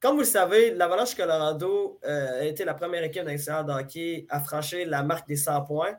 comme 0.00 0.14
vous 0.14 0.20
le 0.22 0.26
savez, 0.26 0.72
l'Avalanche 0.74 1.14
Colorado 1.14 2.00
euh, 2.04 2.40
a 2.40 2.44
été 2.44 2.64
la 2.64 2.74
première 2.74 3.04
équipe 3.04 3.24
d'extérieur 3.24 3.64
de 3.64 3.72
hockey 3.72 4.26
à 4.28 4.40
franchir 4.40 4.88
la 4.88 5.02
marque 5.04 5.28
des 5.28 5.36
100 5.36 5.62
points. 5.62 5.94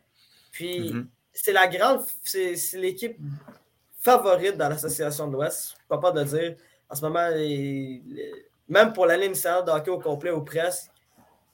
Puis, 0.52 0.91
Mhm. 0.91 1.08
c'est 1.32 1.54
la 1.54 1.67
grande. 1.67 2.02
C'est 2.24 2.56
l'équipe 2.74 3.17
favorite 4.02 4.58
dans 4.58 4.67
l'association 4.69 5.28
de 5.28 5.34
l'Ouest, 5.34 5.76
je 5.78 5.84
ne 5.93 5.96
peux 5.98 6.02
pas 6.02 6.12
de 6.12 6.19
le 6.19 6.26
dire. 6.26 6.56
en 6.89 6.96
ce 6.96 7.02
moment, 7.02 7.28
les- 7.30 8.04
les- 8.06 8.46
même 8.67 8.93
pour 8.93 9.08
l'année 9.08 9.28
nationale 9.30 9.65
de 9.65 9.72
hockey 9.72 9.89
au 9.89 9.98
complet 9.98 10.30
ou 10.30 10.41
presque, 10.43 10.91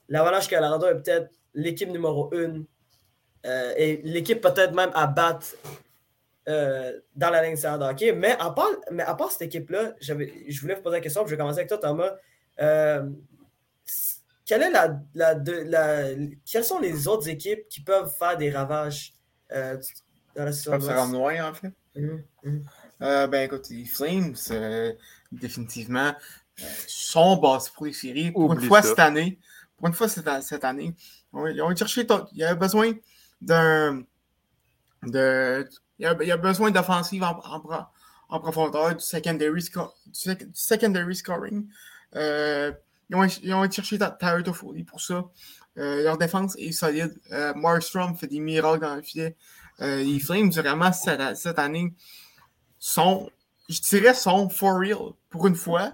l'Avalanche 0.08 0.48
Colorado 0.50 0.86
est 0.88 0.96
peut-être 0.96 1.30
l'équipe 1.54 1.88
numéro 1.88 2.28
une 2.34 2.66
euh, 3.46 3.72
et 3.76 4.00
l'équipe 4.04 4.40
peut-être 4.40 4.74
même 4.74 4.90
à 4.94 5.06
battre 5.06 5.56
euh, 6.48 6.98
dans 7.16 7.30
la 7.30 7.42
ligne 7.42 7.54
de 7.56 7.84
hockey. 7.84 8.12
Mais 8.12 8.32
à 8.38 8.50
part, 8.50 8.70
mais 8.90 9.02
à 9.02 9.14
part 9.14 9.30
cette 9.30 9.42
équipe-là, 9.42 9.94
je 10.00 10.12
voulais 10.12 10.74
vous 10.74 10.82
poser 10.82 10.96
la 10.96 11.00
question, 11.00 11.22
puis 11.22 11.30
je 11.30 11.34
vais 11.36 11.40
commencer 11.40 11.58
avec 11.60 11.68
toi, 11.68 11.78
Thomas. 11.78 12.12
Euh, 12.60 13.08
quelle 14.44 14.62
est 14.62 14.70
la, 14.70 15.00
la- 15.14 15.34
de- 15.34 15.52
la- 15.66 16.14
quelles 16.44 16.64
sont 16.64 16.80
les 16.80 17.06
autres 17.06 17.28
équipes 17.28 17.68
qui 17.68 17.82
peuvent 17.82 18.12
faire 18.18 18.36
des 18.36 18.50
ravages 18.50 19.14
euh, 19.52 19.76
dans 20.34 20.44
la 20.44 20.50
de 20.50 20.56
ça 20.56 20.76
rend 21.04 21.12
loin, 21.12 21.48
en 21.48 21.54
fait? 21.54 21.72
Mhm, 21.96 22.22
mhm. 22.44 22.64
Euh, 23.02 23.26
ben 23.26 23.44
écoute, 23.44 23.68
les 23.70 23.84
Flames, 23.84 24.34
euh, 24.50 24.92
définitivement, 25.32 26.12
euh, 26.60 26.64
sont 26.86 27.36
basés 27.36 27.70
pour 27.74 27.86
les 27.86 27.92
séries. 27.92 28.30
Pour 28.32 28.50
Oublie 28.50 28.62
une 28.64 28.68
fois 28.68 28.82
ça. 28.82 28.88
cette 28.90 28.98
année, 28.98 29.38
pour 29.76 29.86
une 29.88 29.94
fois 29.94 30.08
cette, 30.08 30.28
cette 30.42 30.64
année, 30.64 30.94
on- 31.32 31.46
ils 31.46 31.62
ont 31.62 31.74
cherché, 31.74 32.06
il 32.32 32.38
y 32.38 32.44
avait 32.44 32.58
besoin 32.58 32.92
d'un. 33.40 34.02
De, 35.02 35.66
il, 35.98 36.06
a, 36.06 36.14
il 36.22 36.30
a 36.30 36.36
besoin 36.36 36.70
d'offensive 36.70 37.22
en, 37.22 37.38
en, 37.38 37.60
pro- 37.60 37.86
en 38.28 38.38
profondeur, 38.40 38.94
du 38.94 39.02
secondary, 39.02 39.62
du 39.62 39.70
sec- 40.12 40.44
du 40.44 40.50
secondary 40.52 41.16
scoring. 41.16 41.66
Euh, 42.16 42.70
ils, 43.08 43.16
ont, 43.16 43.24
ils 43.24 43.54
ont 43.54 43.64
été 43.64 43.76
chercher 43.76 43.98
Tyler 44.18 44.42
Toffoli 44.42 44.84
pour 44.84 45.00
ça. 45.00 45.24
Euh, 45.78 46.02
leur 46.02 46.18
défense 46.18 46.54
est 46.58 46.72
solide. 46.72 47.18
Euh, 47.32 47.54
Markstrom 47.54 48.14
fait 48.16 48.26
des 48.26 48.40
miracles 48.40 48.80
dans 48.80 48.94
le 48.94 49.02
filet. 49.02 49.36
Euh, 49.80 50.02
les 50.02 50.20
Flames, 50.20 50.50
vraiment, 50.50 50.92
cette, 50.92 51.36
cette 51.36 51.58
année, 51.58 51.94
sont, 52.78 53.30
je 53.68 53.80
dirais, 53.80 54.12
sont 54.12 54.50
for 54.50 54.78
real 54.78 55.14
pour 55.30 55.46
une 55.46 55.54
fois. 55.54 55.92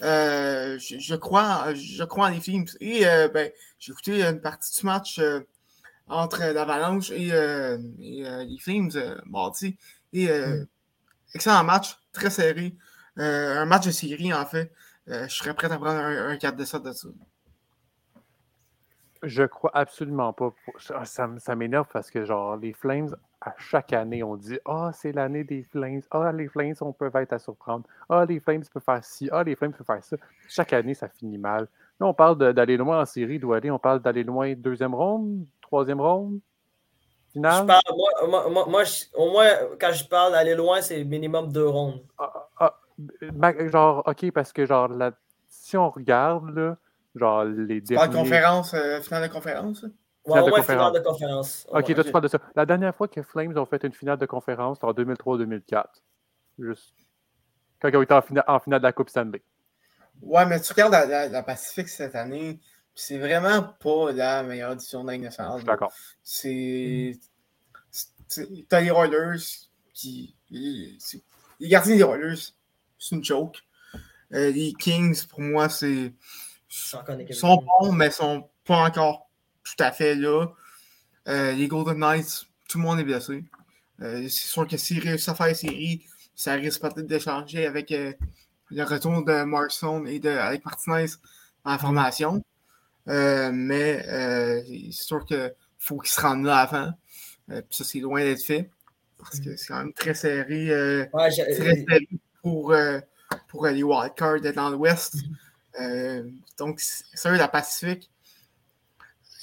Je, 0.00 1.14
crois, 1.14 1.72
je 1.74 2.04
crois 2.04 2.26
en 2.26 2.30
les 2.30 2.40
Flames. 2.40 2.66
Et 2.80 3.04
ben, 3.32 3.50
j'ai 3.78 3.92
écouté 3.92 4.22
une 4.22 4.40
partie 4.40 4.78
du 4.78 4.84
match 4.84 5.20
entre 6.08 6.42
l'Avalanche 6.52 7.10
et, 7.10 7.32
euh, 7.32 7.78
et, 8.00 8.26
euh, 8.26 8.44
les 8.44 8.58
Flames 8.58 8.90
euh, 8.96 9.16
mardi. 9.26 9.76
Et 10.12 10.30
euh, 10.30 10.64
excellent 11.34 11.64
match, 11.64 11.96
très 12.12 12.30
serré. 12.30 12.76
Euh, 13.18 13.60
un 13.60 13.64
match 13.64 13.86
de 13.86 13.90
série, 13.90 14.32
en 14.32 14.46
fait. 14.46 14.72
Euh, 15.08 15.26
je 15.28 15.34
serais 15.34 15.54
prêt 15.54 15.70
à 15.70 15.76
prendre 15.76 15.90
un, 15.90 16.28
un 16.28 16.36
4 16.36 16.56
de 16.56 16.64
7 16.64 16.82
de 16.82 16.92
ça. 16.92 17.08
Je 19.22 19.44
crois 19.44 19.70
absolument 19.74 20.32
pas. 20.32 20.52
Ça, 20.78 21.28
ça 21.38 21.56
m'énerve 21.56 21.86
parce 21.92 22.10
que, 22.10 22.24
genre, 22.24 22.56
les 22.56 22.72
Flames, 22.72 23.14
à 23.40 23.54
chaque 23.58 23.92
année, 23.92 24.22
on 24.22 24.36
dit 24.36 24.58
Ah, 24.64 24.90
c'est 24.94 25.12
l'année 25.12 25.44
des 25.44 25.62
Flames. 25.62 26.00
Ah, 26.10 26.32
les 26.32 26.48
Flames, 26.48 26.74
on 26.80 26.92
peut 26.92 27.10
être 27.14 27.32
à 27.32 27.38
surprendre. 27.38 27.84
Ah, 28.08 28.24
les 28.24 28.40
Flames 28.40 28.62
peuvent 28.72 28.82
faire 28.82 29.04
ci. 29.04 29.28
Ah, 29.32 29.42
les 29.42 29.56
Flames 29.56 29.72
peuvent 29.72 29.86
faire 29.86 30.02
ça. 30.02 30.16
Chaque 30.48 30.72
année, 30.72 30.94
ça 30.94 31.08
finit 31.08 31.38
mal. 31.38 31.68
Là, 32.00 32.06
on 32.06 32.14
parle 32.14 32.52
d'aller 32.54 32.76
loin 32.76 33.00
en 33.00 33.04
série, 33.04 33.38
d'où 33.38 33.52
aller. 33.52 33.70
On 33.70 33.78
parle 33.78 34.00
d'aller 34.00 34.24
loin 34.24 34.54
deuxième 34.54 34.94
ronde, 34.94 35.44
troisième 35.72 36.00
ronde, 36.02 36.40
Je 37.28 37.32
finale. 37.32 37.66
parle, 37.66 37.82
moi, 37.96 38.10
moi, 38.28 38.48
moi- 38.50 38.66
moi, 38.68 38.84
je- 38.84 39.04
au 39.14 39.30
moins, 39.30 39.48
quand 39.80 39.92
je 39.92 40.04
parle 40.06 40.32
d'aller 40.32 40.54
loin, 40.54 40.82
c'est 40.82 41.02
minimum 41.02 41.50
deux 41.50 41.66
rondes. 41.66 42.04
Ah, 42.18 42.48
ah, 42.58 42.78
ma- 43.32 43.68
genre, 43.68 44.02
OK, 44.06 44.30
parce 44.32 44.52
que, 44.52 44.66
genre, 44.66 44.88
la- 44.88 45.12
si 45.48 45.76
on 45.78 45.88
regarde, 45.88 46.50
là, 46.54 46.76
genre, 47.14 47.44
les 47.44 47.80
derniers... 47.80 48.12
conférence, 48.18 48.74
euh, 48.74 49.00
finale 49.00 49.28
de 49.28 49.32
conférence? 49.32 49.82
là? 49.82 49.88
Ouais, 49.88 50.32
Finale 50.32 50.42
au 50.42 50.44
de 50.44 50.50
moins 50.50 50.58
conférence. 50.60 50.86
finale 50.88 51.02
de 51.02 51.08
conférence. 51.08 51.66
Au 51.70 51.78
Ok, 51.78 51.86
moins. 51.88 51.94
toi, 51.94 52.04
tu 52.04 52.12
parles 52.12 52.24
de 52.24 52.28
ça. 52.28 52.38
La 52.54 52.66
dernière 52.66 52.94
fois 52.94 53.08
que 53.08 53.22
Flames 53.22 53.56
ont 53.58 53.64
fait 53.64 53.82
une 53.82 53.92
finale 53.94 54.18
de 54.18 54.26
conférence, 54.26 54.76
c'était 54.76 54.86
en 54.86 54.92
2003-2004. 54.92 56.02
Juste. 56.58 56.94
Quand 57.80 57.88
ils 57.88 57.96
ont 57.96 58.02
été 58.02 58.12
en, 58.14 58.20
fina- 58.20 58.44
en 58.46 58.60
finale 58.60 58.80
de 58.80 58.84
la 58.84 58.92
Coupe 58.92 59.08
Stanley. 59.08 59.42
Ouais, 60.20 60.44
mais 60.46 60.60
tu 60.60 60.70
regardes 60.74 60.92
la, 60.92 61.06
la- 61.06 61.28
la 61.28 61.42
Pacifique 61.42 61.88
cette 61.88 62.14
année, 62.14 62.60
c'est 62.94 63.18
vraiment 63.18 63.62
pas 63.62 64.12
la 64.12 64.42
meilleure 64.42 64.76
division 64.76 65.02
de 65.02 65.08
la 65.08 65.12
Ligue 65.14 65.22
nationale. 65.22 65.62
D'accord. 65.64 65.92
C'est. 66.22 67.18
c'est- 67.90 68.66
T'as 68.68 68.80
les 68.80 68.88
Oilers 68.90 69.42
qui. 69.92 70.34
Les, 70.50 70.96
les 71.60 71.68
gardiens 71.68 71.96
des 71.96 72.02
Oilers, 72.02 72.38
c'est 72.98 73.14
une 73.16 73.24
joke. 73.24 73.58
Euh, 74.32 74.50
les 74.50 74.72
Kings, 74.74 75.26
pour 75.26 75.40
moi, 75.40 75.68
c'est. 75.68 76.12
Sont 77.34 77.62
bons, 77.80 77.92
mais 77.92 78.10
sont 78.10 78.48
pas 78.64 78.78
encore 78.84 79.28
tout 79.62 79.82
à 79.82 79.92
fait 79.92 80.14
là. 80.14 80.46
Euh, 81.28 81.52
les 81.52 81.68
Golden 81.68 81.98
Knights, 81.98 82.46
tout 82.68 82.78
le 82.78 82.84
monde 82.84 82.98
est 83.00 83.04
blessé. 83.04 83.44
Euh, 84.00 84.22
c'est 84.22 84.48
sûr 84.48 84.66
que 84.66 84.76
s'ils 84.76 85.00
réussissent 85.00 85.28
à 85.28 85.34
faire 85.34 85.46
la 85.48 85.54
série, 85.54 86.04
ça 86.34 86.54
risque 86.54 86.80
peut-être 86.80 87.06
de 87.06 87.18
changer 87.18 87.66
avec 87.66 87.92
euh, 87.92 88.12
le 88.70 88.82
retour 88.84 89.22
de 89.24 89.44
Mark 89.44 89.70
Stone 89.70 90.08
et 90.08 90.18
de 90.18 90.30
avec 90.30 90.64
Martinez 90.64 91.06
en 91.64 91.78
formation. 91.78 92.42
Euh, 93.08 93.50
mais 93.52 94.06
euh, 94.08 94.62
c'est 94.90 95.04
sûr 95.04 95.24
qu'il 95.24 95.54
faut 95.78 95.98
qu'ils 95.98 96.12
se 96.12 96.20
rendent 96.20 96.44
là 96.44 96.58
avant. 96.58 96.92
Euh, 97.50 97.60
puis 97.62 97.76
ça, 97.76 97.84
c'est 97.84 98.00
loin 98.00 98.20
d'être 98.22 98.42
fait. 98.42 98.70
Parce 99.18 99.40
que 99.40 99.56
c'est 99.56 99.68
quand 99.68 99.78
même 99.78 99.92
très 99.92 100.14
serré. 100.14 101.08
Ouais, 101.12 101.30
très 101.30 101.54
serré 101.54 102.08
pour, 102.42 102.74
pour 103.48 103.66
les 103.66 103.82
wildcards 103.82 104.52
dans 104.54 104.70
l'Ouest. 104.70 105.16
Euh, 105.80 106.28
donc, 106.58 106.82
eux, 107.26 107.36
la 107.36 107.48
Pacifique 107.48 108.10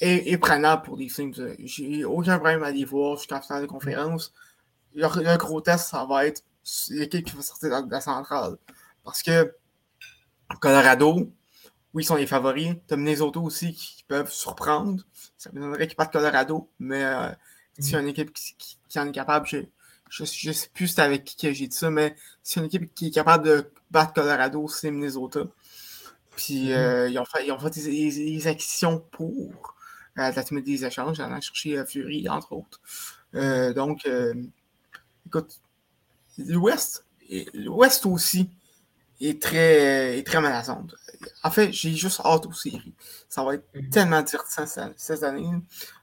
est, 0.00 0.32
est 0.32 0.38
prenable 0.38 0.82
pour 0.82 0.96
les 0.96 1.08
Flames. 1.08 1.32
J'ai 1.60 2.04
aucun 2.04 2.38
problème 2.38 2.62
à 2.62 2.70
les 2.70 2.84
voir 2.84 3.16
jusqu'à 3.16 3.36
la 3.36 3.40
finale 3.42 3.62
de 3.62 3.66
conférence. 3.66 4.32
Le, 4.94 5.02
le 5.02 5.36
gros 5.36 5.60
test, 5.60 5.88
ça 5.88 6.04
va 6.04 6.26
être 6.26 6.42
l'équipe 6.90 7.26
qui 7.26 7.36
va 7.36 7.42
sortir 7.42 7.84
de 7.84 7.90
la 7.90 8.00
centrale. 8.00 8.56
Parce 9.02 9.22
que 9.22 9.54
Colorado, 10.60 11.32
oui, 11.94 12.02
ils 12.04 12.06
sont 12.06 12.16
les 12.16 12.26
favoris. 12.26 12.74
T'as 12.86 12.96
Minnesota 12.96 13.40
aussi 13.40 13.74
qui 13.74 14.04
peuvent 14.08 14.30
surprendre. 14.32 15.02
Ça 15.38 15.50
me 15.52 15.60
donnerait 15.60 15.86
qu'ils 15.88 15.96
battent 15.96 16.12
Colorado, 16.12 16.70
mais 16.78 17.04
euh, 17.04 17.30
y 17.78 17.96
a 17.96 18.00
une 18.00 18.08
équipe 18.08 18.32
qui, 18.32 18.54
qui- 18.58 18.78
qui 18.88 18.98
en 19.00 19.08
est 19.08 19.12
capable, 19.12 19.46
je 19.46 19.58
je, 20.10 20.24
je 20.24 20.50
sais 20.52 20.68
plus 20.74 20.88
c'était 20.88 21.02
avec 21.02 21.24
qui 21.24 21.36
que 21.36 21.52
j'ai 21.52 21.68
dit 21.68 21.76
ça, 21.76 21.88
mais 21.90 22.16
a 22.56 22.60
une 22.60 22.66
équipe 22.66 22.92
qui 22.94 23.08
est 23.08 23.10
capable 23.12 23.44
de 23.46 23.70
battre 23.92 24.12
Colorado, 24.14 24.66
c'est 24.68 24.90
Minnesota. 24.90 25.42
Puis 26.36 26.72
euh, 26.72 27.08
ils, 27.08 27.18
ont 27.18 27.24
fait, 27.24 27.46
ils 27.46 27.52
ont 27.52 27.58
fait 27.58 27.70
des, 27.70 27.82
des- 28.10 28.10
des 28.36 28.46
actions 28.46 29.00
pour 29.12 29.74
euh, 30.18 30.32
la 30.32 30.44
team 30.44 30.60
des 30.62 30.84
échanges, 30.84 31.20
en 31.20 31.24
allant 31.26 31.40
chercher 31.40 31.78
euh, 31.78 31.84
Fury, 31.86 32.28
entre 32.28 32.52
autres. 32.52 32.80
Euh, 33.34 33.72
donc, 33.74 34.06
euh, 34.06 34.34
écoute, 35.26 35.60
l'Ouest, 36.38 37.04
l'Ouest 37.54 38.06
aussi 38.06 38.50
est 39.20 39.40
très, 39.42 40.18
est 40.18 40.26
très 40.26 40.40
menaçante. 40.40 40.94
En 41.44 41.50
fait, 41.50 41.72
j'ai 41.72 41.92
juste 41.92 42.20
hâte 42.24 42.46
aux 42.46 42.52
séries. 42.52 42.94
Ça 43.28 43.44
va 43.44 43.54
être 43.54 43.66
Mhm. 43.74 43.90
tellement 43.90 44.22
divertissant 44.22 44.92
cette, 44.96 45.22
année. 45.22 45.50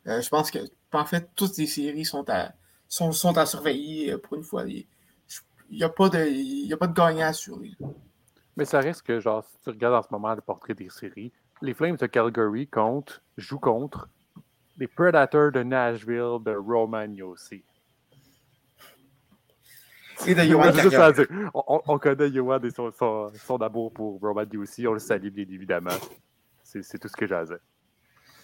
Euh, 0.08 0.22
je 0.22 0.30
pense 0.30 0.52
que, 0.52 0.60
en 0.94 1.06
fait, 1.06 1.30
toutes 1.36 1.58
les 1.58 1.68
séries 1.68 2.06
sont 2.06 2.30
à, 2.30 2.52
sont, 2.88 3.12
sont 3.12 3.36
à 3.38 3.46
surveiller 3.46 4.14
euh, 4.14 4.18
pour 4.18 4.36
une 4.38 4.44
fois. 4.44 4.66
Il 4.68 4.86
n'y 5.72 5.84
a, 5.84 5.90
pas 5.90 6.10
de- 6.10 6.28
il 6.28 6.68
y 6.68 6.74
a 6.74 6.78
pas 6.78 6.88
de 6.88 6.94
gagnant. 6.94 7.32
Mais 8.56 8.66
ça 8.66 8.80
reste 8.80 9.02
que, 9.02 9.20
genre, 9.20 9.44
si 9.44 9.58
tu 9.64 9.70
regardes 9.70 9.96
en 9.96 10.04
ce 10.04 10.08
moment 10.12 10.34
le 10.34 10.42
portrait 10.42 10.74
des 10.74 10.90
séries, 10.90 11.32
les 11.62 11.74
Flames 11.74 11.96
de 11.98 12.06
Calgary 12.06 12.68
comptent, 12.68 13.22
jouent 13.36 13.60
contre 13.60 14.08
les 14.78 14.88
Predators 14.88 15.52
de 15.52 15.64
Nashville 15.64 16.38
de 16.46 16.56
Roman 16.56 17.12
Yossi. 17.12 17.64
Et 20.26 20.34
de 20.36 20.42
Johan. 20.44 20.64
On, 21.54 21.64
on- 21.68 21.82
on 21.88 22.00
connaît 22.00 22.32
Johan 22.32 22.60
et 22.64 22.72
son, 22.72 22.92
son, 22.98 23.32
son 23.46 23.58
amour 23.58 23.94
pour 23.94 24.20
Roman 24.20 24.44
Yossi. 24.52 24.88
On 24.88 24.94
le 24.94 25.00
salue 25.00 25.30
bien 25.30 25.46
évidemment. 25.50 25.92
C'est 26.64 27.00
tout 27.00 27.08
ce 27.08 27.16
que 27.16 27.28
j'ai 27.28 27.36
à 27.36 27.46
dire. 27.46 27.58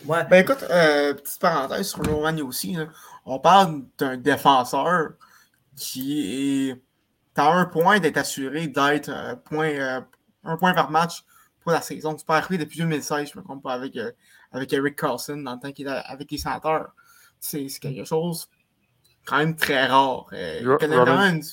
Ouais. 0.06 0.24
Ben 0.30 0.42
écoute, 0.44 0.64
euh, 0.70 1.14
petite 1.14 1.40
parenthèse 1.42 1.88
sur 1.90 2.04
Roman 2.06 2.36
aussi. 2.46 2.74
là. 2.74 2.88
On 3.26 3.40
parle 3.40 3.84
d'un 3.98 4.18
défenseur 4.18 5.12
qui 5.76 6.70
est 6.70 6.82
à 7.40 7.52
un 7.52 7.66
point 7.66 8.00
d'être 8.00 8.18
assuré 8.18 8.68
d'être 8.68 9.10
un 9.10 9.36
point, 9.36 9.70
euh, 9.70 10.02
un 10.43 10.58
point 10.58 10.74
par 10.74 10.91
match 10.91 11.24
pour 11.62 11.72
la 11.72 11.82
saison. 11.82 12.16
C'est 12.18 12.28
pas 12.28 12.38
arrivé 12.38 12.64
depuis 12.64 12.80
2016, 12.80 13.32
je 13.34 13.39
me 13.39 13.43
trompe 13.43 13.64
pas, 13.64 13.74
avec, 13.74 13.95
euh, 13.97 14.12
avec 14.52 14.72
Eric 14.74 14.95
Carlson 14.97 15.38
dans 15.38 15.54
le 15.56 15.60
temps 15.60 15.72
qu'il 15.72 15.88
était 15.88 16.02
avec 16.06 16.30
les. 16.30 16.38
C'est 17.39 17.68
quelque 17.82 18.06
chose 18.06 18.47
quand 19.26 19.38
même 19.38 19.56
très 19.56 19.86
rare. 19.88 20.28
Euh, 20.34 20.60
il 20.62 20.70
Ro- 20.70 20.78
connaît 20.78 20.97
Roman- 20.97 21.16
vraiment 21.16 21.36
une, 21.38 21.43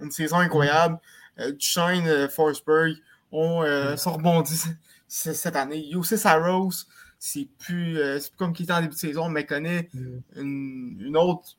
une 0.00 0.10
saison 0.10 0.36
incroyable. 0.38 0.98
Euh, 1.40 1.52
Duchesne, 1.52 2.06
euh, 2.06 2.28
Forsberg 2.28 2.94
ont, 3.32 3.62
euh, 3.62 3.96
sont 3.96 4.12
rebondis 4.12 4.64
cette 5.08 5.56
année. 5.56 5.84
Yossi 5.86 6.18
Saros, 6.18 6.70
c'est 7.18 7.48
plus, 7.58 7.96
c'est 8.20 8.30
plus 8.30 8.36
comme 8.38 8.52
qu'il 8.52 8.64
était 8.64 8.72
en 8.74 8.80
début 8.80 8.94
de 8.94 8.98
saison, 8.98 9.28
mais 9.28 9.44
connaît 9.46 9.88
Mm. 9.94 10.18
une, 10.36 10.96
une 11.00 11.16
autre, 11.16 11.56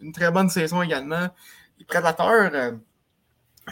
une 0.00 0.12
très 0.12 0.30
bonne 0.30 0.48
saison 0.48 0.82
également. 0.82 1.28
Les 1.78 1.84
Prédateurs, 1.84 2.74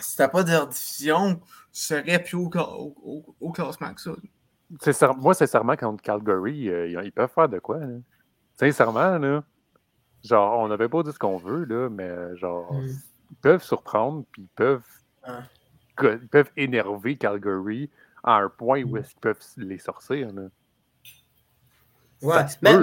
si 0.00 0.16
t'as 0.16 0.28
pas 0.28 0.42
de 0.42 0.50
division, 0.70 1.40
seraient 1.70 2.22
plus 2.22 2.36
au, 2.36 2.50
au- 2.54 2.94
au- 3.04 3.34
au 3.40 3.52
classement 3.52 3.92
que 3.94 4.00
ça. 4.00 5.12
Moi, 5.18 5.34
sincèrement, 5.34 5.76
contre 5.76 6.02
Calgary, 6.02 6.68
euh, 6.70 7.02
ils, 7.04 7.12
peuvent 7.12 7.30
faire 7.34 7.48
de 7.48 7.58
quoi? 7.58 7.78
Là? 7.78 7.98
Sincèrement, 8.58 9.18
là, 9.18 9.44
genre, 10.24 10.58
on 10.60 10.68
n'avait 10.68 10.88
pas 10.88 11.02
dit 11.02 11.12
ce 11.12 11.18
qu'on 11.18 11.36
veut, 11.36 11.64
là, 11.64 11.88
mais 11.90 12.36
genre, 12.36 12.72
Mm. 12.72 12.88
Ils 13.32 13.36
peuvent 13.36 13.62
surprendre, 13.64 14.24
puis 14.30 14.46
peuvent. 14.54 14.84
Ah. 15.24 15.42
ils 16.02 16.28
peuvent 16.28 16.50
énerver 16.56 17.16
Calgary 17.16 17.90
à 18.22 18.36
un 18.36 18.48
point 18.48 18.82
où 18.84 18.96
est-ce 18.96 19.10
qu'ils 19.10 19.20
peuvent 19.20 19.40
les 19.56 19.78
sortir. 19.78 20.32
là. 20.32 20.42
Ouais. 22.22 22.44
Mais, 22.62 22.76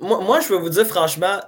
moi, 0.00 0.20
moi, 0.22 0.40
je 0.40 0.48
vais 0.52 0.58
vous 0.60 0.68
dire 0.68 0.86
franchement, 0.86 1.40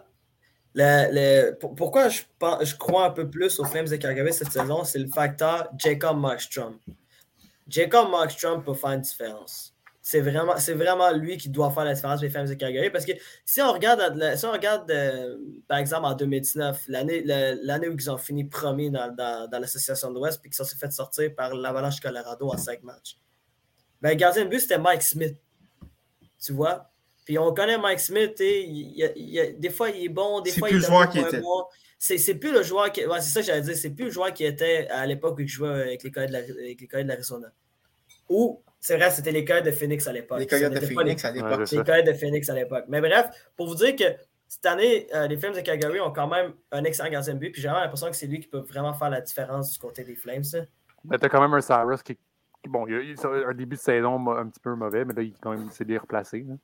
le- 0.74 1.08
le- 1.12 1.52
pour- 1.58 1.74
pourquoi 1.74 2.08
je, 2.08 2.22
pense- 2.38 2.64
je 2.64 2.76
crois 2.76 3.06
un 3.06 3.10
peu 3.10 3.28
plus 3.28 3.58
aux 3.60 3.64
Flames 3.64 3.86
de 3.88 3.96
Calgary 3.96 4.32
cette 4.32 4.50
saison, 4.50 4.82
c'est 4.84 4.98
le 4.98 5.06
facteur 5.08 5.68
Jacob 5.78 6.18
Markstrom. 6.18 6.78
Jacob 7.68 8.10
Markstrom 8.10 8.62
peut 8.64 8.74
faire 8.74 8.90
une 8.90 9.00
différence. 9.00 9.73
C'est 10.06 10.20
vraiment, 10.20 10.58
c'est 10.58 10.74
vraiment 10.74 11.10
lui 11.12 11.38
qui 11.38 11.48
doit 11.48 11.70
faire 11.70 11.84
la 11.86 11.94
différence 11.94 12.16
pour 12.18 12.24
les 12.24 12.30
Flames 12.30 12.46
de 12.46 12.52
Calgary. 12.52 12.90
Parce 12.90 13.06
que 13.06 13.12
si 13.46 13.62
on 13.62 13.72
regarde, 13.72 14.36
si 14.36 14.44
on 14.44 14.52
regarde 14.52 14.90
euh, 14.90 15.38
par 15.66 15.78
exemple, 15.78 16.04
en 16.04 16.12
2019, 16.12 16.82
l'année, 16.88 17.22
l'année 17.24 17.88
où 17.88 17.94
ils 17.98 18.10
ont 18.10 18.18
fini 18.18 18.44
premier 18.44 18.90
dans, 18.90 19.10
dans- 19.14 19.48
dans 19.48 19.58
l'association 19.58 20.10
de 20.10 20.16
l'Ouest, 20.16 20.42
puis 20.42 20.50
qu'ils 20.50 20.62
sont 20.62 20.76
fait 20.76 20.92
sortir 20.92 21.34
par 21.34 21.54
l'Avalanche 21.54 22.00
Colorado 22.00 22.52
en 22.52 22.58
cinq 22.58 22.82
matchs. 22.82 23.16
Ben, 24.02 24.10
le 24.10 24.16
gardien 24.16 24.44
de 24.44 24.50
but, 24.50 24.60
c'était 24.60 24.76
Mike 24.76 25.00
Smith. 25.02 25.38
Tu 26.44 26.52
vois? 26.52 26.90
Puis 27.24 27.38
on 27.38 27.54
connaît 27.54 27.78
Mike 27.78 28.00
Smith, 28.00 28.38
et 28.40 28.62
il, 28.62 28.98
il- 28.98 29.12
il- 29.16 29.58
des 29.58 29.70
fois 29.70 29.88
il 29.88 30.04
est 30.04 30.08
bon, 30.10 30.42
des 30.42 30.50
fois 30.58 30.68
il 30.68 30.76
est 30.76 30.80
était. 31.28 31.40
bon. 31.40 31.64
C'est, 31.98 32.18
plus 32.34 32.52
le 32.52 32.62
joueur 32.62 32.92
qui. 32.92 33.06
ouais, 33.06 33.20
c'est 33.22 33.30
ça 33.30 33.40
que 33.40 33.46
j'allais 33.46 33.62
dire. 33.62 33.74
C'est 33.74 33.88
plus 33.88 34.04
le 34.04 34.10
joueur 34.10 34.34
qui 34.34 34.44
était 34.44 34.86
à 34.88 35.06
l'époque 35.06 35.38
où 35.38 35.40
il 35.40 35.48
jouait 35.48 35.70
avec 35.70 36.02
les 36.02 36.10
de, 36.28 36.32
la- 36.34 36.40
avec 36.40 36.90
Coyotes 36.90 37.04
de 37.06 37.08
l'Arizona. 37.08 37.50
Ou, 38.28 38.60
c'est 38.84 38.98
vrai, 38.98 39.10
c'était 39.10 39.32
les 39.32 39.46
Coyotes 39.46 39.64
de 39.64 39.70
Phoenix 39.70 40.06
à 40.06 40.12
l'époque. 40.12 40.38
Les 40.38 40.46
Coyotes 40.46 40.74
de 40.74 40.80
Phoenix 40.80 41.24
à 41.24 41.30
l'époque. 41.30 41.64
je 41.64 41.74
les 41.78 41.84
Coyotes 41.84 42.06
de 42.06 42.12
Phoenix 42.12 42.50
à 42.50 42.54
l'époque. 42.54 42.84
Mais 42.88 43.00
bref, 43.00 43.30
pour 43.56 43.66
vous 43.66 43.76
dire 43.76 43.96
que 43.96 44.04
cette 44.46 44.66
année, 44.66 45.06
euh, 45.14 45.26
les 45.26 45.38
Flames 45.38 45.54
de 45.54 45.60
Calgary 45.62 46.00
ont 46.00 46.12
quand 46.12 46.28
même 46.28 46.52
un 46.70 46.84
excellent 46.84 47.08
gardien 47.08 47.32
de 47.32 47.38
but. 47.38 47.50
Puis 47.50 47.62
j'ai 47.62 47.68
vraiment 47.68 47.80
l'impression 47.82 48.10
que 48.10 48.16
c'est 48.16 48.26
lui 48.26 48.40
qui 48.40 48.46
peut 48.46 48.58
vraiment 48.58 48.92
faire 48.92 49.08
la 49.08 49.22
différence 49.22 49.72
du 49.72 49.78
côté 49.78 50.04
des 50.04 50.14
Flames. 50.14 50.44
ça. 50.44 50.58
Mais 51.02 51.16
t'as 51.16 51.30
quand 51.30 51.40
même 51.40 51.54
un 51.54 51.62
Cyrus 51.62 52.02
qui. 52.02 52.18
Bon, 52.68 52.86
il 52.86 52.94
a 52.94 52.98
eu 52.98 53.16
un 53.48 53.54
début 53.54 53.76
de 53.76 53.80
saison 53.80 54.16
un 54.36 54.48
petit 54.50 54.60
peu 54.60 54.74
mauvais, 54.74 55.06
mais 55.06 55.14
là, 55.14 55.22
il 55.22 55.32
quand 55.40 55.52
même 55.52 55.70
s'est 55.70 55.86
bien 55.86 55.98
replacé. 55.98 56.44
là. 56.46 56.54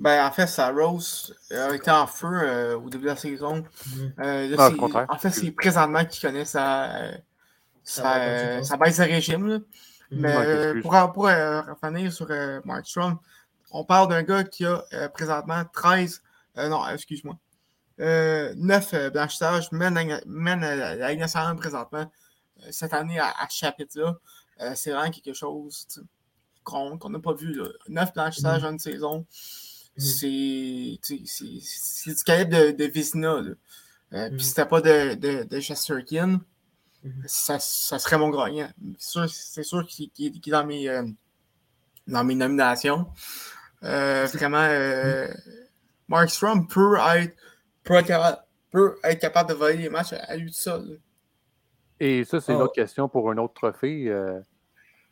Ben, 0.00 0.26
en 0.26 0.32
fait, 0.32 0.48
Saros 0.48 1.32
a 1.52 1.74
été 1.76 1.92
en 1.92 2.08
feu 2.08 2.26
euh, 2.42 2.76
au 2.76 2.90
début 2.90 3.04
de 3.04 3.10
la 3.10 3.16
saison. 3.16 3.54
Mhm. 3.86 4.14
Euh, 4.18 4.48
là, 4.48 4.70
Ah, 4.94 5.06
en 5.10 5.18
fait, 5.18 5.30
c'est 5.30 5.52
présentement 5.52 6.04
qu'il 6.04 6.28
connaît 6.28 6.44
sa, 6.44 7.04
euh, 7.04 7.12
euh, 8.00 8.76
baisse 8.80 8.98
de 8.98 9.04
régime. 9.04 9.46
là. 9.46 9.58
Mais 10.10 10.36
Ouais, 10.36 10.80
pour, 10.82 11.12
pour 11.12 11.26
euh, 11.28 11.60
revenir 11.82 12.12
sur 12.12 12.26
euh, 12.30 12.60
Markstrom, 12.64 13.18
on 13.70 13.84
parle 13.84 14.08
d'un 14.08 14.22
gars 14.22 14.44
qui 14.44 14.64
a 14.64 14.84
euh, 14.94 15.08
présentement 15.08 15.62
13, 15.72 16.22
euh, 16.56 16.68
non, 16.68 16.86
excuse-moi, 16.88 17.36
euh, 18.00 18.54
9 18.56 18.94
euh, 18.94 19.10
blanchissages, 19.10 19.70
mène, 19.72 19.94
la- 19.94 20.20
mène 20.26 20.60
la 20.60 20.94
la 20.96 21.10
Ligue 21.10 21.20
nationale 21.20 21.56
présentement 21.56 22.10
cette 22.70 22.94
année 22.94 23.18
à, 23.18 23.28
à 23.38 23.46
ce 23.50 23.58
chapitre-là. 23.58 24.16
C'est 24.74 24.90
vraiment 24.92 25.10
quelque 25.10 25.32
chose 25.34 25.86
qu'on 26.64 26.98
n'a 27.10 27.18
pas 27.20 27.34
vu. 27.34 27.54
Là. 27.54 27.68
9 27.88 28.12
blanchissages 28.14 28.64
en 28.64 28.72
une 28.72 28.78
saison, 28.78 29.24
c'est 29.96 30.98
sais, 31.02 31.20
c'est- 31.26 32.14
du 32.14 32.24
calibre 32.24 32.50
de, 32.56 32.70
de 32.72 32.84
Vizina. 32.84 33.34
Euh, 33.34 33.54
Mhm. 34.30 34.36
Puis 34.36 34.44
c'était 34.46 34.64
pas 34.66 34.80
de, 34.80 35.14
de, 35.14 35.44
de 35.44 35.60
Shesterkin, 35.60 36.26
Mhm. 36.28 36.40
Ça, 37.26 37.58
ça 37.58 37.98
serait 37.98 38.18
mon 38.18 38.30
gagnant. 38.30 38.68
C'est 38.98 39.10
sûr, 39.10 39.28
c'est 39.30 39.62
sûr 39.62 39.86
qu'il 39.86 40.10
est 40.18 40.50
dans 40.50 40.66
mes, 40.66 40.88
euh, 40.88 41.04
dans 42.06 42.24
mes 42.24 42.34
nominations. 42.34 43.06
Euh, 43.84 44.26
vraiment, 44.26 44.58
euh, 44.62 45.28
Markstrom 46.08 46.66
peut 46.66 46.96
être, 47.16 47.36
peut, 47.84 47.94
être 47.94 48.06
capable, 48.06 48.38
peut 48.70 48.98
être 49.04 49.20
capable 49.20 49.50
de 49.50 49.54
voler 49.54 49.76
les 49.76 49.88
matchs 49.88 50.12
à, 50.12 50.36
lui 50.36 50.52
seul. 50.52 51.00
Et 52.00 52.24
ça, 52.24 52.40
c'est 52.40 52.52
une 52.52 52.60
Oh. 52.60 52.64
autre 52.64 52.74
question 52.74 53.08
pour 53.08 53.30
un 53.30 53.38
autre 53.38 53.54
trophée. 53.54 54.08
Euh, 54.08 54.40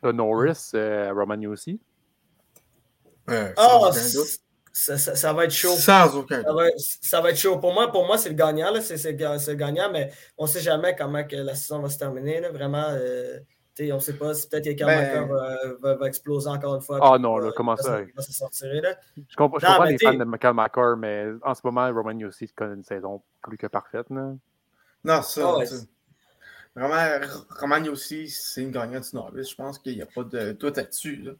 Norris, 0.03 0.71
euh, 0.73 1.11
Romagnosi. 1.13 1.79
Euh, 3.29 3.51
Ah, 3.57 3.91
doute. 4.13 4.41
Ça, 4.77 4.97
ça- 4.97 5.15
ça 5.15 5.33
va 5.33 5.45
être 5.45 5.51
chaud. 5.51 5.75
Sans 5.75 6.15
aucun 6.15 6.41
Ça 6.43 6.53
va, 6.53 6.63
ça 6.77 7.21
va 7.21 7.29
être 7.31 7.37
chaud. 7.37 7.57
Pour 7.59 7.73
moi, 7.73 7.91
pour 7.91 8.05
moi 8.05 8.17
c'est 8.17 8.29
le 8.29 8.35
gagnant. 8.35 8.71
là. 8.71 8.81
C'est 8.81 8.97
c'est 8.97 9.11
le 9.11 9.17
ga- 9.17 9.39
c'est 9.39 9.51
le 9.51 9.57
gagnant, 9.57 9.91
mais 9.91 10.11
on 10.37 10.43
ne 10.43 10.49
sait 10.49 10.59
jamais 10.61 10.95
comment 10.95 11.23
que 11.23 11.35
la 11.35 11.55
saison 11.55 11.79
va 11.79 11.89
se 11.89 11.97
terminer. 11.97 12.39
là. 12.41 12.51
Vraiment, 12.51 12.85
euh, 12.89 13.39
tu 13.75 13.85
sais, 13.85 13.91
on 13.91 13.95
ne 13.95 14.01
sait 14.01 14.13
pas. 14.13 14.33
si 14.33 14.47
Peut-être 14.47 14.65
que 14.77 14.83
Ben- 14.85 15.01
Makar 15.01 15.27
va, 15.27 15.55
va- 15.81 15.95
va 15.95 16.07
exploser 16.07 16.47
encore 16.49 16.75
une 16.75 16.81
fois. 16.81 16.99
Ah 17.01 17.11
puis 17.13 17.21
non, 17.23 17.37
là, 17.37 17.51
comment 17.55 17.75
ça? 17.75 18.01
va 18.15 18.21
se 18.21 18.33
sortir. 18.33 18.67
Là. 18.81 18.95
Je 19.15 19.35
comprends, 19.35 19.59
je 19.59 19.65
Non, 19.65 19.71
comprends 19.71 19.85
mais 19.85 19.91
les 19.91 19.97
t'sais- 19.97 20.05
fans 20.07 20.13
de 20.13 20.23
Michael 20.23 20.53
McCarr, 20.53 20.97
mais 20.97 21.25
en 21.43 21.53
ce 21.53 21.61
moment, 21.63 21.91
Romagnosi 21.91 22.47
connaît 22.55 22.75
une 22.75 22.83
saison 22.83 23.21
plus 23.41 23.57
que 23.57 23.67
parfaite. 23.67 24.07
Là. 24.09 24.33
Non, 25.03 25.21
ça. 25.21 25.41
Ah 25.43 25.57
ouais. 25.57 25.65
Vraiment, 26.75 27.25
Romagne 27.59 27.89
aussi, 27.89 28.29
c'est 28.29 28.61
une 28.61 28.71
gagnante 28.71 29.03
du 29.09 29.15
Norris. 29.15 29.45
Je 29.49 29.55
pense 29.55 29.79
qu'il 29.79 29.95
n'y 29.95 30.01
a 30.01 30.05
pas 30.05 30.23
de 30.23 30.51
doute 30.51 30.77
là-dessus. 30.77 31.15
là. 31.17 31.31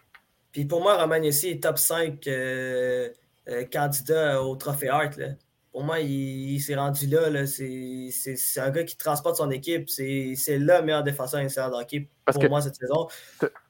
Puis 0.52 0.66
pour 0.66 0.82
moi, 0.82 0.96
Roman 1.00 1.18
Yossi 1.18 1.50
est 1.50 1.62
top 1.64 1.78
5 1.78 2.26
euh, 2.28 3.10
euh, 3.50 3.64
candidat 3.66 4.42
au 4.44 4.56
trophée 4.56 4.90
Hart. 4.90 5.18
là. 5.18 5.28
Pour 5.72 5.84
moi, 5.84 6.00
il, 6.00 6.54
il 6.54 6.60
s'est 6.60 6.76
rendu 6.76 7.06
là. 7.08 7.30
là. 7.30 7.46
C'est 7.46 8.10
un 8.58 8.70
gars 8.72 8.84
qui 8.84 8.98
transporte 8.98 9.36
son 9.36 9.52
équipe. 9.52 9.90
C'est 9.90 10.34
le 10.48 10.82
meilleur 10.82 11.04
défenseur 11.04 11.40
initial 11.42 11.70
de 11.70 11.76
hockey 11.76 12.10
Parce 12.26 12.36
pour 12.38 12.44
que- 12.44 12.50
moi 12.50 12.62
cette 12.62 12.76
saison. 12.76 13.08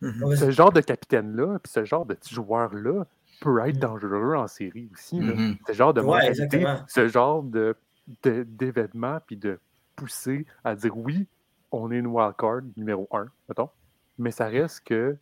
Ce 0.02 0.52
genre 0.52 0.72
de 0.72 0.82
capitaine-là, 0.82 1.60
puis 1.62 1.72
ce 1.72 1.84
genre 1.84 2.06
de 2.06 2.14
petit 2.14 2.34
joueur-là, 2.34 3.06
peut 3.42 3.60
être 3.68 3.76
Mhm. 3.76 3.82
dangereux 3.82 4.36
en 4.36 4.48
série 4.48 4.90
aussi. 4.94 5.20
là. 5.20 5.34
Mhm. 5.36 5.58
Ce 5.68 5.74
genre 5.74 5.94
de 5.94 6.02
Ouais, 6.02 6.28
mentalité, 6.30 6.66
ce 6.88 7.08
genre 7.08 7.44
de, 7.44 7.76
de- 8.24 8.44
d'événement, 8.48 9.20
puis 9.28 9.36
de 9.38 9.60
pousser 9.96 10.46
à 10.64 10.76
dire 10.76 10.98
oui, 10.98 11.28
on 11.72 11.92
est 11.92 11.98
une 11.98 12.08
wildcard 12.08 12.62
numéro 12.78 13.08
un, 13.12 13.28
mettons, 13.50 13.70
mais 14.18 14.32
ça 14.32 14.48
reste 14.48 14.82
que 14.86 15.18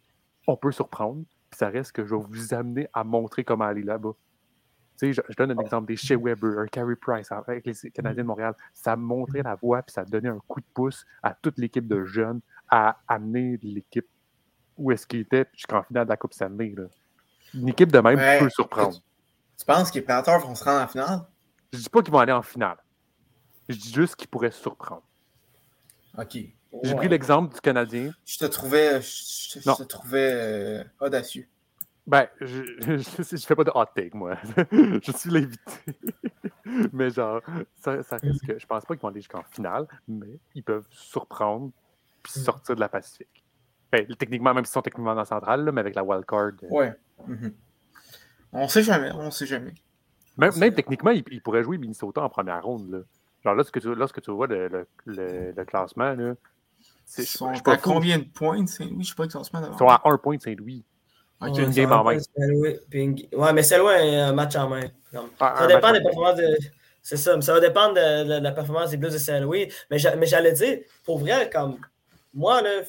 on 0.48 0.56
peut 0.56 0.72
surprendre, 0.72 1.24
puis 1.50 1.58
ça 1.58 1.68
reste 1.70 1.92
que 1.94 2.06
je 2.06 2.14
vais 2.16 2.22
vous 2.30 2.54
amener 2.54 2.88
à 2.94 3.04
montrer 3.04 3.44
comment 3.44 3.66
aller 3.66 3.82
là-bas. 3.84 4.14
Je, 5.02 5.12
je 5.12 5.36
donne 5.38 5.52
un 5.52 5.58
exemple 5.62 5.88
des 5.88 5.98
Shea 5.98 6.16
Weber, 6.18 6.60
un 6.60 6.68
Carey 6.68 6.96
Price 6.96 7.32
avec 7.32 7.66
les 7.66 7.92
Canadiens 7.92 8.24
de 8.24 8.28
Montréal. 8.28 8.56
Ça 8.74 8.96
montrait 8.96 9.44
la 9.44 9.56
voie, 9.56 9.82
puis 9.84 9.94
ça 9.94 10.06
donnait 10.06 10.30
un 10.30 10.40
coup 10.48 10.62
de 10.62 10.66
pouce 10.74 11.06
à 11.22 11.34
toute 11.34 11.58
l'équipe 11.58 11.88
de 11.88 12.04
jeunes 12.06 12.40
à 12.70 12.98
amener 13.08 13.58
l'équipe 13.62 14.08
où 14.78 14.92
est-ce 14.92 15.06
qu'il 15.08 15.20
était 15.22 15.46
jusqu'en 15.54 15.84
finale 15.84 16.06
de 16.06 16.10
la 16.10 16.18
Coupe 16.18 16.34
Stanley. 16.34 16.74
Là. 16.76 16.84
Une 17.54 17.70
équipe 17.70 17.92
de 17.92 18.00
même 18.00 18.18
Ouais. 18.18 18.40
peut 18.40 18.50
surprendre. 18.50 19.00
Tu 19.58 19.66
penses 19.66 19.90
que 19.90 19.96
les 19.96 20.02
Prédateurs 20.02 20.40
vont 20.40 20.56
se 20.56 20.64
rendre 20.64 20.82
en 20.84 20.88
finale? 20.88 21.22
Je 21.72 21.80
dis 21.80 21.90
pas 21.90 22.02
qu'ils 22.02 22.12
vont 22.12 22.20
aller 22.20 22.34
en 22.34 22.42
finale. 22.42 22.78
Je 23.70 23.76
dis 23.78 23.94
juste 23.94 24.16
qu'ils 24.16 24.28
pourraient 24.28 24.52
surprendre. 24.52 25.04
Ok. 26.18 26.34
J'ai 26.34 26.54
Ouais. 26.90 26.96
pris 26.96 27.08
l'exemple 27.08 27.54
du 27.54 27.62
Canadien. 27.62 28.12
Je 28.26 28.38
te 28.38 28.46
trouvais, 28.46 29.02
je, 29.02 29.60
te 29.60 29.84
trouvais 29.84 30.32
euh, 30.34 30.84
audacieux. 31.00 31.48
Ben, 32.08 32.28
je, 32.40 32.64
je, 32.80 32.98
je 33.38 33.46
fais 33.46 33.56
pas 33.56 33.64
de 33.64 33.72
hot 33.74 33.86
take, 33.96 34.12
moi. 34.14 34.38
je 34.72 35.12
suis 35.16 35.30
l'invité. 35.32 35.72
mais 36.94 37.10
genre, 37.10 37.42
ça, 37.76 38.04
ça 38.04 38.18
reste 38.18 38.46
que 38.46 38.60
je 38.60 38.66
pense 38.66 38.86
pas 38.86 38.94
qu'ils 38.96 39.02
vont 39.02 39.08
aller 39.10 39.22
jusqu'en 39.22 39.44
finale, 39.44 39.88
mais 40.08 40.40
ils 40.54 40.64
peuvent 40.64 40.86
surprendre 40.92 41.72
puis 42.22 42.34
Mm. 42.40 42.44
sortir 42.44 42.76
de 42.76 42.80
la 42.80 42.90
Pacifique. 42.90 43.44
Ben, 43.92 44.06
techniquement, 44.18 44.54
même 44.54 44.66
s'ils 44.66 44.74
sont 44.74 44.82
techniquement 44.82 45.14
dans 45.14 45.22
la 45.22 45.26
centrale, 45.26 45.64
là, 45.64 45.72
mais 45.72 45.82
avec 45.82 45.96
la 45.96 46.04
wild 46.04 46.26
card. 46.26 46.52
euh, 46.64 46.68
Ouais. 46.70 46.94
Mhm. 47.28 47.54
On 48.52 48.68
sait 48.68 48.84
jamais, 48.84 49.12
on 49.14 49.30
sait 49.32 49.46
jamais. 49.46 49.74
Même, 50.38 50.52
même 50.58 50.74
techniquement, 50.74 51.12
ils, 51.12 51.42
pourraient 51.42 51.64
jouer 51.64 51.78
Minnesota 51.78 52.22
en 52.24 52.30
première 52.30 52.64
ronde. 52.64 52.90
Là. 52.90 53.00
Genre, 53.44 53.54
lorsque 53.56 53.80
tu, 53.80 53.94
lorsque 53.96 54.22
tu 54.22 54.32
vois 54.32 54.48
le, 54.48 54.68
le, 54.68 54.88
le- 55.06 55.54
le 55.56 55.66
classement, 55.66 56.14
là, 56.14 56.34
c'est- 57.06 57.24
Ils 57.24 57.26
sont 57.28 57.54
je 57.54 57.62
à 57.70 57.78
combien 57.78 58.18
de 58.20 58.24
points, 58.26 58.66
Saint-Louis? 58.66 59.04
Je 59.04 59.10
sais 59.10 59.16
pas 59.16 59.26
exactement 59.26 59.62
d'avant. 59.62 59.74
Ils 59.76 59.78
sont 59.80 59.88
à 59.88 60.02
un 60.04 60.18
point 60.18 60.36
de 60.38 60.42
Saint-Louis. 60.42 60.84
Ok. 61.42 61.58
une 61.58 61.70
game 61.72 61.92
en 61.92 62.04
main. 62.04 62.18
Ouais, 62.38 63.54
mais 63.54 63.64
c'est 63.64 63.78
loin 63.78 63.96
un 63.96 64.34
match 64.34 64.56
en 64.56 64.70
main. 64.70 64.90
Comme- 65.12 65.30
Ah, 65.40 65.56
Ça 65.60 65.68
dépend 65.68 65.92
des 65.92 66.02
performances 66.02 66.38
de. 66.38 66.58
C'est 67.02 67.18
ça, 67.18 67.36
mais 67.36 67.42
ça 67.44 67.54
va 67.54 67.60
dépendre 67.60 67.94
de, 67.94 68.24
de- 68.24 68.40
de 68.40 68.44
la 68.44 68.52
performance 68.52 68.90
des 68.90 68.98
Blues 68.98 69.14
de 69.14 69.18
Saint-Louis. 69.20 69.72
Mais 69.92 70.00
j'a- 70.00 70.16
mais 70.16 70.26
j'allais 70.26 70.54
dire, 70.54 70.80
pour 71.04 71.20
vrai, 71.20 71.50
comme 71.52 71.78
moi, 72.34 72.62
là, 72.64 72.82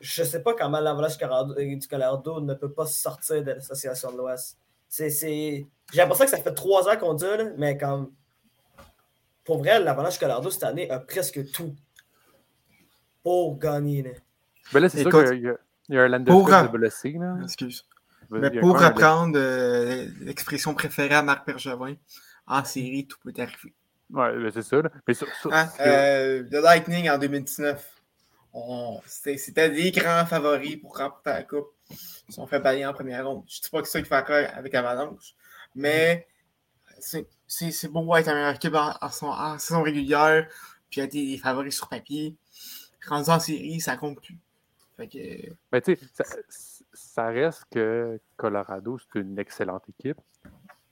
je 0.00 0.24
sais 0.24 0.42
pas 0.42 0.54
comment 0.54 0.80
l'Avalanche 0.80 1.16
Colorado- 1.16 1.54
euh, 1.56 1.76
du 1.76 1.86
Colorado 1.86 2.40
ne 2.40 2.54
peut 2.54 2.72
pas 2.72 2.86
sortir 2.86 3.42
de 3.44 3.52
l'Association 3.52 4.10
de 4.12 4.16
l'Ouest. 4.18 4.58
C'est, 4.88 5.08
c'est... 5.10 5.66
J'ai 5.92 5.98
l'impression 5.98 6.24
que 6.24 6.30
ça 6.32 6.38
fait 6.38 6.52
trois 6.54 6.88
ans 6.88 6.96
qu'on 6.96 7.14
dit, 7.14 7.24
là, 7.24 7.44
mais 7.56 7.78
comme 7.78 8.10
pour 9.44 9.58
vrai, 9.58 9.78
l'Avalanche 9.78 10.18
Colorado 10.18 10.50
cette 10.50 10.64
année 10.64 10.90
a 10.90 10.98
presque 10.98 11.50
tout 11.52 11.74
pour 13.22 13.58
gagner. 13.58 14.02
là. 14.02 14.10
Ben 14.72 14.80
là, 14.80 14.88
c'est 14.88 14.98
sûr 15.00 15.08
Écoute, 15.08 15.30
qu'il 15.30 15.42
y 15.42 15.48
a, 15.48 15.56
il 15.88 15.94
y 15.94 15.98
a 15.98 16.02
un 16.02 16.08
Landeskog 16.08 16.42
pour, 16.50 16.62
de 16.62 16.68
blessé. 16.78 17.12
Là. 17.18 17.36
Excuse. 17.42 17.84
Mais 18.30 18.50
pour 18.60 18.74
reprendre 18.88 19.34
euh, 19.36 20.06
l'expression 20.20 20.74
préférée 20.74 21.14
à 21.14 21.22
Marc 21.22 21.46
Bergevin, 21.46 21.94
en 22.46 22.64
série, 22.64 23.06
tout 23.06 23.18
peut 23.22 23.32
arriver. 23.38 23.74
Ouais, 24.10 24.36
ben, 24.36 24.50
c'est 24.52 24.62
ça. 24.62 24.76
là. 24.82 24.90
Mais 25.06 25.14
sur- 25.14 25.28
sur- 25.40 25.52
Hein, 25.52 25.68
sur- 25.68 25.84
euh, 25.86 26.42
le 26.50 26.60
Lightning 26.60 27.08
en 27.10 27.18
2019, 27.18 28.02
on- 28.52 29.00
c'était 29.06 29.70
des 29.70 29.90
grands 29.90 30.24
favoris 30.26 30.76
pour 30.76 30.96
remporter 30.96 31.30
la 31.30 31.42
Coupe. 31.42 31.68
Ils 31.90 31.96
se 32.28 32.32
sont 32.32 32.46
fait 32.46 32.60
balayer 32.60 32.86
en 32.86 32.92
première 32.94 33.26
ronde. 33.26 33.44
Je 33.48 33.58
ne 33.58 33.62
dis 33.64 33.70
pas 33.70 33.80
que 33.82 33.86
c'est 33.86 33.92
ça 33.92 33.98
qu'il 34.00 34.08
fait 34.08 34.16
encore 34.16 34.56
avec 34.56 34.74
Avalanche, 34.74 35.34
mais 35.74 36.26
c'est 36.98 37.88
beau 37.88 38.16
être 38.16 38.28
un 38.28 38.34
meilleur 38.34 38.54
équipe 38.54 38.74
en, 38.74 38.94
en 39.00 39.10
son- 39.10 39.26
en 39.26 39.58
saison 39.58 39.82
régulière, 39.82 40.46
puis 40.90 41.00
être 41.00 41.12
des 41.12 41.38
favoris 41.38 41.74
sur 41.76 41.88
papier. 41.88 42.36
Rendu 43.06 43.28
en 43.30 43.38
série, 43.40 43.80
ça 43.80 43.96
compte 43.96 44.20
plus. 44.22 44.38
Fait 44.96 45.08
que, 45.08 45.52
Mais 45.72 45.80
tu 45.80 45.96
sais, 45.96 46.06
ça, 46.12 46.24
ça 46.92 47.26
reste 47.28 47.64
que 47.70 48.20
Colorado, 48.36 48.96
c'est 48.98 49.18
une 49.20 49.38
excellente 49.38 49.82
équipe. 49.88 50.18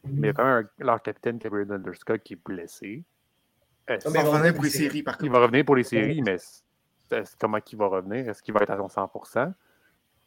Mais 0.04 0.20
il 0.22 0.26
y 0.26 0.30
a 0.30 0.32
quand 0.32 0.44
même 0.44 0.66
un- 0.80 0.84
leur 0.84 1.00
capitaine, 1.02 1.38
Gabriel 1.38 1.70
Underscott, 1.70 2.20
qui 2.22 2.32
est 2.32 2.44
blessé. 2.44 3.04
Ah, 3.88 3.96
il 4.04 4.10
va 4.10 4.22
revenir 4.22 4.54
pour 4.54 4.64
les 4.64 4.70
séries, 4.70 5.02
par 5.02 5.14
il 5.14 5.18
contre. 5.28 5.32
va 5.32 5.38
revenir 5.40 5.64
pour 5.64 5.76
les 5.76 5.84
séries, 5.84 6.22
mais 6.22 6.36
comment 7.38 7.58
il 7.70 7.78
va 7.78 7.86
revenir? 7.86 8.28
Est-ce 8.28 8.42
qu'il 8.42 8.54
va 8.54 8.60
être 8.60 8.70
à 8.70 8.76
son 8.76 8.88
100%? 8.88 9.52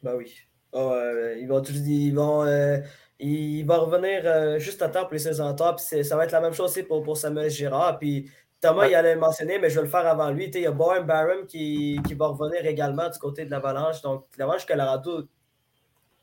Ben 0.02 0.14
oui. 0.16 0.34
Ah, 0.72 0.78
euh, 0.78 1.36
ils 1.38 1.46
vont 1.48 1.60
tous- 1.62 1.74
ils 1.74 2.12
vont, 2.14 2.44
euh, 2.44 2.78
il 3.18 3.64
va 3.64 3.78
revenir 3.78 4.22
euh, 4.24 4.58
juste 4.58 4.82
à 4.82 4.88
temps 4.88 5.04
pour 5.04 5.12
les 5.14 5.18
saisons 5.18 5.54
top. 5.54 5.80
Ça 5.80 6.16
va 6.16 6.24
être 6.24 6.32
la 6.32 6.40
même 6.40 6.52
chose 6.52 6.70
aussi 6.70 6.82
pour, 6.82 7.02
pour 7.02 7.16
Samuel 7.16 7.50
Girard. 7.50 7.98
Puis 7.98 8.30
Thomas, 8.68 8.80
Ouais. 8.82 8.90
il 8.90 8.94
allait 8.94 9.14
le 9.14 9.20
mentionner, 9.20 9.58
mais 9.58 9.70
je 9.70 9.76
vais 9.76 9.82
le 9.82 9.88
faire 9.88 10.06
avant 10.06 10.30
lui. 10.30 10.46
Il 10.46 10.60
y 10.60 10.66
a 10.66 10.70
Bowen 10.70 11.04
Barham 11.04 11.46
qui, 11.46 11.98
qui 12.06 12.14
va 12.14 12.26
revenir 12.28 12.64
également 12.66 13.08
du 13.08 13.18
côté 13.18 13.44
de 13.44 13.50
l'Avalanche. 13.50 14.00
Donc, 14.02 14.24
l'Avalanche 14.36 14.66
Colorado, 14.66 15.22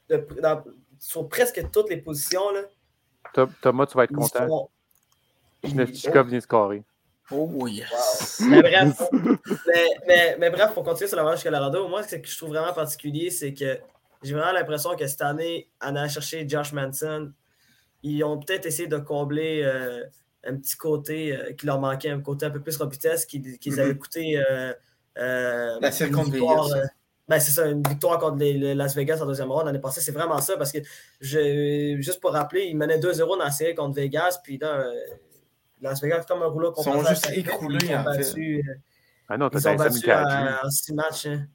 de- 0.10 0.28
dans- 0.42 0.64
sur 1.00 1.28
presque 1.28 1.64
toutes 1.72 1.90
les 1.90 1.98
positions, 1.98 2.52
là, 2.52 2.62
Thomas, 3.62 3.86
tu 3.86 3.98
vas 3.98 4.04
être 4.06 4.14
content. 4.14 4.48
sont- 4.48 4.70
Chneschikov 5.66 6.28
vient 6.28 6.40
scorer. 6.42 6.84
Oh 7.32 7.68
yes! 7.68 8.42
Mais 8.50 8.62
bref, 8.62 9.02
mais, 9.66 9.86
mais, 10.08 10.36
mais 10.40 10.50
bref, 10.50 10.74
pour 10.74 10.84
continuer 10.84 11.08
sur 11.08 11.16
l'Avalanche 11.18 11.42
Colorado, 11.44 11.88
moi, 11.88 12.04
ce 12.04 12.18
que 12.18 12.28
je 12.28 12.38
trouve 12.38 12.50
vraiment 12.50 12.74
particulier, 12.74 13.30
c'est 13.32 13.54
que 13.54 13.80
j'ai 14.22 14.34
vraiment 14.34 14.52
l'impression 14.52 14.96
que 14.96 15.08
cette 15.08 15.22
année, 15.22 15.70
en 15.82 15.96
allant 15.96 16.10
chercher 16.10 16.48
Josh 16.48 16.74
Manson, 16.74 17.32
ils 18.04 18.24
ont 18.26 18.38
peut-être 18.40 18.66
essayé 18.66 18.88
de 18.90 18.98
combler 18.98 19.62
euh, 19.64 20.04
un 20.46 20.56
petit 20.58 20.76
côté 20.76 21.36
euh, 21.36 21.54
qui 21.54 21.66
leur 21.66 21.80
manquait, 21.80 22.10
un 22.10 22.22
côté 22.22 22.46
un 22.46 22.50
peu 22.50 22.62
plus 22.62 22.78
robustesse, 22.78 23.26
qui, 23.26 23.42
qui 23.60 23.70
les 23.70 23.80
avait 23.80 23.96
coûté 23.98 24.38
euh, 24.38 24.74
euh, 25.18 25.78
La 25.82 25.92
série 25.92 26.10
une 26.10 26.16
contre 26.16 26.32
victoire, 26.32 26.68
Vegas. 26.68 26.78
euh, 26.78 26.88
ben, 27.30 27.40
c'est 27.40 27.52
ça, 27.52 27.68
une 27.68 27.84
victoire 27.88 28.20
contre 28.20 28.38
les, 28.38 28.54
les 28.54 28.76
Las 28.76 28.96
Vegas 28.96 29.20
en 29.22 29.26
deuxième 29.26 29.52
ronde 29.52 29.66
l'année 29.68 29.80
passée. 29.80 30.02
C'est 30.02 30.12
vraiment 30.12 30.40
ça 30.42 30.58
parce 30.58 30.72
que, 30.72 30.80
je, 31.22 31.96
juste 32.02 32.20
pour 32.20 32.34
rappeler, 32.34 32.66
ils 32.66 32.76
menaient 32.78 33.00
2-0 33.00 33.20
dans 33.38 33.38
la 33.38 33.52
série 33.52 33.76
contre 33.76 33.96
Vegas, 33.96 34.40
puis 34.44 34.58
là, 34.58 34.80
euh, 34.82 34.94
Las 35.82 36.02
Vegas, 36.02 36.26
comme 36.28 36.42
un 36.44 36.48
rouleau 36.48 36.74
Ils 36.78 36.84
sont 36.84 37.04
juste 37.06 37.30
écroulés, 37.34 37.80
ils 37.86 37.96
ont 37.96 38.00
en 38.00 38.14
fait. 38.14 38.18
battu, 38.20 38.64
euh, 38.68 38.74
Ah 39.30 39.38
non, 39.38 39.50
t'as 39.50 39.60
ils 39.60 39.68
ont 39.70 39.76
battu 39.76 40.12
en 40.12 40.70
six 40.70 40.94
matchs. 40.94 41.26
hein. 41.28 41.48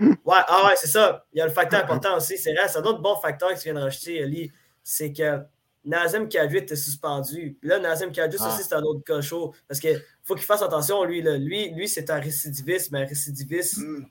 Ouais, 0.00 0.14
ah 0.46 0.62
ouais, 0.66 0.74
c'est 0.76 0.86
ça. 0.88 1.26
Il 1.32 1.38
y 1.38 1.40
a 1.42 1.46
le 1.46 1.52
facteur 1.52 1.80
important 1.84 2.16
aussi. 2.16 2.38
C'est 2.38 2.54
vrai, 2.54 2.68
c'est 2.68 2.78
un 2.78 2.82
autre 2.84 3.00
bon 3.02 3.16
facteur 3.16 3.48
que 3.50 3.56
tu 3.56 3.64
viens 3.64 3.74
de 3.74 3.80
rajouter, 3.80 4.16
Eli. 4.18 4.50
C'est 4.84 5.12
que 5.12 5.40
Nazem 5.84 6.28
Kadri 6.28 6.58
était 6.58 6.76
suspendu. 6.76 7.56
Puis 7.60 7.68
là, 7.68 7.78
Nazem 7.78 8.12
Kadri, 8.12 8.38
ça 8.38 8.44
Ah. 8.48 8.54
aussi, 8.54 8.62
c'est 8.62 8.74
un 8.74 8.82
autre 8.82 9.02
cas 9.04 9.20
chaud. 9.20 9.52
Parce 9.66 9.80
qu'il 9.80 10.00
faut 10.22 10.34
qu'il 10.34 10.44
fasse 10.44 10.62
attention, 10.62 11.02
lui. 11.04 11.22
Là. 11.22 11.36
Lui, 11.36 11.70
lui 11.70 11.88
c'est 11.88 12.08
un 12.10 12.20
récidiviste, 12.20 12.90
mais 12.92 13.02
un 13.02 13.06
récidiviste 13.06 13.78
Mm. 13.78 14.06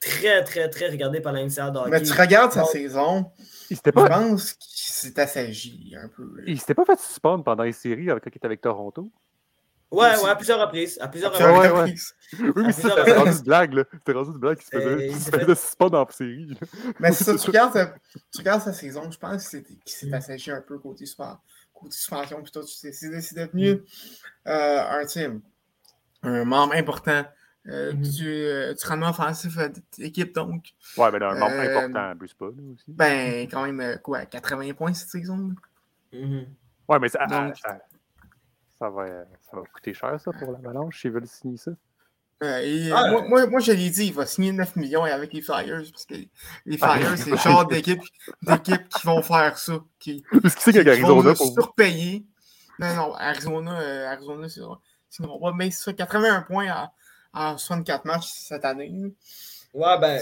très, 0.00 0.44
très, 0.44 0.68
très 0.68 0.88
regardé 0.88 1.20
par 1.20 1.32
de 1.72 1.78
hockey. 1.78 1.90
Mais 1.90 2.02
tu 2.02 2.12
regardes 2.12 2.52
sa 2.52 2.60
Donc, 2.60 2.70
saison, 2.70 3.30
je 3.92 4.00
pas, 4.02 4.08
pense 4.08 4.52
que 4.52 4.58
c'est 4.60 5.18
assagi 5.18 5.94
un 6.00 6.08
peu. 6.08 6.28
il 6.46 6.58
s'était 6.60 6.74
pas 6.74 6.84
fait 6.84 6.98
suspendre 7.00 7.42
pendant 7.44 7.64
les 7.64 7.72
séries 7.72 8.10
avec, 8.10 8.22
quand 8.24 8.30
il 8.32 8.36
était 8.36 8.46
avec 8.46 8.60
Toronto. 8.60 9.10
Ouais, 9.90 10.22
ouais, 10.22 10.28
à 10.28 10.36
plusieurs 10.36 10.60
reprises. 10.60 10.98
À 11.00 11.08
plusieurs 11.08 11.32
Ouais, 11.32 11.68
reprises. 11.68 12.14
ouais. 12.32 12.38
repris. 12.48 12.52
Oui, 12.56 12.62
mais 12.62 12.68
À 12.68 12.72
ça, 12.72 12.80
plusieurs 12.82 12.98
c'était 13.06 13.18
rendu 13.18 13.30
une 13.38 13.42
blague, 13.44 13.72
là. 13.72 13.84
C'était 13.92 14.12
rendu 14.12 14.30
une 14.32 14.38
blague 14.38 14.58
qui 14.58 14.66
se 14.66 14.76
Euh, 14.76 14.80
faisait, 14.96 15.08
qui 15.08 15.14
se 15.20 15.30
faisait 15.30 15.54
suspendre 15.54 15.98
en 15.98 16.08
série. 16.10 16.46
là. 16.46 16.56
Mais 17.00 17.12
si 17.12 17.24
ça, 17.24 17.34
tu 17.36 17.46
regardes, 17.46 17.72
sa- 17.72 17.86
tu 17.86 18.38
regardes 18.38 18.62
sa 18.62 18.72
saison, 18.74 19.10
je 19.10 19.18
pense 19.18 19.44
que 19.44 19.50
c'est- 19.50 19.62
qu'il 19.64 19.78
s'est 19.86 20.12
assagi 20.12 20.50
un 20.50 20.60
peu 20.60 20.78
côté, 20.78 21.04
suspen- 21.06 21.38
côté 21.72 21.92
suspension. 21.96 22.42
Puis 22.42 22.52
tout, 22.52 22.62
c'est 22.66 22.92
c'est- 22.92 23.20
c'est 23.22 23.34
devenu 23.46 23.80
euh, 24.46 24.82
un 24.90 25.06
team, 25.06 25.40
un 26.22 26.44
membre 26.44 26.74
important 26.74 27.24
euh, 27.66 27.92
du, 27.92 28.26
euh, 28.26 28.72
du 28.74 28.86
rendement 28.86 29.10
offensif 29.10 29.56
de 29.56 29.72
l'équipe. 29.98 30.34
Donc, 30.34 30.64
Ouais, 30.96 31.10
mais 31.10 31.18
là, 31.18 31.30
un 31.32 31.34
membre 31.38 31.52
Euh, 31.54 31.76
important, 31.76 32.14
Bruce 32.14 32.32
Paul 32.34 32.54
aussi. 32.74 32.84
ben, 32.88 33.46
quand 33.50 33.62
même, 33.70 33.98
quoi, 34.02 34.24
80 34.26 34.72
points 34.72 34.94
cette 34.94 35.10
saison. 35.10 35.54
Mhm. 36.12 36.46
Ouais, 36.88 36.98
mais 36.98 37.08
ça, 37.10 37.26
Donc- 37.26 37.56
ça, 37.56 37.78
ça 38.78 38.88
va, 38.90 39.06
ça 39.50 39.56
va 39.56 39.62
coûter 39.72 39.94
cher, 39.94 40.20
ça, 40.20 40.30
pour 40.32 40.52
la 40.52 40.58
balance, 40.58 40.94
s'ils 40.96 41.10
veulent 41.10 41.26
signer 41.26 41.56
ça. 41.56 41.72
Euh, 42.42 42.58
et, 42.60 42.90
euh, 42.92 42.94
Ah, 42.96 43.10
moi, 43.10 43.22
moi, 43.22 43.46
moi, 43.48 43.60
je 43.60 43.72
l'ai 43.72 43.90
dit, 43.90 44.06
il 44.06 44.14
va 44.14 44.24
signer 44.24 44.52
9 44.52 44.76
millions 44.76 45.02
avec 45.02 45.32
les 45.32 45.42
Flyers, 45.42 45.82
parce 45.90 46.04
que 46.06 46.14
les 46.14 46.78
Ah. 46.80 46.94
Flyers, 46.96 47.18
c'est 47.18 47.30
le 47.30 47.36
genre 47.36 47.66
d'équipe 47.66 48.00
d'équipe 48.42 48.88
qui 48.88 49.06
vont 49.06 49.22
faire 49.22 49.58
ça, 49.58 49.80
qui, 49.98 50.24
Parce 50.42 50.54
qui 50.54 50.72
qu'avec 50.72 50.86
vont 51.00 51.08
Arizona, 51.08 51.30
le 51.30 51.34
pour 51.34 51.52
surpayer. 51.52 52.24
Non, 52.78 52.94
non, 52.94 53.14
Arizona, 53.14 53.80
euh, 53.80 54.06
Arizona, 54.06 54.48
c'est 54.48 54.60
sinon 55.10 55.40
pas, 55.40 55.52
mais 55.52 55.70
c'est 55.72 55.82
ça, 55.84 55.92
81 55.92 56.42
points 56.42 56.70
en, 56.72 56.92
en 57.32 57.58
64 57.58 58.04
matchs 58.04 58.28
cette 58.28 58.64
année. 58.64 58.92
Ouais, 59.74 59.98
ben, 60.00 60.20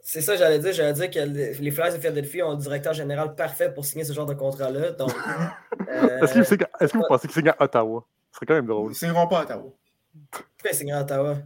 c'est 0.00 0.20
ça, 0.20 0.36
j'allais 0.36 0.58
dire. 0.58 0.72
J'allais 0.72 0.92
dire 0.92 1.10
que 1.10 1.18
les 1.18 1.70
Flyers 1.70 1.92
de 1.94 1.98
Philadelphie 1.98 2.42
ont 2.42 2.50
un 2.50 2.56
directeur 2.56 2.92
général 2.92 3.34
parfait 3.34 3.72
pour 3.72 3.84
signer 3.84 4.04
ce 4.04 4.12
genre 4.12 4.26
de 4.26 4.34
contrat-là. 4.34 4.92
Donc, 4.92 5.10
euh, 5.88 6.20
Est-ce 6.22 6.42
signe- 6.44 6.58
est-ce 6.80 6.92
que 6.92 6.98
vous 6.98 7.04
pensez 7.08 7.28
qu'il 7.28 7.34
signe 7.34 7.48
à 7.48 7.56
Ottawa? 7.62 8.04
Ce 8.30 8.36
serait 8.36 8.46
quand 8.46 8.54
même 8.54 8.66
drôle. 8.66 8.86
Ils 8.86 8.88
ne 8.90 8.94
signeront 8.94 9.26
pas 9.28 9.40
à 9.40 9.42
Ottawa. 9.44 9.72
pourquoi 10.30 10.70
il 10.70 10.74
signe 10.74 10.92
à 10.92 11.00
Ottawa? 11.02 11.36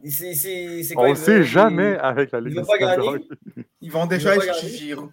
On 0.00 0.94
quoi, 0.94 1.08
le 1.08 1.14
veut- 1.14 1.14
sait 1.16 1.42
jamais 1.42 1.96
avec 1.98 2.30
la 2.30 2.40
Ligue 2.40 2.56
veut 2.58 2.64
pas 2.64 2.78
gagner? 2.78 3.26
Ils 3.80 3.90
vont 3.90 4.06
déjà 4.06 4.34
chercher 4.40 4.66
gagner. 4.66 4.76
Giroud. 4.78 5.10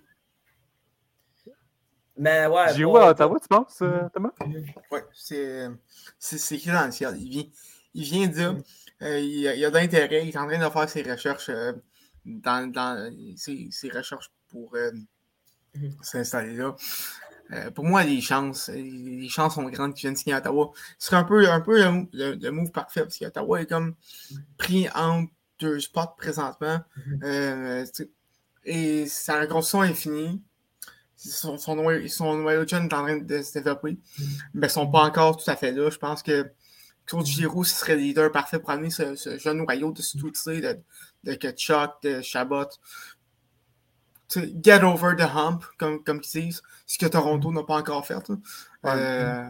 Mais 2.18 2.46
ouais. 2.48 2.74
Giroud 2.74 2.94
bon, 2.94 3.02
à 3.02 3.10
Ottawa, 3.10 3.38
tu 3.42 3.48
penses, 3.48 3.80
euh, 3.82 4.08
Thomas? 4.14 4.30
Ouais, 4.92 5.04
c'est 5.12 6.56
écrit 6.56 6.72
dans 6.72 6.86
le 6.86 6.92
ciel. 6.92 7.16
Il 7.20 7.30
vient, 7.30 7.44
il 7.94 8.04
vient 8.04 8.28
dire, 8.28 8.56
euh, 9.02 9.20
il, 9.20 9.48
a- 9.48 9.56
il 9.56 9.66
a 9.66 9.70
d'intérêt, 9.72 10.24
il 10.26 10.30
est 10.30 10.38
en 10.38 10.48
train 10.48 10.58
de 10.66 10.70
faire 10.72 10.90
ses 10.90 11.02
recherches, 11.04 11.50
euh, 11.50 11.74
dans, 12.26 12.70
dans 12.72 13.12
ses, 13.36 13.68
ses 13.72 13.90
recherches 13.90 14.32
pour 14.50 14.76
euh, 14.76 14.92
Mhm. 15.76 15.92
s'installer 16.02 16.56
là. 16.56 16.74
Euh, 17.52 17.70
pour 17.70 17.84
moi, 17.84 18.04
les 18.06 18.22
chances, 18.22 18.70
les 18.70 19.28
chances 19.30 19.56
sont 19.56 19.70
grandes 19.70 19.94
qu'il 19.94 20.08
vienne 20.08 20.16
signer 20.16 20.34
à 20.34 20.38
Ottawa. 20.40 20.72
Ce 20.98 21.08
serait 21.08 21.18
un 21.18 21.26
peu, 21.26 21.48
un 21.50 21.60
peu 21.62 21.78
le, 21.84 22.08
le- 22.14 22.36
le 22.36 22.52
move 22.52 22.72
parfait 22.72 23.02
parce 23.02 23.18
qu'Ottawa 23.18 23.62
est 23.62 23.66
comme 23.68 23.94
pris 24.58 24.88
entre 24.96 25.32
deux 25.60 25.80
spots 25.82 26.16
présentement. 26.18 26.80
Mhm. 27.06 27.20
Euh, 27.24 27.86
et 28.64 29.06
sa 29.08 29.42
reconstruction 29.42 29.84
est 29.84 29.94
finie. 29.94 30.42
Son, 31.18 31.58
son, 31.58 31.76
noyau- 31.76 32.08
son 32.08 32.38
noyau 32.38 32.64
de 32.64 32.70
jeunes 32.70 32.86
est 32.86 32.94
en 32.94 33.04
train 33.04 33.18
de 33.18 33.42
se 33.42 33.54
développer 33.54 33.98
mais 34.54 34.68
ils 34.68 34.70
sont 34.70 34.90
pas 34.90 35.04
encore 35.04 35.38
tout 35.38 35.50
à 35.50 35.56
fait 35.56 35.72
là. 35.72 35.90
Je 35.90 35.98
pense 35.98 36.24
que 36.24 36.50
Claude 37.06 37.26
Giroux, 37.26 37.64
ce 37.64 37.76
serait 37.76 37.96
le 37.96 38.02
leader 38.02 38.32
parfait 38.32 38.60
pour 38.60 38.70
amener 38.72 38.90
ce, 38.90 39.16
ce 39.16 39.38
jeune 39.38 39.58
noyau 39.58 39.92
de 39.92 40.02
Stoutsé, 40.02 40.60
de, 40.62 40.78
de 41.26 41.34
Kachuk, 41.34 41.92
de 42.04 42.22
Chabot. 42.22 42.68
Get 44.62 44.84
over 44.84 45.16
the 45.16 45.22
hump, 45.36 45.64
comme, 45.78 46.04
comme 46.04 46.18
ils 46.18 46.42
disent, 46.42 46.62
ce 46.88 46.98
que 46.98 47.06
Toronto 47.06 47.52
n'a 47.52 47.64
pas 47.64 47.76
encore 47.78 48.06
fait. 48.06 48.32
Euh, 48.86 49.50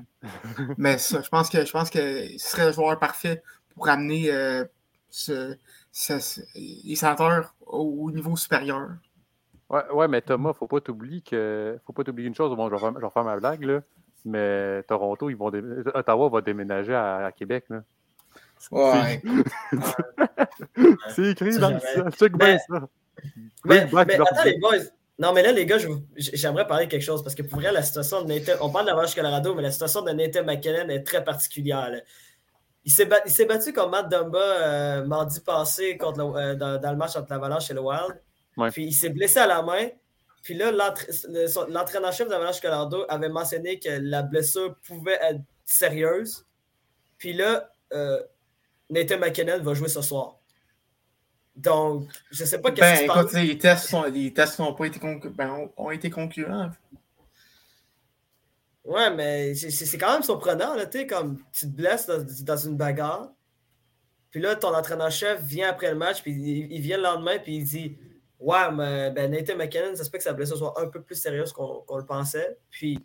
mais 0.78 0.98
ça, 0.98 1.22
je 1.22 1.30
pense 1.30 1.50
que 1.50 1.66
je 1.66 1.72
pense 1.72 1.90
que 1.90 2.28
ce 2.38 2.50
serait 2.50 2.68
le 2.68 2.74
joueur 2.74 3.00
parfait 3.00 3.42
pour 3.74 3.88
amener 3.88 4.32
euh, 4.32 4.66
ce, 5.10 5.56
ce- 5.92 6.20
ce- 6.20 6.42
les 6.56 6.96
sénateurs 6.96 7.56
au, 7.66 8.06
au 8.06 8.12
niveau 8.12 8.36
supérieur. 8.36 8.90
Ouais, 9.70 9.90
ouais, 9.92 10.08
mais 10.08 10.22
Thomas, 10.22 10.54
faut 10.54 10.68
pas 10.68 10.82
t'oublier 10.82 11.22
que. 11.22 11.80
Faut 11.86 11.94
pas 11.94 12.04
t'oublier 12.04 12.28
une 12.28 12.36
chose. 12.36 12.56
Bon, 12.56 12.68
je 12.70 12.74
vais, 12.76 12.80
faire, 12.80 12.94
je 12.96 13.00
vais 13.06 13.10
faire 13.10 13.24
ma 13.24 13.38
blague, 13.38 13.64
là. 13.64 13.82
Mais 14.26 14.84
Toronto, 14.84 15.30
ils 15.30 15.36
vont 15.38 15.52
dé- 15.52 15.64
Ottawa 15.94 16.30
va 16.30 16.42
déménager 16.42 16.94
à, 16.94 17.26
à 17.28 17.32
Québec, 17.32 17.66
là. 17.70 17.82
Ouais. 18.72 19.22
C'est 21.16 21.32
écrit 21.32 21.58
dans 21.58 21.70
le. 21.72 21.80
Check 22.12 22.36
bien 22.38 22.48
Mais- 22.48 22.60
ça. 22.60 22.88
Mais, 23.64 23.88
mais 23.92 24.14
attends, 24.16 24.44
les 24.44 24.58
boys. 24.60 24.78
Non, 25.18 25.32
mais 25.34 25.42
là, 25.44 25.52
les 25.54 25.66
gars, 25.66 25.78
j'aimerais 26.18 26.68
parler 26.68 26.86
de 26.88 26.92
quelque 26.92 27.02
chose 27.04 27.24
parce 27.24 27.36
que 27.36 27.42
pour 27.42 27.60
vrai, 27.60 27.72
la 27.72 27.84
situation 27.84 28.22
de 28.22 28.28
Nathan. 28.34 28.52
On 28.62 28.70
parle 28.70 28.86
de 28.86 28.90
la 28.92 28.96
vache 28.98 29.16
Colorado, 29.16 29.56
mais 29.56 29.62
la 29.62 29.72
situation 29.72 30.02
de 30.02 30.12
Nathan 30.12 30.44
McKinnon 30.44 30.90
est 30.90 31.04
très 31.04 31.24
particulière. 31.24 31.90
là. 31.90 32.00
Il 32.84 32.92
s'est 32.92 33.06
bat- 33.06 33.24
battu 33.48 33.74
contre 33.74 33.90
Matt 33.90 34.10
Dumba 34.12 34.38
euh, 34.40 35.06
mardi 35.06 35.40
passé 35.40 35.98
contre 35.98 36.20
le- 36.20 36.36
euh, 36.40 36.56
dans, 36.56 36.80
dans 36.80 36.92
le 36.92 36.98
match 36.98 37.16
entre 37.16 37.28
l'Avalanche 37.32 37.72
et 37.72 37.74
le 37.74 37.82
Wild. 37.82 38.22
Ouais. 38.58 38.70
Puis 38.72 38.86
il 38.86 38.94
s'est 38.94 39.10
blessé 39.10 39.40
à 39.40 39.48
la 39.48 39.62
main. 39.64 39.88
Puis 40.44 40.54
là, 40.54 40.72
l'entra- 40.72 41.08
le- 41.30 41.72
l'entraîneur-chef 41.74 42.28
de 42.28 42.32
l'Avalanche 42.34 42.60
Colorado 42.62 43.06
avait 43.10 43.30
mentionné 43.30 43.80
que 43.80 43.90
la 43.90 44.22
blessure 44.22 44.76
pouvait 44.86 45.18
être 45.22 45.40
sérieuse. 45.64 46.46
Puis 47.18 47.34
là, 47.34 47.72
euh, 47.94 48.22
Nathan 48.90 49.18
McKinnon 49.20 49.62
va 49.62 49.74
jouer 49.74 49.90
ce 49.90 50.02
soir. 50.02 50.40
Donc, 51.56 52.10
je 52.32 52.44
sais 52.44 52.60
pas 52.60 52.72
qu'est-ce 52.72 52.82
Ben, 52.82 52.96
qui 52.98 53.02
se 53.04 53.08
passe. 53.08 53.26
écoute, 53.34 53.34
les 53.48 53.58
tests 53.58 53.86
sont, 53.88 54.04
les 54.04 54.34
tests 54.34 54.60
n'ont 54.60 54.74
pas 54.74 54.86
été 54.86 55.00
ben, 55.30 55.50
ont, 55.52 55.74
ont 55.78 55.92
été 55.92 56.10
concurrents. 56.10 56.70
Ouais, 58.84 59.10
mais 59.16 59.56
c'est- 59.56 59.98
quand 59.98 60.14
même 60.14 60.22
surprenant, 60.24 60.76
là, 60.76 60.86
tu 60.86 61.00
sais, 61.00 61.08
comme 61.08 61.42
tu 61.52 61.66
te 61.66 61.72
blesses 61.76 62.06
dans, 62.06 62.24
dans 62.44 62.58
une 62.58 62.78
bagarre, 62.78 63.32
puis 64.30 64.42
là, 64.42 64.56
ton 64.56 64.76
entraîneur-chef 64.76 65.42
vient 65.42 65.70
après 65.70 65.90
le 65.90 65.98
match, 65.98 66.22
puis 66.22 66.34
il, 66.34 66.72
il 66.72 66.82
vient 66.82 66.98
le 66.98 67.04
lendemain, 67.04 67.40
puis 67.40 67.56
il 67.56 67.64
dit 67.64 67.98
Ouais, 68.38 68.70
mais 68.72 69.10
ben, 69.12 69.32
Nathan 69.32 69.56
McKinnon, 69.56 69.96
ça 69.96 70.04
se 70.04 70.10
peut 70.12 70.18
que 70.18 70.24
sa 70.24 70.34
blessure 70.34 70.58
soit 70.58 70.80
un 70.80 70.88
peu 70.88 71.02
plus 71.02 71.16
sérieuse 71.16 71.52
qu'on 71.54 71.84
le 71.98 72.06
pensait, 72.06 72.58
puis 72.70 73.00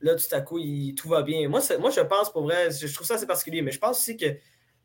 là, 0.00 0.14
tout 0.14 0.32
à 0.34 0.40
coup, 0.40 0.58
il- 0.58 0.94
tout 0.94 1.08
va 1.08 1.22
bien. 1.22 1.46
Moi, 1.48 1.60
moi, 1.80 1.90
je 1.90 2.00
pense, 2.00 2.32
pour 2.32 2.42
vrai, 2.44 2.70
je 2.70 2.86
trouve 2.94 3.06
ça 3.06 3.14
assez 3.14 3.26
particulier, 3.26 3.60
mais 3.62 3.72
je 3.72 3.78
pense 3.80 3.98
aussi 3.98 4.16
que 4.16 4.26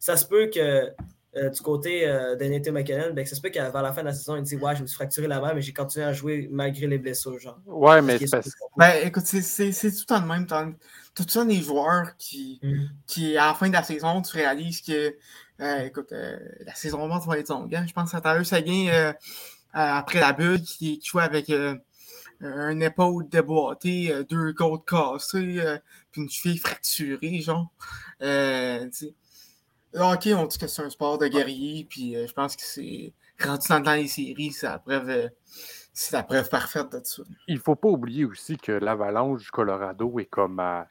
ça 0.05 0.17
se 0.17 0.25
peut 0.25 0.51
que 0.53 0.91
euh, 1.35 1.49
du 1.49 1.61
côté 1.61 2.07
euh, 2.07 2.35
de 2.35 2.45
Nathan 2.45 2.71
McKinnon, 2.73 3.11
ben, 3.13 3.25
ça 3.25 3.35
se 3.35 3.41
peut 3.41 3.49
qu'à 3.49 3.71
la 3.71 3.91
fin 3.91 4.01
de 4.01 4.05
la 4.05 4.13
saison, 4.13 4.35
il 4.35 4.43
dit 4.43 4.55
Ouais, 4.55 4.75
je 4.75 4.83
me 4.83 4.87
suis 4.87 4.95
fracturé 4.95 5.27
la 5.27 5.41
main, 5.41 5.55
mais 5.55 5.63
j'ai 5.63 5.73
continué 5.73 6.05
à 6.05 6.13
jouer 6.13 6.47
malgré 6.51 6.85
les 6.85 6.99
blessures. 6.99 7.39
Genre. 7.39 7.59
Ouais, 7.65 8.03
mais 8.03 8.19
c'est 8.19 8.29
parce... 8.29 8.51
Ben, 8.77 8.93
écoute, 9.03 9.25
c'est 9.25 9.41
tout 9.41 9.81
le 9.81 10.05
temps 10.05 10.21
de 10.21 10.27
même. 10.27 10.45
Tout 10.45 11.23
le 11.23 11.33
temps 11.33 11.45
des 11.45 11.59
joueurs 11.59 12.15
qui, 12.19 12.59
mm. 12.61 12.83
qui, 13.07 13.35
à 13.35 13.47
la 13.47 13.53
fin 13.55 13.67
de 13.67 13.73
la 13.73 13.81
saison, 13.81 14.21
tu 14.21 14.37
réalises 14.37 14.81
que, 14.81 15.15
euh, 15.61 15.79
écoute, 15.85 16.11
la 16.11 16.75
saison 16.75 17.07
morte 17.07 17.25
va 17.25 17.39
être 17.39 17.49
longue. 17.49 17.73
Hein? 17.73 17.85
Je 17.87 17.93
pense 17.93 18.13
à 18.13 18.21
Tyler 18.21 18.43
Seguin, 18.43 19.13
après 19.73 20.19
la 20.19 20.33
bulle, 20.33 20.61
qui, 20.61 20.99
qui 20.99 21.07
jouait 21.07 21.23
avec 21.23 21.51
un 22.41 22.79
épaule 22.79 23.27
déboîtée, 23.27 24.13
deux 24.29 24.53
côtes 24.53 24.87
cassées, 24.87 25.79
puis 26.11 26.21
une 26.21 26.29
cheville 26.29 26.59
fracturée, 26.59 27.41
genre. 27.41 27.71
Euh, 29.95 30.13
ok, 30.13 30.27
on 30.35 30.45
dit 30.45 30.57
que 30.57 30.67
c'est 30.67 30.81
un 30.81 30.89
sport 30.89 31.17
de 31.17 31.27
guerrier, 31.27 31.85
puis 31.89 32.15
euh, 32.15 32.27
je 32.27 32.33
pense 32.33 32.55
que 32.55 32.63
c'est 32.63 33.13
rendu 33.41 33.67
dans, 33.69 33.93
les 33.93 34.07
séries, 34.07 34.51
c'est 34.51 34.67
la 34.67 34.79
preuve. 34.79 35.09
Euh, 35.09 35.29
c'est 35.93 36.17
la 36.17 36.23
preuve 36.23 36.49
parfaite 36.49 36.91
de 36.91 36.99
ça. 37.03 37.23
Il 37.47 37.59
faut 37.59 37.75
pas 37.75 37.87
oublier 37.87 38.25
aussi 38.25 38.57
que 38.57 38.73
l'Avalanche 38.73 39.43
du 39.43 39.51
Colorado 39.51 40.19
est 40.19 40.25
comme 40.25 40.59
à 40.59 40.87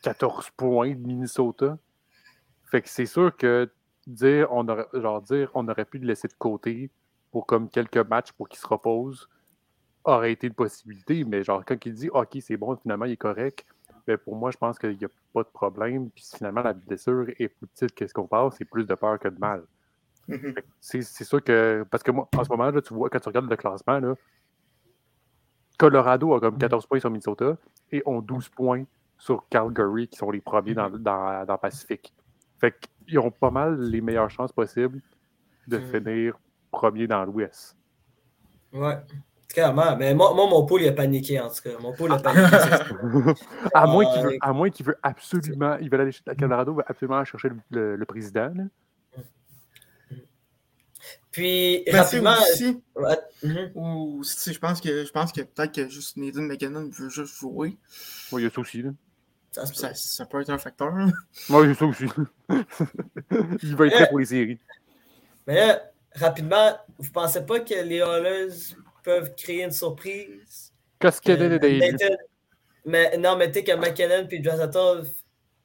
14 0.00 0.48
points 0.56 0.94
de 0.94 1.06
Minnesota. 1.06 1.76
Fait 2.70 2.80
que 2.80 2.88
c'est 2.88 3.04
sûr 3.04 3.36
que 3.36 3.70
dire 4.06 4.48
on 4.50 4.66
aurait, 4.66 4.86
genre 4.94 5.20
dire 5.20 5.50
on 5.52 5.68
aurait 5.68 5.84
pu 5.84 5.98
le 5.98 6.06
laisser 6.06 6.28
de 6.28 6.34
côté 6.38 6.90
pour 7.30 7.44
comme 7.44 7.68
quelques 7.68 7.98
matchs 7.98 8.32
pour 8.32 8.48
qu'il 8.48 8.58
se 8.58 8.66
repose 8.66 9.28
aurait 10.04 10.32
été 10.32 10.46
une 10.46 10.54
possibilité, 10.54 11.24
mais 11.24 11.44
genre 11.44 11.62
quand 11.66 11.84
il 11.84 11.92
dit 11.92 12.08
OK, 12.08 12.38
c'est 12.40 12.56
bon, 12.56 12.76
finalement 12.76 13.04
il 13.04 13.12
est 13.12 13.16
correct, 13.18 13.66
ben, 14.08 14.16
pour 14.16 14.36
moi, 14.36 14.50
je 14.50 14.56
pense 14.56 14.78
qu'il 14.78 14.96
n'y 14.96 15.04
a 15.04 15.08
pas 15.34 15.42
de 15.42 15.48
problème. 15.48 16.08
Puis 16.08 16.24
finalement, 16.34 16.62
la 16.62 16.72
blessure 16.72 17.28
est 17.28 17.48
plus 17.48 17.66
petite 17.66 17.94
que 17.94 18.06
ce 18.06 18.14
qu'on 18.14 18.26
pense, 18.26 18.56
c'est 18.56 18.64
plus 18.64 18.86
de 18.86 18.94
peur 18.94 19.18
que 19.18 19.28
de 19.28 19.38
mal. 19.38 19.64
Mhm. 20.26 20.54
C'est 20.80 21.02
sûr 21.02 21.44
que. 21.44 21.84
Parce 21.90 22.02
que 22.02 22.10
moi, 22.10 22.26
en 22.34 22.42
ce 22.42 22.48
moment, 22.48 22.70
là, 22.70 22.80
tu 22.80 22.94
vois, 22.94 23.10
quand 23.10 23.20
tu 23.20 23.28
regardes 23.28 23.50
le 23.50 23.56
classement, 23.56 24.00
là, 24.00 24.14
Colorado 25.78 26.32
a 26.32 26.40
comme 26.40 26.56
14 26.56 26.86
points 26.86 27.00
sur 27.00 27.10
Minnesota 27.10 27.58
et 27.92 28.02
ont 28.06 28.22
12 28.22 28.48
points 28.48 28.84
sur 29.18 29.46
Calgary, 29.50 30.08
qui 30.08 30.16
sont 30.16 30.30
les 30.30 30.40
premiers 30.40 30.72
dans, 30.72 30.88
mhm. 30.88 31.02
dans, 31.02 31.44
dans 31.44 31.52
le 31.52 31.58
Pacifique. 31.58 32.14
Fait 32.58 32.74
qu'ils 33.06 33.18
ont 33.18 33.30
pas 33.30 33.50
mal 33.50 33.78
les 33.78 34.00
meilleures 34.00 34.30
chances 34.30 34.52
possibles 34.52 35.02
de 35.66 35.76
mhm. 35.76 35.84
finir 35.90 36.38
premier 36.70 37.06
dans 37.06 37.26
l'Ouest. 37.26 37.76
Ouais. 38.72 38.96
Clairement, 39.48 39.96
mais 39.96 40.14
moi, 40.14 40.34
moi, 40.34 40.46
mon 40.46 40.66
pool, 40.66 40.82
il 40.82 40.88
a 40.88 40.92
paniqué, 40.92 41.40
en 41.40 41.48
tout 41.48 41.62
cas. 41.62 41.78
Mon 41.80 41.94
pool 41.94 42.12
a 42.12 42.18
paniqué. 42.18 42.54
à, 43.74 43.86
moins 43.86 44.04
qu'il 44.04 44.22
veut, 44.22 44.38
à 44.42 44.52
moins 44.52 44.68
qu'il 44.68 44.84
veut 44.84 44.98
absolument, 45.02 45.78
il 45.80 45.88
veut 45.88 45.98
aller, 45.98 46.12
Colorado 46.38 46.74
veut 46.74 46.84
absolument 46.86 47.24
chercher 47.24 47.48
le, 47.70 47.96
le, 47.96 48.04
président. 48.04 48.52
Là. 48.54 48.64
Puis, 51.30 51.82
ben, 51.86 51.96
rapidement... 51.96 52.34
Aussi, 52.34 52.82
mm-hmm. 53.42 53.70
ou, 53.74 54.22
je 54.22 54.58
pense 54.58 54.82
que, 54.82 55.06
je 55.06 55.10
pense 55.12 55.32
que 55.32 55.40
peut-être 55.40 55.72
que 55.72 55.88
juste 55.88 56.18
Nathan 56.18 56.42
McKinnon 56.42 56.90
veut 56.90 57.08
juste 57.08 57.38
jouer. 57.38 57.78
Oui, 58.32 58.42
il 58.42 58.44
y 58.44 58.46
a 58.46 58.50
ça 58.50 58.60
aussi. 58.60 58.82
Là. 58.82 58.90
Ça, 59.52 59.64
ça, 59.64 59.94
ça, 59.94 60.26
peut 60.26 60.42
être 60.42 60.50
un 60.50 60.58
facteur. 60.58 60.92
Oui, 61.48 61.64
il 61.64 61.68
y 61.68 61.70
a 61.70 61.74
ça 61.74 61.86
aussi. 61.86 62.04
il 63.62 63.76
va 63.76 63.86
être 63.86 63.94
prêt 63.94 64.08
pour 64.08 64.18
les 64.18 64.26
séries. 64.26 64.58
Mais 65.46 65.54
là, 65.54 65.82
rapidement, 66.14 66.76
vous 66.98 67.10
pensez 67.10 67.44
pas 67.46 67.60
que 67.60 67.74
les 67.82 67.96
Oilers 67.96 68.74
peuvent 69.08 69.34
créer 69.34 69.64
une 69.64 69.70
surprise. 69.70 70.70
Qu'est-ce 70.98 71.22
qu'il 71.22 71.40
y 71.40 71.42
a 71.42 72.08
mais 72.84 73.16
non, 73.18 73.36
mais 73.36 73.50
tu 73.50 73.62
que 73.64 73.72
McKinnon 73.74 74.26
et 74.30 74.38
Drazatov 74.38 75.08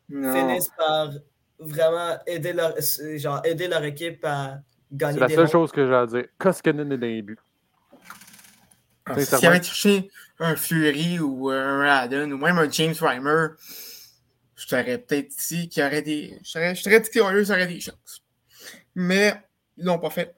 finissent 0.09 0.71
par 0.77 1.11
vraiment 1.59 2.17
aider 2.25 2.53
leur, 2.53 2.73
genre, 3.17 3.41
aider 3.45 3.67
leur 3.67 3.83
équipe 3.83 4.23
à 4.25 4.59
gagner. 4.91 5.19
C'est 5.19 5.27
la 5.27 5.35
seule 5.35 5.49
chose 5.49 5.71
que 5.71 5.85
j'ai 5.85 5.93
à 5.93 6.05
dire. 6.05 6.25
Koskinen 6.37 6.91
est 6.91 6.97
dans 6.97 7.07
les 7.07 7.21
buts. 7.21 7.37
Ah, 9.05 9.19
S'il 9.19 9.45
avait 9.45 9.63
cherché 9.63 10.09
un 10.39 10.55
Fury 10.55 11.19
ou 11.19 11.49
un 11.49 11.85
Radon 11.85 12.31
ou 12.31 12.37
même 12.37 12.57
un 12.57 12.69
James 12.69 12.95
Reimer, 12.99 13.47
je 14.55 14.67
t'aurais 14.67 14.97
peut-être 14.97 15.33
dit 15.49 15.69
qu'il 15.69 15.83
y 15.83 15.85
aurait 15.85 16.01
des. 16.01 16.39
Je 16.43 16.83
t'aurais 16.83 16.99
dit 17.01 17.09
y 17.15 17.21
aurait 17.21 17.67
des 17.67 17.79
chances. 17.79 18.23
Mais 18.95 19.33
ils 19.77 19.85
l'ont 19.85 19.99
pas 19.99 20.09
fait. 20.09 20.33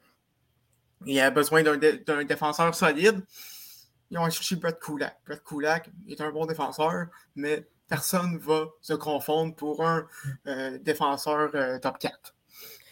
Il 1.06 1.20
a 1.20 1.32
besoin 1.32 1.64
d'un 1.64 2.24
défenseur 2.24 2.74
solide. 2.74 3.22
Ils 4.12 4.18
ont 4.18 4.30
cherché 4.30 4.56
Brett 4.56 4.80
Kulak. 4.80 5.18
Brett 5.26 5.44
Kulak 5.44 5.90
est 6.08 6.22
un 6.22 6.32
bon 6.32 6.46
défenseur, 6.46 7.08
mais 7.36 7.68
personne 7.88 8.34
ne 8.34 8.38
va 8.38 8.66
se 8.82 8.94
confondre 8.94 9.56
pour 9.56 9.86
un 9.86 10.08
euh, 10.48 10.78
défenseur 10.80 11.50
euh, 11.54 11.80
top 11.80 11.98
4. 12.00 12.36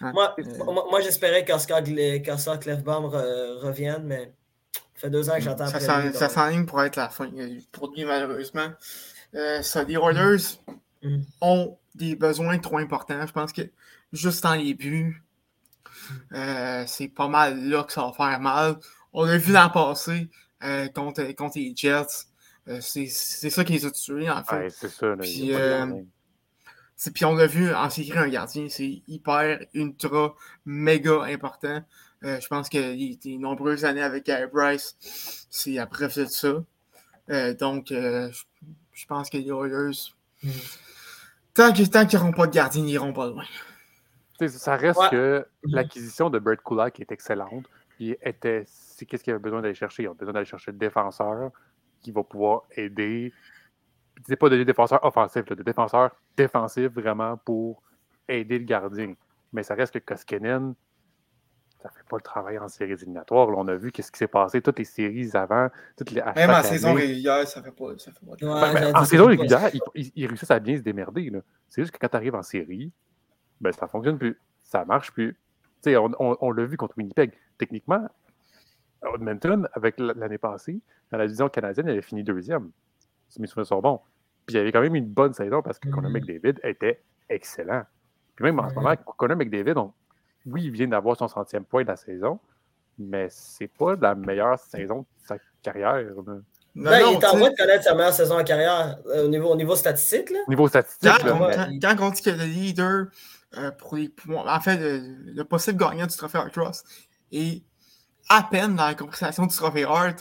Hein? 0.02 0.12
Euh, 0.40 0.44
moi, 0.66 0.86
moi, 0.90 1.02
j'espérais 1.02 1.46
qu'Oscar 1.46 1.84
Clefbaum 1.84 3.06
revienne, 3.06 4.04
mais 4.04 4.34
ça 4.74 4.82
fait 4.96 5.10
deux 5.10 5.30
ans 5.30 5.36
que 5.36 5.42
j'entends. 5.42 5.68
Ça 5.68 6.30
s'enligne 6.30 6.66
pour 6.66 6.82
être 6.84 6.96
la 6.96 7.10
fin. 7.10 7.30
Pour 7.72 7.92
lui, 7.92 8.06
malheureusement. 8.06 8.70
ça, 9.62 9.84
les 9.84 9.96
Oilers 9.96 10.60
mm. 11.04 11.22
ont 11.42 11.78
des 11.96 12.16
besoins 12.16 12.58
trop 12.58 12.80
importants. 12.80 13.26
Je 13.26 13.32
pense 13.32 13.54
que 13.54 13.62
juste 14.12 14.44
dans 14.44 14.56
les 14.56 14.74
buts, 14.74 15.22
euh, 16.34 16.84
c'est 16.88 17.08
pas 17.08 17.28
mal 17.28 17.68
là 17.68 17.84
que 17.84 17.94
ça 17.94 18.02
va 18.02 18.14
faire 18.14 18.40
mal. 18.40 18.78
On 19.14 19.24
l'a 19.24 19.38
vu 19.38 19.54
l'an 19.54 19.70
passé 19.70 20.30
euh, 20.64 20.88
contre, 20.90 21.24
contre, 21.36 21.58
les 21.58 21.74
Jets. 21.76 22.28
Euh, 22.68 22.80
c'est 22.82 23.08
ça 23.08 23.64
qui 23.64 23.74
les 23.74 23.86
a 23.86 23.92
tués, 23.92 24.30
en 24.30 24.44
fait. 24.44 24.70
c'est 24.70 24.90
ça. 24.90 25.16
puis, 25.20 25.52
puis, 27.14 27.26
on 27.26 27.36
l'a 27.36 27.48
vu 27.48 27.74
en 27.74 27.90
série 27.90 28.18
un 28.18 28.30
gardien, 28.30 28.68
c'est 28.70 29.02
hyper, 29.08 29.60
ultra, 29.74 30.36
méga 30.66 31.24
important. 31.24 31.84
je 32.22 32.48
pense 32.48 32.70
que 32.70 32.78
les, 32.78 33.38
nombreuses 33.38 33.84
années 33.84 34.02
avec 34.02 34.26
Gary 34.26 34.48
Bryce, 34.52 34.96
c'est 35.50 35.78
après 35.78 36.08
de 36.08 36.26
ça. 36.26 36.64
donc, 37.60 37.88
je 37.90 39.06
pense 39.08 39.30
que 39.30 39.38
les 39.38 39.50
Oilers, 39.50 40.14
mm. 40.44 40.50
tant 41.54 41.74
qu'ils 41.74 41.90
n'auront 42.14 42.32
pas 42.32 42.48
de 42.48 42.54
gardien, 42.54 42.82
ils 42.82 42.86
n'iront 42.86 43.12
pas 43.12 43.28
loin 43.28 43.44
ça 44.48 44.76
reste 44.76 45.10
que 45.10 45.46
mhm. 45.66 45.76
l'acquisition 45.76 46.30
de 46.30 46.40
Brett 46.40 46.62
Kulak 46.62 47.00
est 47.00 47.12
excellente. 47.12 47.66
Il 48.00 48.18
était, 48.22 48.64
c'est 48.66 49.06
qu'est-ce 49.06 49.24
qu'il 49.24 49.32
avait 49.32 49.42
besoin 49.42 49.62
d'aller 49.62 49.76
chercher? 49.76 50.04
Il 50.04 50.08
a 50.08 50.14
besoin 50.14 50.34
d'aller 50.34 50.46
chercher 50.46 50.72
le 50.72 50.78
défenseur 50.78 51.52
qui 52.02 52.12
va 52.12 52.24
pouvoir 52.24 52.64
aider. 52.72 53.32
C'est 54.28 54.36
pas 54.36 54.50
de 54.50 54.62
défenseur 54.64 55.04
offensif, 55.04 55.46
de 55.46 55.64
défenseur 55.64 56.12
défensif 56.36 56.92
vraiment 56.92 57.38
pour 57.38 57.82
aider 58.28 58.60
le 58.60 58.66
gardien. 58.66 59.14
Mais 59.52 59.64
ça 59.64 59.76
reste 59.76 59.94
que 59.94 60.00
Koskinen, 60.00 60.74
ça 61.82 61.90
fait 61.90 62.08
pas 62.10 62.16
le 62.16 62.22
travail 62.22 62.58
en 62.58 62.68
séries 62.68 62.94
éliminatoires. 62.94 63.50
on 63.50 63.68
a 63.68 63.76
vu 63.76 63.92
qu'est-ce 63.92 64.12
qui 64.12 64.18
s'est 64.18 64.28
passé, 64.28 64.62
toutes 64.62 64.80
les 64.80 64.86
séries 64.86 65.30
avant, 65.34 65.70
toutes 65.98 66.12
les 66.12 66.22
Même 66.36 66.50
en 66.50 66.64
saison 66.64 66.94
régulière, 66.94 67.46
ça 67.48 67.62
fait 67.62 67.72
pas, 67.72 67.98
ça 67.98 68.12
fait 68.12 68.26
pas 68.26 68.36
ben, 68.40 68.96
En 68.96 69.06
saison 69.06 69.28
régulière, 69.28 69.70
ils, 69.94 70.26
réussissent 70.26 70.52
à 70.52 70.60
bien 70.60 70.78
se 70.78 70.82
démerder. 70.82 71.32
C'est 71.70 71.82
juste 71.82 71.94
que 71.94 72.00
quand 72.00 72.08
tu 72.08 72.16
arrives 72.16 72.36
en 72.36 72.44
série, 72.44 72.92
ben, 73.64 73.72
ça 73.72 73.88
fonctionne 73.88 74.18
plus. 74.18 74.40
Ça 74.64 74.86
marche 74.86 75.12
plus. 75.12 75.38
on, 75.88 76.12
on, 76.20 76.38
on 76.40 76.52
l'a 76.52 76.66
vu 76.66 76.78
contre 76.78 76.98
Winnipeg. 76.98 77.34
Techniquement, 77.58 78.08
Edmonton, 79.14 79.68
avec 79.74 80.00
l'année 80.00 80.38
passée, 80.38 80.80
dans 81.12 81.18
la 81.18 81.26
division 81.26 81.50
canadienne, 81.50 81.88
il 81.88 81.92
avait 81.92 82.02
fini 82.02 82.24
deuxième. 82.24 82.72
Si 83.30 83.42
mes 83.42 83.48
souvenirs 83.48 83.68
sont 83.68 83.82
bons. 83.82 84.00
Puis 84.46 84.56
il 84.56 84.58
y 84.58 84.60
avait 84.60 84.72
quand 84.72 84.82
même 84.82 84.96
une 84.96 85.08
bonne 85.08 85.34
saison 85.34 85.62
parce 85.62 85.80
que 85.80 85.90
Conor 85.90 86.12
mm-hmm. 86.12 86.14
McDavid 86.14 86.60
était 86.64 87.02
excellent. 87.30 87.84
Puis 88.36 88.44
même 88.46 88.60
en 88.60 88.70
ce 88.70 88.76
moment, 88.76 88.96
Conor 89.18 89.38
McDavid, 89.38 89.76
oui, 90.46 90.66
il 90.66 90.72
vient 90.72 90.88
d'avoir 90.88 91.18
son 91.18 91.28
centième 91.28 91.64
point 91.64 91.84
de 91.84 91.88
la 91.88 91.96
saison, 91.96 92.40
mais 92.98 93.28
c'est 93.30 93.68
pas 93.68 93.96
la 93.96 94.16
meilleure 94.16 94.60
saison 94.60 95.00
de 95.00 95.06
sa 95.16 95.38
carrière. 95.62 96.04
Non, 96.76 96.90
ben, 96.90 97.00
il 97.00 97.14
est 97.14 97.16
en 97.16 97.20
train 97.20 97.50
de 97.52 97.56
connaître 97.56 97.84
sa 97.84 97.96
meilleure 97.96 98.14
saison 98.14 98.40
en 98.40 98.44
carrière 98.44 98.98
euh, 99.08 99.26
au, 99.26 99.28
niveau, 99.28 99.50
au 99.50 99.56
niveau 99.56 99.76
statistique. 99.76 100.32
Là. 100.32 100.40
Niveau 100.48 100.68
statistique. 100.68 101.12
Quand, 101.22 101.38
quand, 101.38 101.70
quand, 101.82 102.08
on 102.08 102.10
dit 102.10 102.22
que 102.22 102.32
le 102.32 102.46
leader 102.46 103.06
euh, 103.58 103.72
pour 103.72 103.96
les, 103.96 104.12
en 104.30 104.62
fait, 104.62 104.78
le, 104.78 105.44
possible 105.44 105.78
gagnant 105.78 106.08
du 106.08 106.16
trophée 106.16 106.38
Art 106.38 106.74
Et 107.32 107.64
à 108.30 108.44
peine 108.44 108.76
dans 108.76 108.86
la 108.86 108.96
conversation 108.96 109.46
du 109.46 109.56
trophée 109.56 109.84
Art, 109.84 110.16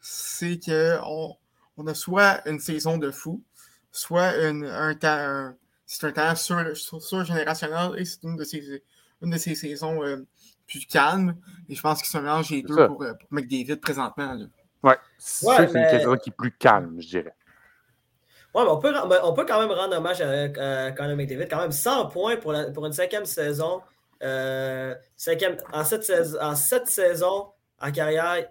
c'est 0.00 0.58
qu'on 0.64 1.36
on 1.76 1.86
a 1.86 1.94
soit 1.94 2.46
une 2.48 2.58
saison 2.58 2.98
de 2.98 3.10
fou, 3.10 3.42
soit 3.92 4.36
une, 4.48 4.64
un 4.64 4.94
temps, 4.94 5.52
c'est 5.86 6.06
un 6.06 6.12
temps 6.12 6.34
surgénérationnel 6.36 7.98
et 7.98 8.04
c'est 8.04 8.22
une 8.22 8.36
de 8.36 8.44
ces, 8.44 8.82
une 9.22 9.30
de 9.30 9.36
ces 9.36 9.54
saisons 9.54 10.02
euh, 10.04 10.26
plus 10.66 10.86
calmes. 10.86 11.36
Et 11.68 11.74
je 11.74 11.80
pense 11.80 12.00
qu'ils 12.00 12.10
sont 12.10 12.22
mélange 12.22 12.50
les 12.50 12.62
deux 12.62 12.86
pour, 12.86 13.02
euh, 13.02 13.14
pour, 13.14 13.28
McDavid 13.30 13.76
présentement. 13.76 14.34
Là. 14.34 14.46
Ouais, 14.82 14.96
c'est 15.18 15.46
ouais, 15.46 15.64
une 15.64 15.98
saison 15.98 16.16
qui 16.16 16.30
est 16.30 16.36
plus 16.36 16.52
calme, 16.52 16.96
je 17.00 17.08
dirais. 17.08 17.34
Ouais, 18.54 18.64
mais 18.64 18.70
on 18.70 18.78
peut, 18.78 18.92
on 19.22 19.32
peut 19.32 19.46
quand 19.46 19.60
même 19.60 19.70
rendre 19.70 19.96
hommage 19.96 20.20
à, 20.20 20.90
Conor 20.92 21.16
McDavid. 21.16 21.46
Quand 21.48 21.60
même 21.60 21.72
100 21.72 22.06
points 22.08 22.36
pour, 22.36 22.54
pour 22.74 22.86
une 22.86 22.92
cinquième 22.92 23.24
saison. 23.24 23.80
Euh, 24.22 24.94
cinquième, 25.16 25.56
en, 25.72 25.84
sept 25.84 26.12
en 26.40 26.54
sept 26.54 26.86
saisons 26.88 27.46
en 27.80 27.92
carrière, 27.92 28.46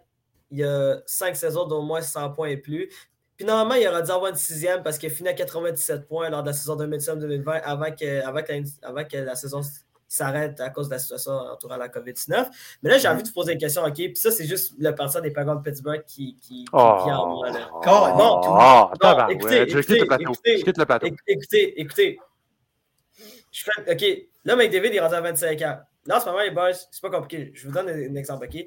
il 0.52 0.60
y 0.60 0.64
a 0.64 1.02
cinq 1.06 1.36
saisons 1.36 1.66
d'au 1.66 1.82
moins 1.82 2.02
100 2.02 2.32
points 2.32 2.47
et 2.50 2.58
plus. 2.58 2.89
Puis 3.38 3.45
normalement, 3.45 3.76
il 3.76 3.88
aurait 3.88 4.04
dû 4.04 4.12
avoir 4.12 4.32
une 4.32 4.38
sixième 4.38 4.84
parce 4.84 4.97
qu'il 4.97 5.10
a 5.12 5.14
fini 5.14 5.30
à 5.30 5.34
97 5.34 6.08
points 6.08 6.30
lors 6.30 6.43
de 6.43 6.47
la 6.47 6.54
saison 6.54 6.76
2019-2020 6.76 7.62
avant 7.62 7.91
que, 7.91 8.22
avant, 8.26 8.41
que, 8.41 8.86
avant 8.86 9.04
que 9.06 9.18
la 9.18 9.36
saison 9.36 9.62
s'arrête 10.10 10.60
à 10.60 10.70
cause 10.72 10.88
de 10.89 10.93
la 10.95 10.99
situation 10.99 11.32
entourant 11.32 11.78
la 11.78 11.88
COVID-19. 11.88 12.47
Mais 12.84 12.89
là, 12.89 12.97
j'ai 12.97 13.07
envie 13.07 13.22
de 13.24 13.28
vous 13.28 13.34
poser 13.34 13.53
une 13.53 13.60
question, 13.60 13.84
OK? 13.84 13.93
Puis 13.93 14.16
ça, 14.16 14.32
c'est 14.32 14.45
juste 14.45 14.74
le 14.80 14.93
parti 14.95 15.22
des 15.22 15.32
Penguins 15.32 15.55
de 15.55 15.62
Pittsburgh 15.62 16.03
qui, 16.05 16.36
qui, 16.41 16.66
qui 16.66 16.66
Oh, 16.74 16.97
vient 17.05 17.18
en 17.20 17.43
là. 17.43 17.70
oh, 17.72 17.80
non, 18.18 18.41
oh, 18.43 18.47
non, 18.47 18.91
tabarouette, 18.99 19.38
écoutez, 19.38 19.70
je 19.70 19.78
quitte 19.80 19.89
le 19.89 19.95
écoutez, 19.95 20.05
plateau. 20.07 20.32
écoutez, 20.34 20.57
Je 20.57 20.64
quitte 20.66 20.78
le 20.78 20.86
plateau. 20.86 21.07
Éc- 21.07 21.18
Écoutez, 21.28 21.82
écoutez. 21.82 22.20
Je 23.51 23.64
fais, 23.64 23.91
OK, 23.93 24.28
là, 24.45 24.55
McDavid 24.55 24.95
est 24.95 24.99
rendu 24.99 25.16
à 25.16 25.22
25 25.22 25.62
ans. 25.64 25.80
Là, 26.05 26.18
en 26.18 26.20
ce 26.20 26.26
moment, 26.26 26.39
les 26.41 26.51
boys, 26.51 26.74
c'est 26.74 27.01
pas 27.01 27.10
compliqué. 27.10 27.51
Je 27.53 27.68
vous 27.68 27.74
donne 27.74 27.89
un, 27.89 28.12
un 28.12 28.16
exemple, 28.16 28.45
OK? 28.45 28.66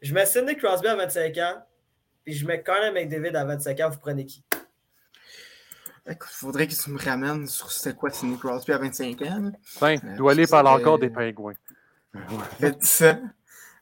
Je 0.00 0.14
mets 0.14 0.26
Sidney 0.26 0.56
Crosby 0.56 0.86
à 0.88 0.94
25 0.96 1.36
ans, 1.38 1.62
puis 2.24 2.34
je 2.34 2.46
mets 2.46 2.62
Connor 2.62 2.92
McDavid 2.92 3.34
à 3.36 3.44
25 3.44 3.80
ans. 3.80 3.90
Vous 3.90 3.98
prenez 3.98 4.24
qui? 4.26 4.44
Écoute, 6.10 6.30
faudrait 6.30 6.66
que 6.66 6.74
tu 6.74 6.90
me 6.90 6.98
ramènes 6.98 7.46
sur 7.46 7.70
c'était 7.70 7.94
quoi 7.94 8.10
Sidney 8.10 8.38
Crosby 8.38 8.72
à 8.72 8.78
25 8.78 9.20
ans. 9.22 9.40
là. 9.42 9.50
Tiens, 9.76 10.00
Euh, 10.04 10.16
Doualé 10.16 10.46
ça, 10.46 10.62
parle 10.62 10.66
c'est- 10.78 10.82
encore 10.82 10.98
des 10.98 11.10
pingouins. 11.10 11.54
10 12.60 13.02
ans. 13.02 13.20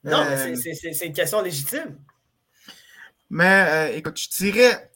Non, 0.02 0.24
mais 0.24 0.52
Euh, 0.52 0.56
c'est- 0.56 1.06
une 1.06 1.12
question 1.12 1.40
légitime. 1.42 1.98
Mais 3.30 3.90
euh, 3.92 3.96
écoute, 3.96 4.18
je 4.18 4.28
dirais 4.36 4.90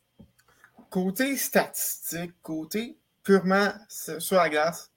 côté 0.89 1.37
statistique, 1.37 2.33
côté 2.43 2.97
purement 3.23 3.73
sur 3.89 4.37
la 4.37 4.49
glace, 4.49 4.91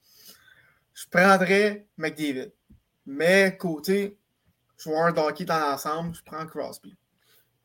je 0.94 1.06
prendrais 1.10 1.86
McDavid. 1.98 2.52
Mais 3.06 3.58
côté 3.58 4.18
joueur 4.78 5.14
de 5.14 5.20
hockey 5.20 5.46
dans 5.46 5.60
l'ensemble, 5.60 6.16
je 6.16 6.22
prends 6.24 6.46
Crosby. 6.46 6.96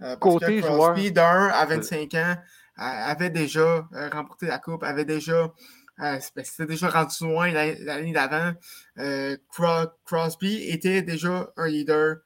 Euh, 0.01 0.16
parce 0.16 0.19
Côté 0.19 0.61
que 0.61 0.66
Crosby, 0.66 1.03
joueur- 1.07 1.12
d'un, 1.12 1.49
à 1.49 1.64
25 1.66 2.14
ans, 2.14 2.37
euh, 2.37 2.37
avait 2.79 3.31
déjà 3.31 3.89
euh, 3.93 4.09
remporté 4.11 4.47
la 4.47 4.59
Coupe, 4.59 4.83
avait 4.85 5.05
déjà. 5.05 5.53
euh, 6.01 6.18
C'était 6.20 6.66
déjà 6.66 6.89
rendu 6.89 7.14
loin 7.24 7.51
l'année 7.51 8.12
d'avant. 8.12 8.53
Euh, 8.99 9.37
Cro- 9.53 9.91
Crosby 10.05 10.62
était 10.70 11.03
déjà 11.03 11.51
un 11.57 11.66
leader 11.68 12.18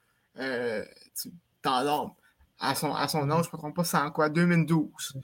dans 1.63 1.81
l'ombre. 1.85 2.17
À 2.61 2.75
son, 2.75 2.95
à 2.95 3.09
son 3.09 3.29
âge, 3.31 3.45
je 3.47 3.51
ne 3.51 3.57
me 3.57 3.59
trompe 3.59 3.75
pas, 3.77 3.85
c'est 3.85 3.97
en 3.97 4.11
quoi? 4.11 4.29
2012. 4.29 5.17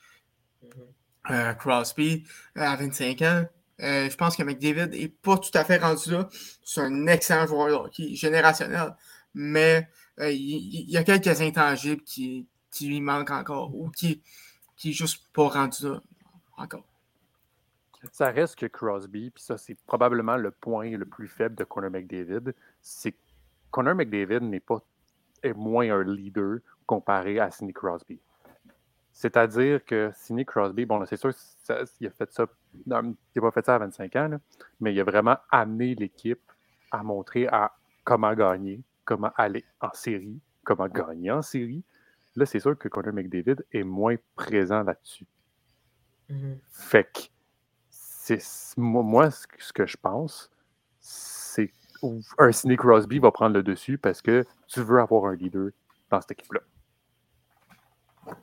Euh, 1.31 1.53
Crosby, 1.55 2.24
euh, 2.57 2.62
à 2.62 2.76
25 2.76 3.22
ans. 3.22 3.45
Euh, 3.81 4.11
je 4.11 4.16
pense 4.16 4.35
que 4.37 4.43
McDavid 4.43 4.89
n'est 4.91 5.09
pas 5.09 5.39
tout 5.39 5.51
à 5.55 5.64
fait 5.64 5.76
rendu 5.76 6.11
là. 6.11 6.29
C'est 6.64 6.81
un 6.81 7.07
excellent 7.07 7.47
joueur 7.47 7.68
de 7.68 7.74
hockey, 7.74 8.14
générationnel. 8.14 8.95
Mais 9.35 9.87
il, 10.20 10.31
il 10.33 10.91
y 10.91 10.97
a 10.97 11.05
quelques 11.05 11.41
intangibles 11.41 12.03
qui, 12.03 12.49
qui 12.72 12.89
lui 12.89 13.01
manquent 13.01 13.31
encore 13.31 13.72
ou 13.74 13.89
qui 13.91 14.20
qui 14.79 14.91
est 14.91 14.93
juste 14.93 15.31
pas 15.35 15.49
rendu 15.49 15.85
là 15.85 16.01
encore. 16.57 16.85
Ça 18.12 18.31
reste 18.31 18.57
que 18.57 18.66
Crosby, 18.66 19.31
puis 19.31 19.43
ça, 19.43 19.59
c'est 19.59 19.76
probablement 19.87 20.37
le 20.37 20.53
point 20.53 20.89
le 20.97 21.05
plus 21.05 21.26
faible 21.26 21.57
de 21.57 21.64
Connor 21.64 21.91
McDavid, 21.91 22.55
c'est 22.81 23.14
Connor 23.72 23.95
McDavid 23.97 24.41
n'est 24.41 24.61
pas 24.61 24.81
moins 25.57 25.91
un 25.91 26.05
leader 26.05 26.59
comparé 26.87 27.41
à 27.41 27.51
Sidney 27.51 27.72
Crosby. 27.72 28.18
C'est-à-dire 29.12 29.85
que 29.85 30.12
Sidney 30.14 30.45
Crosby, 30.45 30.87
bon, 30.87 31.05
c'est 31.07 31.16
sûr, 31.16 31.33
ça- 31.35 31.83
il 32.01 32.07
a 32.07 32.11
fait 32.11 32.31
ça, 32.33 32.47
non, 32.87 33.03
il 33.35 33.43
n'a 33.43 33.43
pas 33.43 33.51
fait 33.51 33.66
ça 33.66 33.74
à 33.74 33.79
25 33.79 34.14
ans, 34.14 34.39
mais 34.81 34.95
il 34.95 35.01
a 35.01 35.05
vraiment 35.05 35.37
amené 35.51 35.97
l'équipe 35.97 36.41
à 36.93 37.03
montrer 37.03 37.49
à 37.49 37.72
comment 38.05 38.33
gagner, 38.33 38.81
comment 39.05 39.33
aller 39.37 39.64
en 39.81 39.93
série, 39.93 40.39
comment 40.62 40.87
gagner 40.87 41.33
en 41.33 41.43
série. 41.43 41.83
Là, 42.39 42.47
c'est 42.47 42.61
sûr 42.61 42.78
que 42.78 42.89
Connor 42.89 43.12
McDavid 43.12 43.57
est 43.72 43.82
moins 43.82 44.14
présent 44.36 44.84
là-dessus. 44.84 45.26
Fait 46.70 47.05
que 47.12 47.20
c'est 47.91 48.39
moi, 48.76 49.03
moi, 49.03 49.30
ce 49.30 49.72
que- 49.72 49.86
je 49.86 49.97
pense, 49.97 50.51
c'est 51.01 51.72
un 52.39 52.53
Sidney 52.53 52.76
Crosby 52.76 53.18
va 53.18 53.32
prendre 53.32 53.55
le 53.57 53.62
dessus 53.64 53.99
parce 53.99 54.22
que 54.22 54.45
tu 54.68 54.80
veux 54.82 55.01
avoir 55.01 55.24
un 55.24 55.34
leader 55.34 55.70
dans 56.11 56.20
cette 56.20 56.30
équipe-là. 56.32 56.61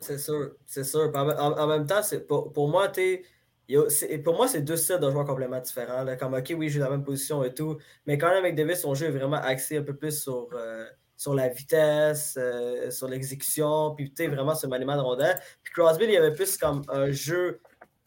C'est 0.00 0.18
sûr, 0.18 0.50
c'est 0.66 0.84
sûr. 0.84 1.10
En, 1.14 1.28
en- 1.30 1.58
en 1.58 1.66
même 1.66 1.86
temps, 1.86 2.02
c'est 2.02 2.26
pour, 2.26 2.52
pour 2.52 2.68
moi, 2.68 2.92
c'est- 2.92 4.18
pour 4.18 4.36
moi, 4.36 4.48
c'est 4.48 4.60
deux 4.60 4.76
styles 4.76 4.98
de 4.98 5.10
joueurs 5.10 5.24
complètement 5.24 5.60
différents. 5.60 6.02
là. 6.02 6.16
Comme, 6.16 6.34
OK, 6.34 6.52
oui, 6.56 6.68
j'ai 6.68 6.80
la 6.80 6.90
même 6.90 7.04
position 7.04 7.42
et 7.44 7.54
tout, 7.54 7.78
mais 8.04 8.18
quand 8.18 8.28
même, 8.28 8.54
Davis, 8.54 8.80
son 8.82 8.94
jeu 8.94 9.06
est 9.06 9.10
vraiment 9.10 9.36
axé 9.36 9.78
un 9.78 9.82
peu 9.82 9.96
plus 9.96 10.20
sur, 10.22 10.48
euh, 10.52 10.84
sur 11.16 11.34
la 11.34 11.48
vitesse, 11.48 12.36
euh, 12.38 12.90
sur 12.90 13.08
l'exécution, 13.08 13.94
puis 13.94 14.12
tu 14.12 14.26
vraiment 14.28 14.54
sur 14.54 14.68
le 14.68 14.70
maniement 14.70 14.96
de 14.96 15.00
rondelle. 15.00 15.38
Puis 15.62 15.72
Crosby, 15.72 16.04
il 16.04 16.10
y 16.12 16.16
avait 16.16 16.32
plus 16.32 16.56
comme 16.56 16.82
un 16.88 17.10
jeu, 17.10 17.60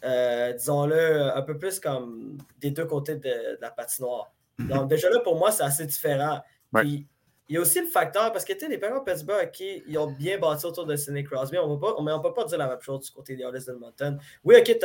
euh, 0.03 0.53
disons-le, 0.53 1.36
un 1.36 1.41
peu 1.41 1.57
plus 1.57 1.80
comme 1.80 2.38
des 2.60 2.72
deux 2.72 2.86
côtés 2.86 3.16
de, 3.16 3.22
de 3.22 3.57
la 3.62 3.72
patinoire. 3.72 4.32
Donc, 4.60 4.89
déjà 4.89 5.10
là, 5.10 5.20
pour 5.22 5.38
moi, 5.38 5.51
c'est 5.51 5.64
assez 5.64 5.86
différent. 5.86 6.41
Ouais. 6.74 6.82
Puis, 6.82 7.07
il 7.47 7.55
y 7.55 7.57
a 7.57 7.62
aussi 7.62 7.82
le 7.82 7.88
facteur, 7.88 8.32
parce 8.32 8.45
que 8.45 8.53
tu 8.53 8.60
sais, 8.60 8.68
les 8.68 8.78
de 8.78 9.03
Pittsburgh, 9.03 9.47
OK, 9.47 9.60
ils 9.60 9.97
ont 9.97 10.12
bien 10.12 10.38
bâti 10.38 10.66
autour 10.68 10.86
de 10.86 10.95
Sidney 10.95 11.24
Crosby. 11.24 11.57
On 11.57 11.68
ne 11.68 12.22
peut 12.22 12.34
pas 12.34 12.45
dire 12.45 12.60
la 12.60 12.68
même 12.68 12.82
chose 12.82 13.05
du 13.05 13.12
côté 13.12 13.36
des 13.36 13.43
Oilers 13.43 13.66
d'Edmonton. 13.66 14.20
Oui, 14.43 14.55
OK, 14.60 14.78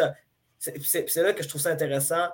c'est 0.58 1.16
là 1.22 1.34
que 1.34 1.42
je 1.42 1.48
trouve 1.48 1.60
ça 1.60 1.70
intéressant. 1.70 2.28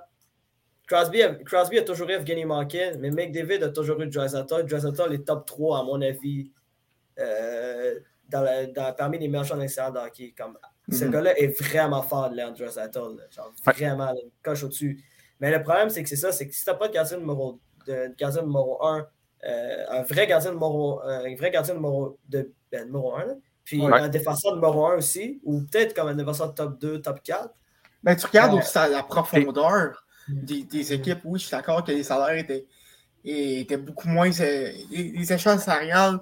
Crosby 0.91 1.23
a, 1.23 1.35
Crosby 1.45 1.79
a 1.79 1.83
toujours 1.83 2.09
eu 2.09 2.15
Evgeny 2.15 2.45
Malkin, 2.45 2.97
mais 2.99 3.11
McDavid 3.13 3.63
a 3.63 3.69
toujours 3.69 4.01
eu 4.01 4.09
Dreisaitl. 4.09 4.65
Dreisaitl 4.65 5.13
est 5.13 5.25
top 5.25 5.47
3, 5.47 5.79
à 5.79 5.83
mon 5.85 6.03
avis, 6.03 6.51
euh, 7.21 8.01
dans 8.29 8.41
la- 8.41 8.67
dans- 8.67 8.93
parmi 8.95 9.19
les 9.19 9.29
meilleurs 9.29 9.45
joueurs 9.45 9.61
d'extérieur 9.61 9.93
de 9.93 9.99
hockey. 10.01 10.35
Comme, 10.37 10.59
Ce 10.91 11.05
Mhm. 11.05 11.11
gars-là 11.13 11.39
est 11.39 11.57
vraiment 11.63 12.03
fort 12.03 12.31
de 12.31 12.37
Leon 12.37 12.53
là. 12.59 12.67
Genre, 13.31 13.53
Ouais. 13.65 13.73
vraiment, 13.73 14.11
une 14.11 14.31
coche 14.43 14.65
au-dessus. 14.65 15.01
Mais 15.39 15.53
le 15.57 15.63
problème, 15.63 15.89
c'est 15.91 16.03
que 16.03 16.09
c'est 16.09 16.17
ça, 16.17 16.33
c'est 16.33 16.49
que 16.49 16.53
si 16.55 16.65
tu 16.65 16.71
n'as 16.71 16.75
pas 16.75 16.89
de 16.89 16.93
gardien 16.95 17.19
numéro, 17.19 17.61
de, 17.87 18.13
gardien 18.19 18.43
numéro 18.43 18.85
1, 18.85 19.07
un 19.45 20.03
vrai 20.03 20.27
gardien 20.27 20.51
numéro, 20.51 21.01
euh, 21.05 21.25
un 21.27 21.35
vrai 21.37 21.53
gardien 21.53 21.75
numéro, 21.75 22.19
de, 22.29 22.51
ben, 22.73 22.87
numéro 22.87 23.15
1, 23.15 23.37
puis 23.65 23.81
Ouais. 23.81 24.01
un 24.01 24.09
défenseur 24.09 24.57
numéro 24.57 24.85
1 24.87 24.97
aussi, 24.97 25.41
ou 25.45 25.61
peut-être 25.61 25.95
comme 25.95 26.09
un 26.09 26.15
défenseur 26.15 26.53
top 26.55 26.81
2, 26.81 27.01
top 27.01 27.23
4, 27.23 27.55
Ben, 28.03 28.17
tu 28.17 28.27
regardes 28.27 28.55
Ouais. 28.55 28.59
aussi 28.61 28.75
la, 28.77 28.89
la 28.89 29.03
profondeur. 29.05 30.05
Des, 30.31 30.93
équipes. 30.93 31.21
Oui, 31.25 31.39
je 31.39 31.47
suis 31.47 31.53
d'accord 31.53 31.85
que 31.85 31.93
les 31.93 32.03
salaires 32.03 32.39
étaient, 32.39 32.67
étaient 33.25 33.77
beaucoup 33.77 34.09
moins. 34.09 34.31
Les, 34.31 35.33
échelles 35.33 35.61
salariales 35.61 36.21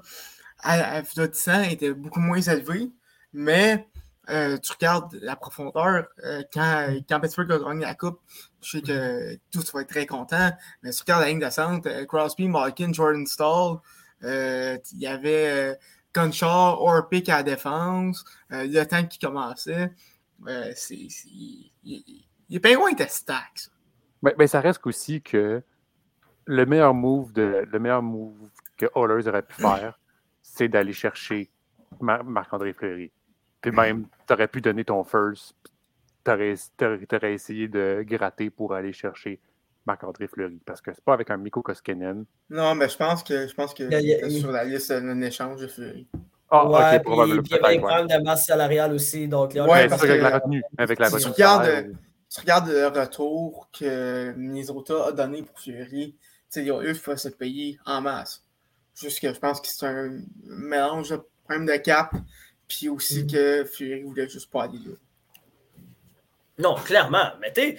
à, 0.61 0.97
à 0.97 1.01
Villa 1.03 1.27
10 1.29 1.49
ans 1.49 1.63
étaient 1.63 1.93
beaucoup 1.93 2.21
moins 2.21 2.41
élevées, 2.41 2.91
mais 3.33 3.87
euh, 4.31 4.59
tu 4.59 4.73
regardes 4.73 5.15
la 5.23 5.37
profondeur. 5.37 6.07
euh, 6.25 6.43
quand, 6.53 6.97
quand 7.09 7.21
Pittsburgh 7.21 7.51
a 7.53 7.59
gagné 7.59 7.83
la 7.83 7.95
Coupe, 7.95 8.21
je 8.61 8.79
sais 8.79 8.83
que 8.83 9.39
tous 9.51 9.73
vont 9.73 9.81
être 9.81 9.89
très 9.89 10.07
contents. 10.07 10.53
Mais 10.83 10.91
tu 10.91 11.01
regardes 11.01 11.23
la 11.23 11.29
ligne 11.29 11.41
de 11.41 11.51
centre, 11.51 11.89
euh, 11.89 12.05
Crosby, 12.05 12.49
Malkin, 12.49 12.93
Jordan 12.93 13.27
Stall, 13.27 13.79
il 14.23 14.99
y 14.99 15.07
avait 15.07 15.79
Gunshaw, 16.13 16.47
Orpik 16.47 17.29
à 17.29 17.39
la 17.39 17.43
défense, 17.45 18.25
le 18.51 18.85
temps 18.85 19.05
qui 19.07 19.19
commençait. 19.19 19.93
C'est, 20.75 21.09
les 22.51 22.61
pingouins 22.61 22.91
étaient 22.91 23.09
stacks. 23.09 23.69
Ça. 24.23 24.29
Mais, 24.31 24.35
mais 24.39 24.47
ça 24.47 24.61
reste 24.61 24.87
aussi 24.87 25.23
que 25.23 25.63
le 26.47 26.67
meilleur 26.67 26.95
move 26.95 27.33
de 27.33 27.65
le 27.71 27.79
meilleur 27.79 28.03
move 28.03 28.35
que 28.77 28.87
Oilers 28.97 29.29
aurait 29.29 29.43
pu 29.43 29.55
faire, 29.55 29.99
c'est 30.43 30.69
d'aller 30.69 30.93
chercher 30.93 31.51
Mar- 32.01 32.25
Marc-André 32.25 32.73
Fleury. 32.73 33.11
Puis 33.61 33.71
même, 33.73 34.07
tu 34.27 34.33
aurais 34.33 34.49
pu 34.49 34.61
donner 34.61 34.85
ton 34.85 35.05
first, 35.05 35.55
tu 36.25 36.31
aurais, 36.31 37.33
essayé 37.35 37.69
de 37.69 38.05
gratter 38.07 38.51
pour 38.51 38.75
aller 38.75 38.93
chercher 38.93 39.41
Marc-André 39.87 40.27
Fleury. 40.29 40.61
Parce 40.65 40.81
que 40.81 40.93
c'est 40.93 41.05
pas 41.05 41.15
avec 41.15 41.31
un 41.31 41.37
Miko 41.37 41.63
Koskinen. 41.63 42.25
Non, 42.51 42.75
mais 42.75 42.89
je 42.89 42.97
pense 42.97 43.23
que 43.23 43.47
je 43.49 43.55
pense 43.55 43.75
que 43.75 43.83
Il 43.85 43.91
y 44.07 44.15
a- 44.15 44.27
il 44.27 44.41
sur 44.41 44.51
la 44.53 44.65
liste 44.65 44.93
d'un 44.93 45.21
échange 45.23 45.61
de 45.61 45.67
Fury. 45.67 46.07
Ah, 46.51 46.67
ouais, 46.67 46.79
ok, 46.79 46.91
puis, 46.91 46.99
probablement. 47.01 47.43
puis 47.43 47.53
il 47.53 47.57
y 47.57 47.59
avait 47.59 47.75
ouais. 47.75 47.81
problèmes 47.83 48.07
de 48.07 48.25
masse 48.25 48.47
salariale 48.47 48.93
aussi. 48.95 49.29
Donc, 49.29 49.53
les 49.53 49.61
Ouais, 49.61 49.83
c'est 49.83 49.89
parce 49.89 50.01
ça, 50.01 50.09
avec 50.09 50.19
que- 50.21 50.25
la 50.25 50.39
retenue. 50.39 50.63
Avec 50.79 50.99
la 50.99 51.07
si 51.07 51.11
tu 51.11 51.17
retenue. 51.17 51.33
regardes, 51.35 51.65
salaire, 51.65 51.85
euh, 51.89 51.93
Tu 52.31 52.41
regardes 52.41 52.69
le 52.69 52.87
retour 52.89 53.69
que 53.73 54.33
Minnesota 54.37 55.07
a 55.07 55.13
donné 55.13 55.43
pour 55.43 55.59
Fury. 55.59 56.15
Tu 56.15 56.19
sais, 56.51 56.65
ils 56.65 56.73
ont 56.73 56.83
eu 56.83 56.95
faut 56.95 57.17
se 57.17 57.29
payer 57.29 57.79
en 57.87 58.01
masse. 58.03 58.45
Juste 58.95 59.21
que 59.21 59.33
je 59.33 59.39
pense 59.39 59.61
que 59.61 59.69
c'est 59.69 59.87
un 59.87 60.21
mélange 60.45 61.11
de 61.11 61.21
problème 61.45 61.67
de 61.67 61.77
cap, 61.77 62.13
puis 62.69 62.89
aussi 62.89 63.23
Mhm. 63.23 63.31
que 63.31 63.65
Fury 63.65 64.03
voulait 64.03 64.29
juste 64.29 64.51
pas 64.51 64.65
aller 64.65 64.79
là. 64.79 64.93
Non, 66.59 66.75
clairement. 66.75 67.31
Mais 67.41 67.53
tu 67.53 67.61
sais, 67.63 67.79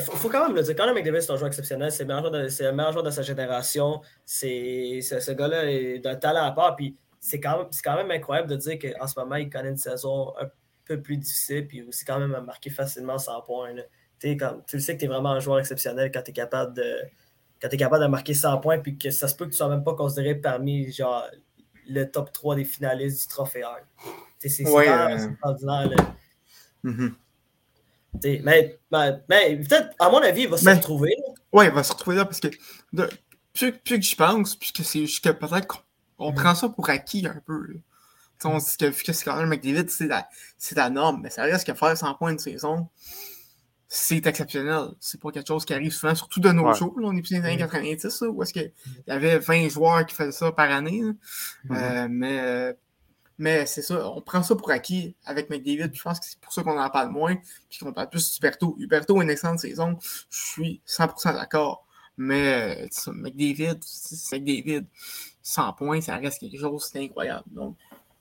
faut, 0.00 0.12
faut 0.16 0.28
quand 0.28 0.46
même 0.46 0.56
le 0.56 0.62
dire. 0.62 0.74
Quand 0.76 0.86
même, 0.86 0.94
McDavid, 0.96 1.22
c'est 1.22 1.30
un 1.32 1.36
joueur 1.36 1.48
exceptionnel. 1.48 1.90
C'est 1.92 2.02
le 2.02 2.08
meilleur 2.08 2.22
joueur 2.22 2.32
de, 2.42 2.48
c'est 2.48 2.64
le 2.64 2.72
meilleur 2.72 2.92
joueur 2.92 3.04
de 3.04 3.10
sa 3.10 3.22
génération. 3.22 4.02
C'est, 4.26 4.98
c'est- 5.02 5.20
ce 5.20 5.30
gars-là 5.32 5.70
est 5.70 5.98
d'un 6.00 6.16
talent 6.16 6.44
à 6.44 6.50
part. 6.52 6.76
Puis 6.76 6.96
c'est 7.20 7.40
quand, 7.40 7.58
même- 7.58 7.68
c'est 7.70 7.82
quand 7.82 7.94
même 7.96 8.10
incroyable 8.10 8.48
de 8.48 8.56
dire 8.56 8.78
qu'en 8.78 9.06
ce 9.06 9.18
moment, 9.18 9.36
il 9.36 9.48
connaît 9.48 9.70
une 9.70 9.76
saison 9.78 10.34
un 10.38 10.46
peu 10.88 11.00
plus 11.00 11.16
difficile. 11.16 11.66
Puis 11.68 11.82
aussi, 11.82 12.04
quand 12.04 12.18
même, 12.18 12.34
à 12.34 12.40
marquer 12.40 12.70
facilement 12.70 13.18
100 13.18 13.42
points. 13.42 13.72
là. 13.74 13.82
Tu 14.18 14.28
sais, 14.30 14.36
quand- 14.36 14.60
tu 14.66 14.76
le 14.76 14.82
sais 14.82 14.94
que 14.94 15.00
tu 15.00 15.04
es 15.04 15.08
vraiment 15.08 15.30
un 15.30 15.40
joueur 15.40 15.58
exceptionnel 15.60 16.10
quand 16.12 16.22
tu 16.22 16.30
es 16.30 16.34
capable 16.34 16.74
de. 16.74 16.96
Quand 17.60 17.68
tu 17.68 17.74
es 17.74 17.78
capable 17.78 18.02
de 18.04 18.08
marquer 18.08 18.34
100 18.34 18.58
points, 18.58 18.78
puis 18.78 18.96
que 18.98 19.10
ça 19.10 19.28
se 19.28 19.34
peut 19.36 19.44
que 19.46 19.50
tu 19.50 19.56
sois 19.56 19.68
même 19.68 19.84
pas 19.84 19.94
considéré 19.94 20.34
parmi 20.36 20.90
genre 20.92 21.24
le 21.88 22.04
top 22.04 22.32
3 22.32 22.54
des 22.56 22.64
finalistes 22.64 23.22
du 23.22 23.28
trophée 23.28 23.62
sais, 24.38 24.48
C'est 24.48 24.68
Ouais, 24.68 24.88
euh, 24.88 25.16
là. 25.86 25.96
Mhm. 26.82 27.14
T'sais, 28.20 28.40
Mais, 28.44 28.78
mais, 28.90 29.12
mais 29.28 29.56
peut-être, 29.56 29.90
à 29.98 30.08
mon 30.10 30.18
avis, 30.18 30.42
il 30.42 30.48
va 30.48 30.56
se 30.56 30.64
retrouver. 30.76 31.14
Ouais, 31.52 31.66
il 31.66 31.72
va 31.72 31.82
se 31.82 31.92
retrouver 31.92 32.16
là 32.16 32.24
parce 32.24 32.40
que 32.40 32.48
de- 32.92 33.08
plus, 33.52 33.72
plus 33.72 33.96
que 33.98 34.02
j'y 34.04 34.16
pense, 34.16 34.54
puis 34.56 34.72
que 34.72 34.82
c'est 34.82 35.00
juste 35.00 35.24
que 35.24 35.30
peut-être 35.30 35.66
qu'on 35.66 35.78
on 36.18 36.32
prend 36.32 36.54
ça 36.54 36.68
pour 36.68 36.88
acquis 36.90 37.26
un 37.26 37.40
peu. 37.46 37.66
là. 37.66 37.74
On 38.44 38.58
dit 38.58 38.76
que, 38.78 38.86
vu 38.86 39.02
que 39.02 39.12
c'est 39.12 39.24
quand 39.24 39.36
même 39.36 39.48
McDavid, 39.48 39.88
c'est 39.88 40.06
la, 40.06 40.28
c'est 40.58 40.76
la 40.76 40.90
norme, 40.90 41.20
mais 41.22 41.30
ça 41.30 41.42
reste 41.42 41.66
que 41.66 41.74
faire 41.74 41.96
100 41.96 42.14
points 42.14 42.34
de 42.34 42.40
saison, 42.40 42.88
c'est 43.88 44.26
exceptionnel. 44.26 44.88
C'est 45.00 45.20
pas 45.20 45.30
quelque 45.30 45.48
chose 45.48 45.64
qui 45.64 45.72
arrive 45.74 45.92
souvent, 45.92 46.14
surtout 46.14 46.40
de 46.40 46.50
nos 46.52 46.64
Ouais. 46.68 46.74
jours. 46.74 46.98
Là, 47.00 47.08
on 47.08 47.16
est 47.16 47.22
plus 47.22 47.34
dans 47.36 47.42
les 47.42 47.48
années 47.48 47.56
90, 47.58 48.20
là, 48.20 48.28
où 48.28 48.42
est-ce 48.42 48.52
qu'il 48.52 48.72
y 49.06 49.10
avait 49.10 49.38
20 49.38 49.68
joueurs 49.70 50.04
qui 50.06 50.14
faisaient 50.14 50.32
ça 50.32 50.52
par 50.52 50.70
année. 50.70 51.02
Euh, 51.70 52.06
mais 52.10 52.38
euh, 52.40 52.72
mais 53.40 53.66
c'est 53.66 53.82
ça, 53.82 54.10
on 54.10 54.20
prend 54.20 54.42
ça 54.42 54.56
pour 54.56 54.70
acquis 54.72 55.14
avec 55.24 55.48
McDavid. 55.48 55.90
Je 55.94 56.02
pense 56.02 56.18
que 56.18 56.26
c'est 56.26 56.40
pour 56.40 56.52
ça 56.52 56.62
qu'on 56.64 56.76
en 56.78 56.90
parle 56.90 57.10
moins, 57.10 57.36
puis 57.70 57.78
qu'on 57.78 57.92
parle 57.92 58.10
plus 58.10 58.32
d'Huberto. 58.34 58.74
Huberto 58.80 59.20
a 59.20 59.22
une 59.22 59.30
excellente 59.30 59.60
saison, 59.60 59.96
je 60.28 60.38
suis 60.38 60.82
100% 60.86 61.32
d'accord. 61.34 61.86
Mais 62.16 62.88
euh, 62.88 63.12
McDavid, 63.12 63.78
McDavid, 64.32 64.86
100 65.40 65.72
points, 65.74 66.00
ça 66.00 66.16
reste 66.16 66.40
quelque 66.40 66.58
chose 66.58 66.90
d'incroyable. 66.92 67.44
Donc, 67.46 67.76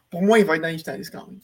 pour 0.10 0.22
moi, 0.24 0.40
il 0.40 0.46
va 0.46 0.56
être 0.56 0.62
dans 0.62 0.68
les 0.70 0.78
finalistes 0.78 1.14
quand 1.14 1.28
même. 1.28 1.40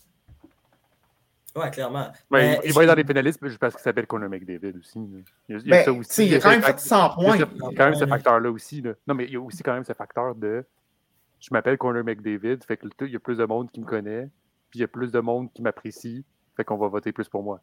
Ouais, 1.55 1.70
clairement. 1.70 2.07
Ouais, 2.32 2.57
Mais 2.57 2.59
il, 2.64 2.70
il 2.70 2.74
va 2.74 2.82
être 2.84 2.88
dans 2.89 2.95
les 2.95 3.03
pénalistes 3.03 3.39
juste 3.45 3.59
parce 3.59 3.76
qu'il 3.76 3.84
s'appelle 3.84 4.07
Conor 4.07 4.28
McDavid 4.30 4.76
aussi. 4.80 4.97
là. 4.97 5.20
Il 5.47 5.55
y 5.55 5.55
a, 5.55 5.61
il 5.61 5.68
y 5.68 5.74
a 5.74 5.76
Ben, 5.78 5.86
ça 5.86 5.93
aussi. 5.93 6.26
il 6.28 6.34
a 6.36 6.39
ce 6.39 6.43
quand 6.43 6.49
même 6.49 6.64
fait 6.64 6.80
100 6.80 6.95
il 6.95 7.39
y 7.39 7.41
a 7.41 7.45
points. 7.45 7.70
quand 7.78 7.86
même 7.86 7.95
ce 7.95 8.07
facteur-là 8.07 8.49
aussi. 8.51 8.82
là. 8.82 8.93
Non, 9.05 9.14
mais 9.14 9.26
il 9.26 9.34
y 9.34 9.36
a 9.36 9.41
aussi 9.41 9.61
quand 9.61 9.74
même 9.74 9.84
ce 9.84 9.93
facteur 9.93 10.34
de 10.34 10.66
je 11.39 11.49
m'appelle 11.51 11.78
Conor 11.78 12.03
McDavid, 12.03 12.64
fait 12.66 12.78
que 12.78 12.88
il 13.01 13.11
y 13.11 13.16
a 13.16 13.20
plus 13.20 13.38
de 13.38 13.45
monde 13.45 13.70
qui 13.70 13.82
me 13.82 13.86
connaît, 13.86 14.30
puis 14.72 14.80
il 14.80 14.82
y 14.82 14.84
a 14.86 14.88
plus 14.88 15.11
de 15.11 15.20
monde 15.20 15.51
qui 15.53 15.61
m'apprécie, 15.61 16.24
fait 16.55 16.64
qu'on 16.64 16.78
va 16.78 16.88
voter 16.88 17.11
plus 17.11 17.28
pour 17.30 17.43
moi. 17.43 17.61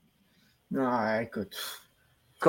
Non, 0.70 1.18
écoute. 1.18 1.56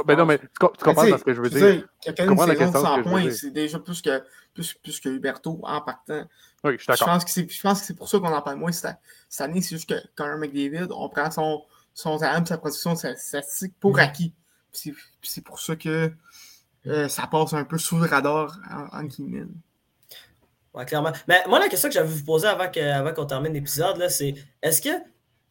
Ben 0.06 0.16
non, 0.16 0.26
mais 0.26 0.38
tu, 0.38 0.48
com- 0.60 0.72
tu 0.78 0.84
comprends 0.86 1.04
Mais 1.06 1.18
ce 1.18 1.24
que 1.24 1.34
je 1.34 1.42
veux 1.42 1.50
dire? 1.50 1.88
Quelqu'un 2.02 2.36
question 2.36 2.72
100 2.72 2.82
que 2.82 2.90
je 2.90 2.96
veux 2.98 3.04
points, 3.04 3.32
c'est 3.32 3.52
déjà 3.52 3.80
plus 3.80 4.02
que, 4.02 4.24
plus, 4.54 4.74
plus 4.76 5.00
que 5.00 5.10
Huberto 5.10 5.60
en 5.64 5.82
partant. 5.82 6.26
Oui, 6.64 6.74
je 6.74 6.78
suis 6.78 6.88
d'accord. 6.88 7.08
pense 7.08 7.26
que 7.26 7.32
c'est, 7.32 7.50
je 7.50 7.62
pense 7.62 7.82
que 7.82 7.88
c'est 7.88 7.96
pour 7.96 8.08
ça 8.08 8.20
qu'on 8.20 8.34
en 8.34 8.42
parle 8.42 8.58
moins 8.58 8.72
cette, 8.72 8.96
cette 9.30 9.42
année. 9.42 9.62
C'est 9.62 9.76
juste 9.76 9.90
que 9.90 9.96
Conor 10.16 10.38
McDavid, 10.38 10.88
on 10.92 11.10
prend 11.10 11.32
son, 11.32 11.64
son 11.94 12.18
talent, 12.18 12.46
sa 12.46 12.58
production, 12.58 12.96
sa 12.96 13.16
statistique 13.16 13.74
pour 13.80 14.00
acquis. 14.00 14.34
Puis 14.72 14.96
c'est, 15.24 15.44
pour 15.44 15.60
ça 15.60 15.76
que 15.76 16.12
euh, 16.88 17.08
ça 17.08 17.28
passe 17.28 17.54
un 17.54 17.66
peu 17.66 17.78
sous 17.78 17.98
le 17.98 18.08
radar 18.08 18.60
en, 18.70 19.00
en 19.00 19.04
guillemets. 19.04 19.46
Ouais, 20.74 20.86
clairement. 20.86 21.12
Mais 21.28 21.44
moi, 21.48 21.60
la 21.60 21.68
question 21.68 21.90
que 21.90 21.94
j'avais 21.96 22.08
vous 22.08 22.24
poser 22.24 22.48
avant, 22.48 22.70
qu'on 23.14 23.26
termine 23.26 23.54
l'épisode, 23.54 23.98
là, 23.98 24.10
c'est 24.10 24.36
est-ce 24.62 24.82
que 24.82 24.90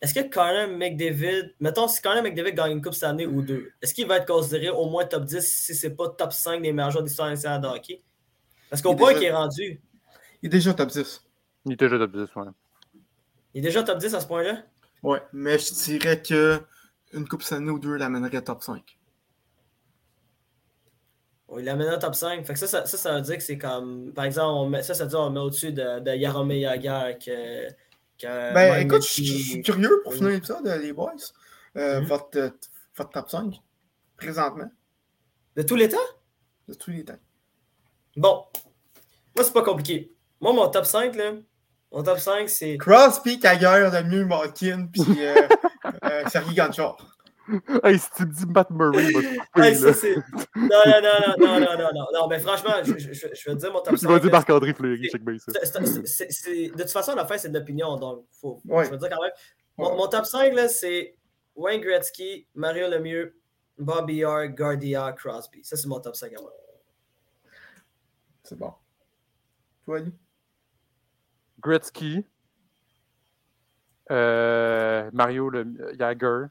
est-ce 0.00 0.14
que 0.14 0.20
Connor 0.20 0.68
McDavid, 0.78 1.54
mettons, 1.61 1.86
si 1.86 2.00
Connor 2.00 2.22
McDavid 2.22 2.54
gagne 2.54 2.72
une 2.72 2.82
coupe 2.82 2.94
cette 2.94 3.02
année 3.02 3.26
ou 3.26 3.42
deux, 3.42 3.70
est-ce 3.82 3.92
qu'il 3.92 4.06
va 4.06 4.16
être 4.16 4.26
considéré 4.26 4.70
au 4.70 4.88
moins 4.88 5.04
top 5.04 5.24
10 5.24 5.46
si 5.46 5.74
c'est 5.74 5.90
pas 5.90 6.08
top 6.08 6.32
5 6.32 6.62
des 6.62 6.72
meilleurs 6.72 6.90
joueurs 6.90 7.04
d'histoire 7.04 7.28
nationale 7.28 7.61
de 7.61 7.66
hockey? 7.66 8.02
Parce 8.70 8.80
est 8.80 8.96
point 8.96 9.08
déjà- 9.08 9.14
qu'il 9.14 9.24
est 9.24 9.32
rendu, 9.32 9.80
Il 10.43 10.47
est 10.47 10.51
déjà 10.51 10.74
top 10.74 10.88
10. 10.91 11.22
Il 11.66 11.72
était 11.72 11.86
déjà 11.88 11.99
top 11.99 12.12
10, 12.12 12.36
ouais. 12.36 12.45
il 13.55 13.59
est 13.59 13.62
déjà 13.62 13.82
top 13.82 13.99
10 13.99 14.14
à 14.14 14.20
ce 14.20 14.26
point-là? 14.26 14.62
Ouais, 15.03 15.22
mais 15.32 15.59
je 15.59 15.72
dirais 15.74 16.20
que 16.22 16.61
une 17.12 17.26
coupe 17.28 17.43
cette 17.43 17.59
année 17.59 17.70
ou 17.70 17.78
deux 17.78 17.97
l'amènerait 17.97 18.43
top 18.43 18.62
5. 18.62 18.99
Oui, 21.49 21.62
il 21.62 21.64
l'amène 21.64 21.93
au 21.93 21.97
top 21.99 22.14
5. 22.14 22.45
Fait 22.47 22.53
que 22.53 22.59
ça, 22.59 22.66
ça, 22.66 22.86
ça, 22.86 22.97
ça 22.97 23.14
veut 23.16 23.22
dire 23.22 23.36
que 23.36 23.43
c'est 23.43 23.59
comme. 23.59 24.12
Par 24.12 24.24
exemple, 24.24 24.47
on 24.55 24.68
met, 24.68 24.82
ça, 24.82 24.95
ça 24.95 25.05
veut 25.05 25.11
dire 25.11 25.18
qu'on 25.18 25.30
met 25.30 25.41
au-dessus 25.41 25.72
de, 25.72 25.99
de 26.01 26.11
Jagr 26.11 27.18
que. 27.18 27.68
que 28.18 28.55
Ben 28.55 28.70
Mike 28.70 28.86
écoute, 28.86 29.03
je 29.03 29.09
suis 29.22 29.62
curieux 29.62 30.01
pour 30.05 30.14
finir 30.14 30.28
l'épisode, 30.30 30.66
euh, 30.66 30.78
les 30.78 30.93
boys. 30.93 31.12
Euh, 31.76 32.01
Mhm. 32.01 32.07
votre, 32.07 32.38
euh, 32.38 32.51
votre 32.97 33.11
top 33.11 33.28
5, 33.30 33.61
présentement, 34.16 34.70
De 35.57 35.62
tous 35.62 35.76
les 35.76 35.88
temps? 35.88 35.97
de 36.68 36.74
tous 36.74 36.91
les 36.91 37.05
temps. 37.05 37.18
Bon. 38.16 38.45
Moi, 39.34 39.45
c'est 39.45 39.53
pas 39.53 39.62
compliqué. 39.62 40.12
Moi, 40.41 40.53
mon 40.53 40.68
top 40.68 40.86
5, 40.86 41.14
là, 41.16 41.32
mon 41.93 42.03
top 42.03 42.18
5, 42.18 42.49
c'est. 42.49 42.78
Crosby, 42.78 43.38
Kager, 43.38 43.91
Lemieux, 43.93 44.24
Malkin, 44.24 44.86
puis 44.93 45.03
euh, 45.18 45.34
euh, 46.05 46.22
Sergi 46.28 46.57
Hey, 47.82 47.99
si 47.99 48.11
tu 48.16 48.26
me 48.26 48.32
dis 48.32 48.47
Matt 48.47 48.70
Murray, 48.70 49.11
va 49.11 49.20
te 49.20 49.61
hey, 49.61 49.74
c'est... 49.74 50.16
Non, 50.55 50.68
non, 50.86 51.01
non, 51.03 51.36
non, 51.38 51.61
non, 51.61 51.78
non, 51.78 51.91
non, 51.93 52.07
non, 52.14 52.28
mais 52.28 52.38
franchement, 52.38 52.70
je, 52.84 52.93
vais 52.93 53.01
te 53.01 53.53
dire 53.55 53.72
mon 53.72 53.80
top 53.80 53.97
5. 53.97 53.99
Tu 53.99 54.07
vas 54.07 54.18
dire 54.20 54.30
Marc-André 54.30 54.72
Fleury, 54.72 55.09
check 55.09 55.24
bien. 55.24 55.34
De 55.34 56.70
toute 56.70 56.91
façon, 56.91 57.16
la 57.16 57.26
fin, 57.26 57.38
c'est 57.38 57.49
de 57.49 57.59
l'opinion, 57.59 57.97
donc 57.97 58.24
faut... 58.30 58.61
Ouais. 58.66 58.84
je 58.84 58.91
vais 58.91 58.99
te 58.99 59.01
dire 59.01 59.11
quand 59.11 59.22
même. 59.22 59.32
Mon, 59.78 60.07
top 60.07 60.26
5, 60.26 60.55
là, 60.55 60.68
c'est 60.68 61.16
Wayne 61.57 61.80
Gretzky, 61.80 62.47
Mario 62.55 62.88
Lemieux, 62.88 63.36
Bobby 63.78 64.24
R, 64.24 64.49
Guardia, 64.49 65.12
Crosby. 65.12 65.64
Ça, 65.64 65.76
c'est 65.76 65.88
mon 65.88 66.01
top 66.01 66.14
5 66.14 66.32
à 66.36 66.41
moi. 66.41 66.53
C'est 68.45 68.59
bon. 68.59 68.72
Toi, 69.84 69.97
Ali? 69.99 70.12
Gretzky, 71.61 72.24
euh, 74.11 75.11
Mario 75.12 75.48
le, 75.50 75.94
Jagger, 75.98 76.46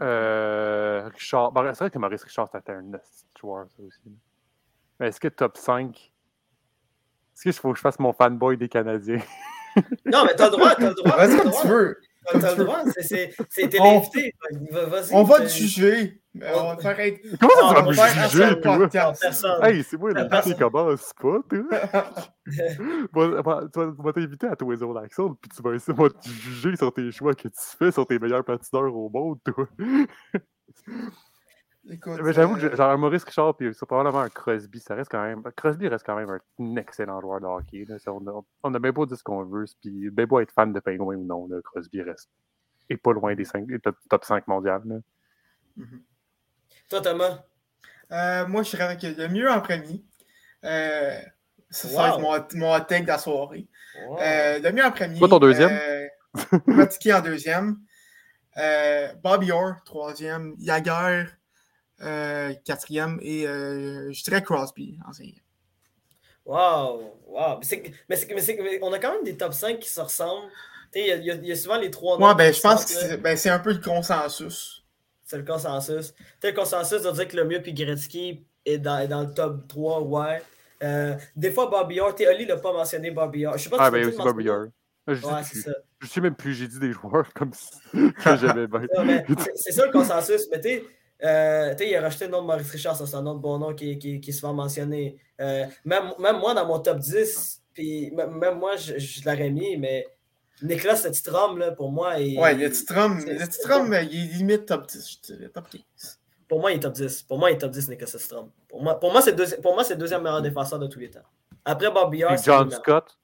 euh, 0.00 1.08
Richard. 1.12 1.52
Bon, 1.52 1.62
c'est 1.74 1.78
vrai 1.78 1.90
que 1.90 1.98
Maurice 1.98 2.22
Richard, 2.24 2.48
c'était 2.52 2.72
un 2.72 2.84
joueur, 3.38 3.66
ça 3.76 3.82
aussi. 3.82 4.00
Mais 4.98 5.08
est-ce 5.08 5.20
que 5.20 5.28
top 5.28 5.56
5 5.56 5.96
Est-ce 7.34 7.42
qu'il 7.42 7.52
faut 7.52 7.70
que 7.72 7.76
je 7.76 7.82
fasse 7.82 7.98
mon 7.98 8.12
fanboy 8.12 8.56
des 8.56 8.68
Canadiens? 8.68 9.22
Non, 10.04 10.26
mais 10.26 10.34
t'as 10.34 10.50
le 10.50 10.50
droit, 10.50 10.74
t'as 10.74 10.88
le 10.90 10.94
droit. 10.94 11.16
Vas-y 11.16 11.38
comme 11.40 11.50
tu 11.62 11.66
veux. 11.66 11.98
T'as 12.30 12.54
le 12.54 12.64
droit, 12.64 12.84
c'est- 12.92 13.02
c'est 13.02 13.34
c'est- 13.48 13.68
t'es 13.70 13.80
On- 13.80 13.84
l'invité. 13.94 14.34
On 15.12 15.22
va 15.24 15.40
te 15.40 15.46
juger. 15.48 16.21
Mais 16.34 16.46
On- 16.54 16.60
On 16.62 16.68
va 16.70 16.76
te 16.76 16.82
faire 16.82 17.00
être. 17.00 17.20
Comment 17.38 17.54
ça, 17.54 17.68
tu 17.68 17.74
vas 17.74 17.80
on 17.80 17.90
me 17.90 17.94
va 17.94 18.06
faire 18.06 18.24
un 18.24 18.28
juger, 18.28 18.60
toi? 18.60 18.88
Personne. 19.20 19.64
Hey, 19.64 19.82
c'est 19.82 19.96
moi, 19.98 20.12
Personne. 20.12 20.30
l'invité 20.32 20.62
commence 20.62 21.12
pas, 21.20 21.38
toi. 21.48 21.62
Tu 23.72 23.80
vas- 24.02 24.12
t'inviter 24.12 24.46
à 24.46 24.56
toi, 24.56 24.76
Zone 24.76 24.96
Action, 24.98 25.34
puis 25.34 25.50
tu 25.54 25.62
vas 25.62 25.74
essayer 25.74 25.96
de 25.96 26.08
te 26.08 26.28
juger 26.28 26.76
sur 26.76 26.92
tes 26.92 27.10
choix 27.12 27.34
que 27.34 27.48
tu 27.48 27.76
fais, 27.78 27.90
sur 27.92 28.06
tes 28.06 28.18
meilleurs 28.18 28.44
patineurs 28.44 28.94
au 28.94 29.08
monde, 29.10 29.38
toi. 29.44 29.68
Écoute, 31.90 32.20
Mais 32.22 32.32
j'avoue 32.32 32.54
que 32.54 32.60
euh, 32.64 32.70
j'ai- 32.70 32.76
genre 32.76 32.90
un 32.92 32.96
Maurice 32.96 33.24
Richard 33.24 33.56
puis 33.56 33.74
c'est 33.74 33.84
probablement 33.86 34.20
un 34.20 34.28
Crosby, 34.28 34.78
ça 34.78 34.94
reste 34.94 35.10
quand 35.10 35.22
même. 35.22 35.42
Crosby 35.56 35.88
reste 35.88 36.06
quand 36.06 36.14
même 36.14 36.30
un 36.30 36.76
excellent 36.76 37.20
joueur 37.20 37.40
de 37.40 37.46
hockey. 37.46 37.84
Là. 37.88 37.96
On, 38.06 38.24
a, 38.28 38.40
on 38.62 38.74
a 38.74 38.78
bien 38.78 38.92
beau 38.92 39.04
dire 39.04 39.16
ce 39.16 39.24
qu'on 39.24 39.42
veut, 39.44 39.64
puis 39.80 40.08
bien 40.10 40.26
beau 40.26 40.38
être 40.38 40.52
fan 40.52 40.72
de 40.72 40.78
Penguin 40.78 41.16
ou 41.16 41.24
non, 41.24 41.48
là, 41.48 41.56
Crosby 41.64 42.00
reste. 42.02 42.30
Et 42.88 42.96
pas 42.96 43.12
loin 43.12 43.34
des, 43.34 43.44
cinq, 43.44 43.66
des 43.66 43.80
top, 43.80 43.96
top 44.08 44.24
5 44.24 44.46
mondiales. 44.46 44.82
là. 44.84 44.96
Toi, 46.92 47.00
Thomas? 47.00 47.42
euh, 48.12 48.46
moi, 48.48 48.62
je 48.62 48.68
dirais 48.68 48.82
avec 48.84 49.02
le 49.02 49.28
mieux 49.28 49.50
en 49.50 49.62
premier. 49.62 50.04
Euh, 50.62 51.18
ça, 51.70 51.88
ça 51.88 51.96
va 51.96 52.08
être 52.08 52.16
Wow. 52.18 52.20
mon, 52.20 52.66
mon 52.66 52.74
hot 52.76 52.80
take 52.80 53.00
de 53.04 53.06
la 53.06 53.16
soirée. 53.16 53.66
Wow. 54.06 54.18
Euh, 54.20 54.58
le 54.58 54.72
mieux 54.72 54.84
en 54.84 54.92
premier. 54.92 55.18
Toi, 55.18 55.26
ton 55.30 55.38
deuxième? 55.38 55.70
Euh, 55.72 56.58
Gretzky 56.68 57.10
en 57.14 57.22
deuxième. 57.22 57.78
Euh, 58.58 59.10
Bobby 59.24 59.52
Orr, 59.52 59.76
troisième. 59.86 60.54
Jagger, 60.60 61.24
euh, 62.02 62.52
quatrième. 62.66 63.18
Et 63.22 63.46
euh, 63.46 64.12
je 64.12 64.22
dirais 64.22 64.42
Crosby 64.42 64.98
en 65.08 65.14
cinquième. 65.14 65.36
Wow, 66.44 67.14
wow. 67.26 67.58
Mais, 67.60 67.64
c'est- 67.64 67.82
mais, 68.10 68.16
c'est- 68.16 68.34
mais 68.34 68.40
c'est- 68.42 68.58
mais 68.62 68.78
on 68.82 68.92
a 68.92 68.98
quand 68.98 69.14
même 69.14 69.24
des 69.24 69.38
top 69.38 69.54
5 69.54 69.78
qui 69.78 69.88
se 69.88 70.00
ressemblent. 70.02 70.50
Tu 70.92 71.00
sais, 71.00 71.08
Il 71.16 71.22
y, 71.22 71.26
y 71.28 71.30
a- 71.30 71.34
il 71.36 71.46
y 71.46 71.52
a 71.52 71.56
souvent 71.56 71.78
les 71.78 71.90
trois 71.90 72.18
Moi, 72.18 72.28
noms 72.28 72.34
ben, 72.34 72.52
je 72.52 72.60
pense 72.60 72.84
que 72.84 72.90
c'est 72.90 73.16
ben, 73.16 73.34
c'est 73.34 73.48
un 73.48 73.60
peu 73.60 73.72
le 73.72 73.78
consensus. 73.80 74.81
C'est 75.32 75.38
le 75.38 75.44
consensus. 75.44 76.12
Sais, 76.42 76.50
le 76.50 76.52
consensus 76.52 77.00
de 77.00 77.10
dire 77.10 77.26
que 77.26 77.36
le 77.38 77.44
mieux 77.46 77.62
puis 77.62 77.72
Gretzky 77.72 78.44
est 78.66 78.76
dans, 78.76 78.98
est 78.98 79.08
dans 79.08 79.22
le 79.22 79.32
top 79.32 79.66
3, 79.66 80.02
ouais. 80.02 80.42
Euh, 80.82 81.14
des 81.34 81.50
fois, 81.50 81.70
Bobby 81.70 82.00
Orr, 82.00 82.14
Oli 82.28 82.44
l'a 82.44 82.58
pas 82.58 82.70
mentionné, 82.74 83.10
Bobby 83.10 83.46
Orr. 83.46 83.56
Je 83.56 83.62
sais 83.64 83.70
pas 83.70 83.76
Ah, 83.80 83.86
si 83.86 83.92
ben 83.92 84.06
aussi 84.08 84.18
veux 84.18 84.24
Bobby. 84.24 84.48
Orr. 84.50 84.66
Ah, 85.06 85.14
Je, 85.14 85.26
Ouais, 85.26 85.42
sais 85.42 85.60
c'est 85.60 85.70
je 86.00 86.06
sais 86.06 86.20
même 86.20 86.34
plus, 86.34 86.52
j'ai 86.52 86.68
dit 86.68 86.78
des 86.78 86.92
joueurs 86.92 87.32
comme 87.34 87.52
ça 87.54 87.70
que 87.92 88.36
j'aimais 88.36 88.66
bien. 88.66 89.24
C'est- 89.38 89.52
C'est 89.56 89.72
ça 89.72 89.86
le 89.86 89.92
consensus. 89.92 90.48
Mais 90.50 90.60
tu 90.60 90.68
sais, 90.68 90.84
euh, 91.24 91.74
il 91.80 91.96
a 91.96 92.02
rajouté 92.02 92.26
le 92.26 92.32
nom 92.32 92.42
de 92.42 92.46
Maurice 92.48 92.70
Richard, 92.70 92.94
ça 92.94 93.06
c'est 93.06 93.16
un 93.16 93.24
autre 93.24 93.40
bon 93.40 93.58
nom 93.58 93.72
qui, 93.72 93.98
qui, 93.98 94.20
qui 94.20 94.30
est 94.30 94.32
souvent 94.34 94.52
mentionné. 94.52 95.16
Euh, 95.40 95.64
même, 95.86 96.12
même 96.18 96.40
moi, 96.40 96.52
dans 96.52 96.66
mon 96.66 96.78
top 96.78 96.98
10, 96.98 97.62
puis 97.72 98.10
même 98.10 98.36
même 98.38 98.58
moi, 98.58 98.76
je, 98.76 98.98
je 98.98 99.24
l'aurais 99.24 99.48
mis, 99.50 99.78
mais 99.78 100.06
Nicolas 100.62 100.96
Setstrom, 100.96 101.58
là, 101.58 101.72
pour 101.72 101.90
moi, 101.90 102.18
il, 102.18 102.38
Ouais, 102.38 102.54
le 102.54 102.70
Titrum, 102.70 103.20
c'est- 103.20 103.32
le 103.32 103.38
bon. 103.38 104.08
il 104.10 104.30
est 104.32 104.34
limite 104.38 104.66
top 104.66 104.86
10, 104.86 105.18
je 105.26 105.32
dirais, 105.34 105.48
top 105.48 105.68
15. 105.70 106.18
pour 106.48 106.60
moi, 106.60 106.70
il 106.72 106.76
est 106.76 106.80
top 106.80 106.92
10. 106.94 107.22
Pour 107.22 107.38
moi, 107.38 107.50
il 107.50 107.54
est 107.54 107.58
top 107.58 107.70
10, 107.70 107.88
Nicolas 107.88 108.06
Setstrom. 108.10 108.50
Pour 108.68 108.82
moi, 108.82 108.98
pour 109.00 109.10
moi, 109.12 109.22
c'est 109.22 109.30
le 109.32 109.36
deuxi- 109.44 109.60
pour 109.60 109.74
moi, 109.74 109.84
c'est 109.84 109.94
le 109.94 110.00
deuxième 110.00 110.22
meilleur 110.22 110.42
défenseur 110.42 110.78
de 110.78 110.86
tous 110.86 110.98
les 111.00 111.10
temps. 111.10 111.20
Après 111.64 111.90
Bobby 111.90 112.22
c'est 112.36 112.44
John. 112.44 112.70
Scott. 112.70 113.16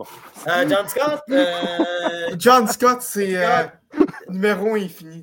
Euh, 0.00 0.66
John 0.68 0.88
Scott, 0.88 1.20
euh, 1.30 2.34
John 2.38 2.66
Scott, 2.68 3.02
c'est 3.02 3.36
euh, 3.36 3.66
numéro 4.28 4.74
infini. 4.74 5.22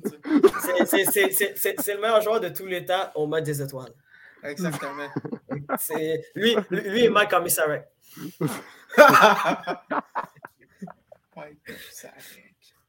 c'est- 0.86 1.94
le 1.94 2.00
meilleur 2.00 2.20
joueur 2.20 2.38
de 2.40 2.48
tous 2.50 2.66
les 2.66 2.84
temps 2.84 3.10
au 3.16 3.26
match 3.26 3.42
des 3.44 3.60
étoiles. 3.60 3.92
Exactement. 4.44 5.08
C'est- 5.80 6.22
Lui, 6.36 6.56
lui, 6.70 6.80
lui 6.90 7.04
et 7.04 7.08
Mike 7.08 7.30
Commissarek. 7.30 7.88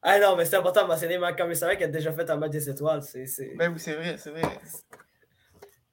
Ah 0.01 0.17
non, 0.19 0.35
mais 0.37 0.45
c'est 0.45 0.55
important 0.55 0.83
de 0.83 0.87
mentionner 0.87 1.17
Mike 1.17 1.37
Commissarek 1.37 1.77
qui 1.77 1.83
a 1.83 1.87
déjà 1.87 2.13
fait 2.13 2.29
un 2.29 2.37
match 2.37 2.51
des 2.51 2.69
étoiles. 2.69 3.03
C'est, 3.03 3.25
c'est... 3.25 3.53
Ben 3.57 3.71
oui, 3.73 3.79
c'est 3.79 3.95
vrai, 3.95 4.15
c'est 4.17 4.29
vrai. 4.31 4.41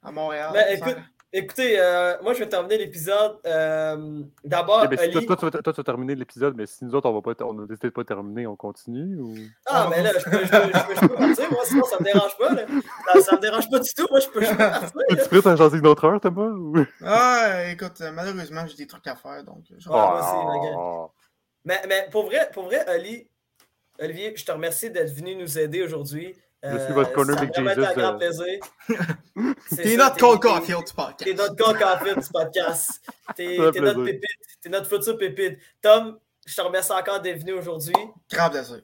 à 0.03 0.13
Montréal. 0.13 0.51
Mais 0.55 0.75
écoute, 0.77 0.97
écoutez, 1.33 1.81
euh, 1.81 2.15
moi 2.23 2.33
je 2.33 2.39
vais 2.39 2.49
terminer 2.49 2.79
l'épisode. 2.79 3.39
Euh, 3.45 4.23
D'abord, 4.45 4.87
mais 4.89 4.97
si 4.97 5.11
toi, 5.11 5.37
tu 5.37 5.45
vas- 5.45 5.51
toi, 5.51 5.73
tu 5.73 5.77
vas 5.77 5.83
terminer 5.83 6.15
l'épisode, 6.15 6.55
mais 6.57 6.67
si 6.67 6.85
nous 6.85 6.95
autres, 6.95 7.09
on 7.11 7.21
va 7.21 7.35
pas, 7.35 7.45
on 7.45 7.65
a 7.65 7.67
décidé 7.67 7.89
de 7.89 7.93
pas 7.93 8.05
terminer, 8.05 8.47
on 8.47 8.55
continue 8.55 9.17
ou? 9.19 9.35
Ah, 9.67 9.89
mais 9.91 10.03
là, 10.05 10.13
je 10.17 10.25
peux, 10.25 10.45
je 10.45 10.51
peux, 10.51 10.73
je 10.73 10.87
peux, 10.87 10.95
je 10.95 11.01
peux 11.01 11.09
partir, 11.09 11.51
moi, 11.51 11.65
sinon 11.65 11.85
ça 11.85 11.97
me 11.99 12.05
dérange 12.05 12.37
pas. 12.39 12.55
Là. 12.55 12.63
Ça, 13.13 13.21
ça 13.21 13.37
me 13.37 13.41
dérange 13.41 13.69
pas 13.69 13.81
du 13.81 13.93
tout, 13.93 14.07
moi 14.09 14.21
je 14.21 14.29
peux, 14.29 14.41
je 14.41 14.51
peux 14.51 14.57
partir. 14.57 15.01
Es-tu 15.09 15.41
prêt 15.41 15.51
à 15.51 15.57
jaser 15.57 15.79
une 15.79 15.87
autre 15.89 16.05
heure, 16.05 16.21
Thomas? 16.21 16.47
Ou... 16.47 16.77
Ah, 17.05 17.65
écoute, 17.73 18.01
euh, 18.03 18.13
malheureusement, 18.13 18.65
j'ai 18.69 18.77
des 18.77 18.87
trucs 18.87 19.07
à 19.09 19.17
faire, 19.17 19.43
donc... 19.43 19.65
moi 19.89 21.11
Mais, 21.67 21.83
mais 21.89 22.09
pour 22.11 22.27
vrai, 22.27 22.49
pour 22.53 22.65
vrai, 22.65 22.79
Ali, 22.87 23.29
Olivier, 23.99 24.33
je 24.35 24.45
te 24.45 24.53
remercie 24.53 24.91
d'être 24.91 25.13
venu 25.13 25.35
nous 25.35 25.59
aider 25.59 25.83
aujourd'hui. 25.83 26.35
Je 26.63 26.79
suis 26.79 26.93
votre 26.95 27.13
Conor 27.13 27.37
ça 27.39 27.43
a 27.43 27.47
vraiment 27.47 27.71
été 27.71 27.81
McJesus, 27.81 27.91
un 27.91 27.95
grand 27.95 28.15
euh. 28.15 28.19
plaisir. 28.19 28.61
C'est 29.69 29.83
T'es 29.83 29.97
notre 29.97 30.17
Cole 30.17 30.41
t'es- 30.41 30.49
Caulfield 30.49 30.79
du 30.79 30.85
T'es 30.87 30.95
podcast. 30.95 31.37
notre 31.37 31.57
Cole 31.65 31.79
Caulfield 31.79 32.21
du 32.23 32.29
podcast. 32.33 32.91
T'es 33.37 33.59
t'es 33.73 33.81
notre 33.81 34.05
pépite. 34.05 34.31
T'es 34.63 34.69
notre 34.71 34.89
futur 34.89 35.19
pépite. 35.19 35.59
Tom, 35.83 36.19
je 36.47 36.55
te 36.57 36.61
remercie 36.61 36.93
encore 36.93 37.21
d'être 37.21 37.41
venu 37.41 37.53
aujourd'hui. 37.53 37.95
Grand 38.33 38.51
plaisir. 38.51 38.81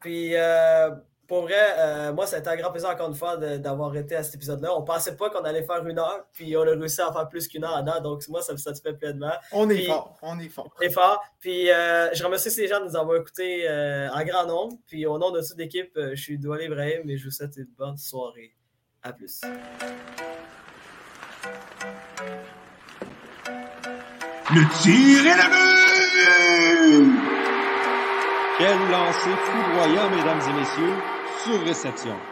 Puis, 0.00 0.34
euh, 0.34 0.90
pour 1.30 1.42
vrai, 1.42 1.76
euh, 1.78 2.12
moi, 2.12 2.26
ça 2.26 2.36
a 2.36 2.38
été 2.40 2.48
un 2.50 2.56
grand 2.56 2.72
plaisir 2.72 2.88
encore 2.90 3.06
une 3.08 3.14
fois 3.14 3.36
d'avoir 3.36 3.94
été 3.94 4.16
à 4.16 4.24
cet 4.24 4.34
épisode-là. 4.34 4.76
On 4.76 4.82
pensait 4.82 5.14
pas 5.14 5.30
qu'on 5.30 5.44
allait 5.44 5.62
faire 5.62 5.86
une 5.86 5.96
heure, 5.96 6.24
puis 6.32 6.56
on 6.56 6.62
a 6.62 6.64
réussi 6.72 7.00
à 7.02 7.12
faire 7.12 7.28
plus 7.28 7.46
qu'une 7.46 7.62
heure 7.62 7.76
à 7.76 7.82
date, 7.82 8.02
donc 8.02 8.26
moi, 8.28 8.42
ça 8.42 8.52
me 8.52 8.58
satisfait 8.58 8.94
pleinement. 8.94 9.30
On 9.52 9.70
est 9.70 9.76
Puis- 9.76 9.86
fort, 9.86 10.18
on 10.22 10.40
est 10.40 10.48
fort. 10.48 10.68
Très 10.74 10.90
fort. 10.90 11.22
Puis, 11.38 11.70
euh, 11.70 12.12
je 12.12 12.24
remercie 12.24 12.50
ces 12.50 12.66
gens 12.66 12.80
de 12.80 12.86
nous 12.86 12.96
avoir 12.96 13.16
écoutés 13.16 13.64
euh, 13.70 14.08
en 14.12 14.24
grand 14.24 14.44
nombre. 14.44 14.76
Puis, 14.88 15.06
au 15.06 15.18
nom 15.18 15.30
de 15.30 15.40
toute 15.40 15.56
l'équipe, 15.56 15.92
je 15.94 16.20
suis 16.20 16.36
Doual 16.36 16.64
Ibrahim 16.64 17.08
et 17.08 17.16
je 17.16 17.26
vous 17.26 17.30
souhaite 17.30 17.56
une 17.56 17.68
bonne 17.78 17.96
soirée. 17.96 18.56
À 19.04 19.12
plus. 19.12 19.40
Le 24.52 24.82
tir 24.82 25.26
est 25.26 25.36
le 25.36 25.48
but! 25.54 27.20
Quel 28.58 28.76
lancer 28.90 29.30
foudroyant, 29.44 30.10
mesdames 30.10 30.40
et 30.50 30.52
messieurs, 30.58 31.19
sur 31.44 31.60
réception. 31.62 32.29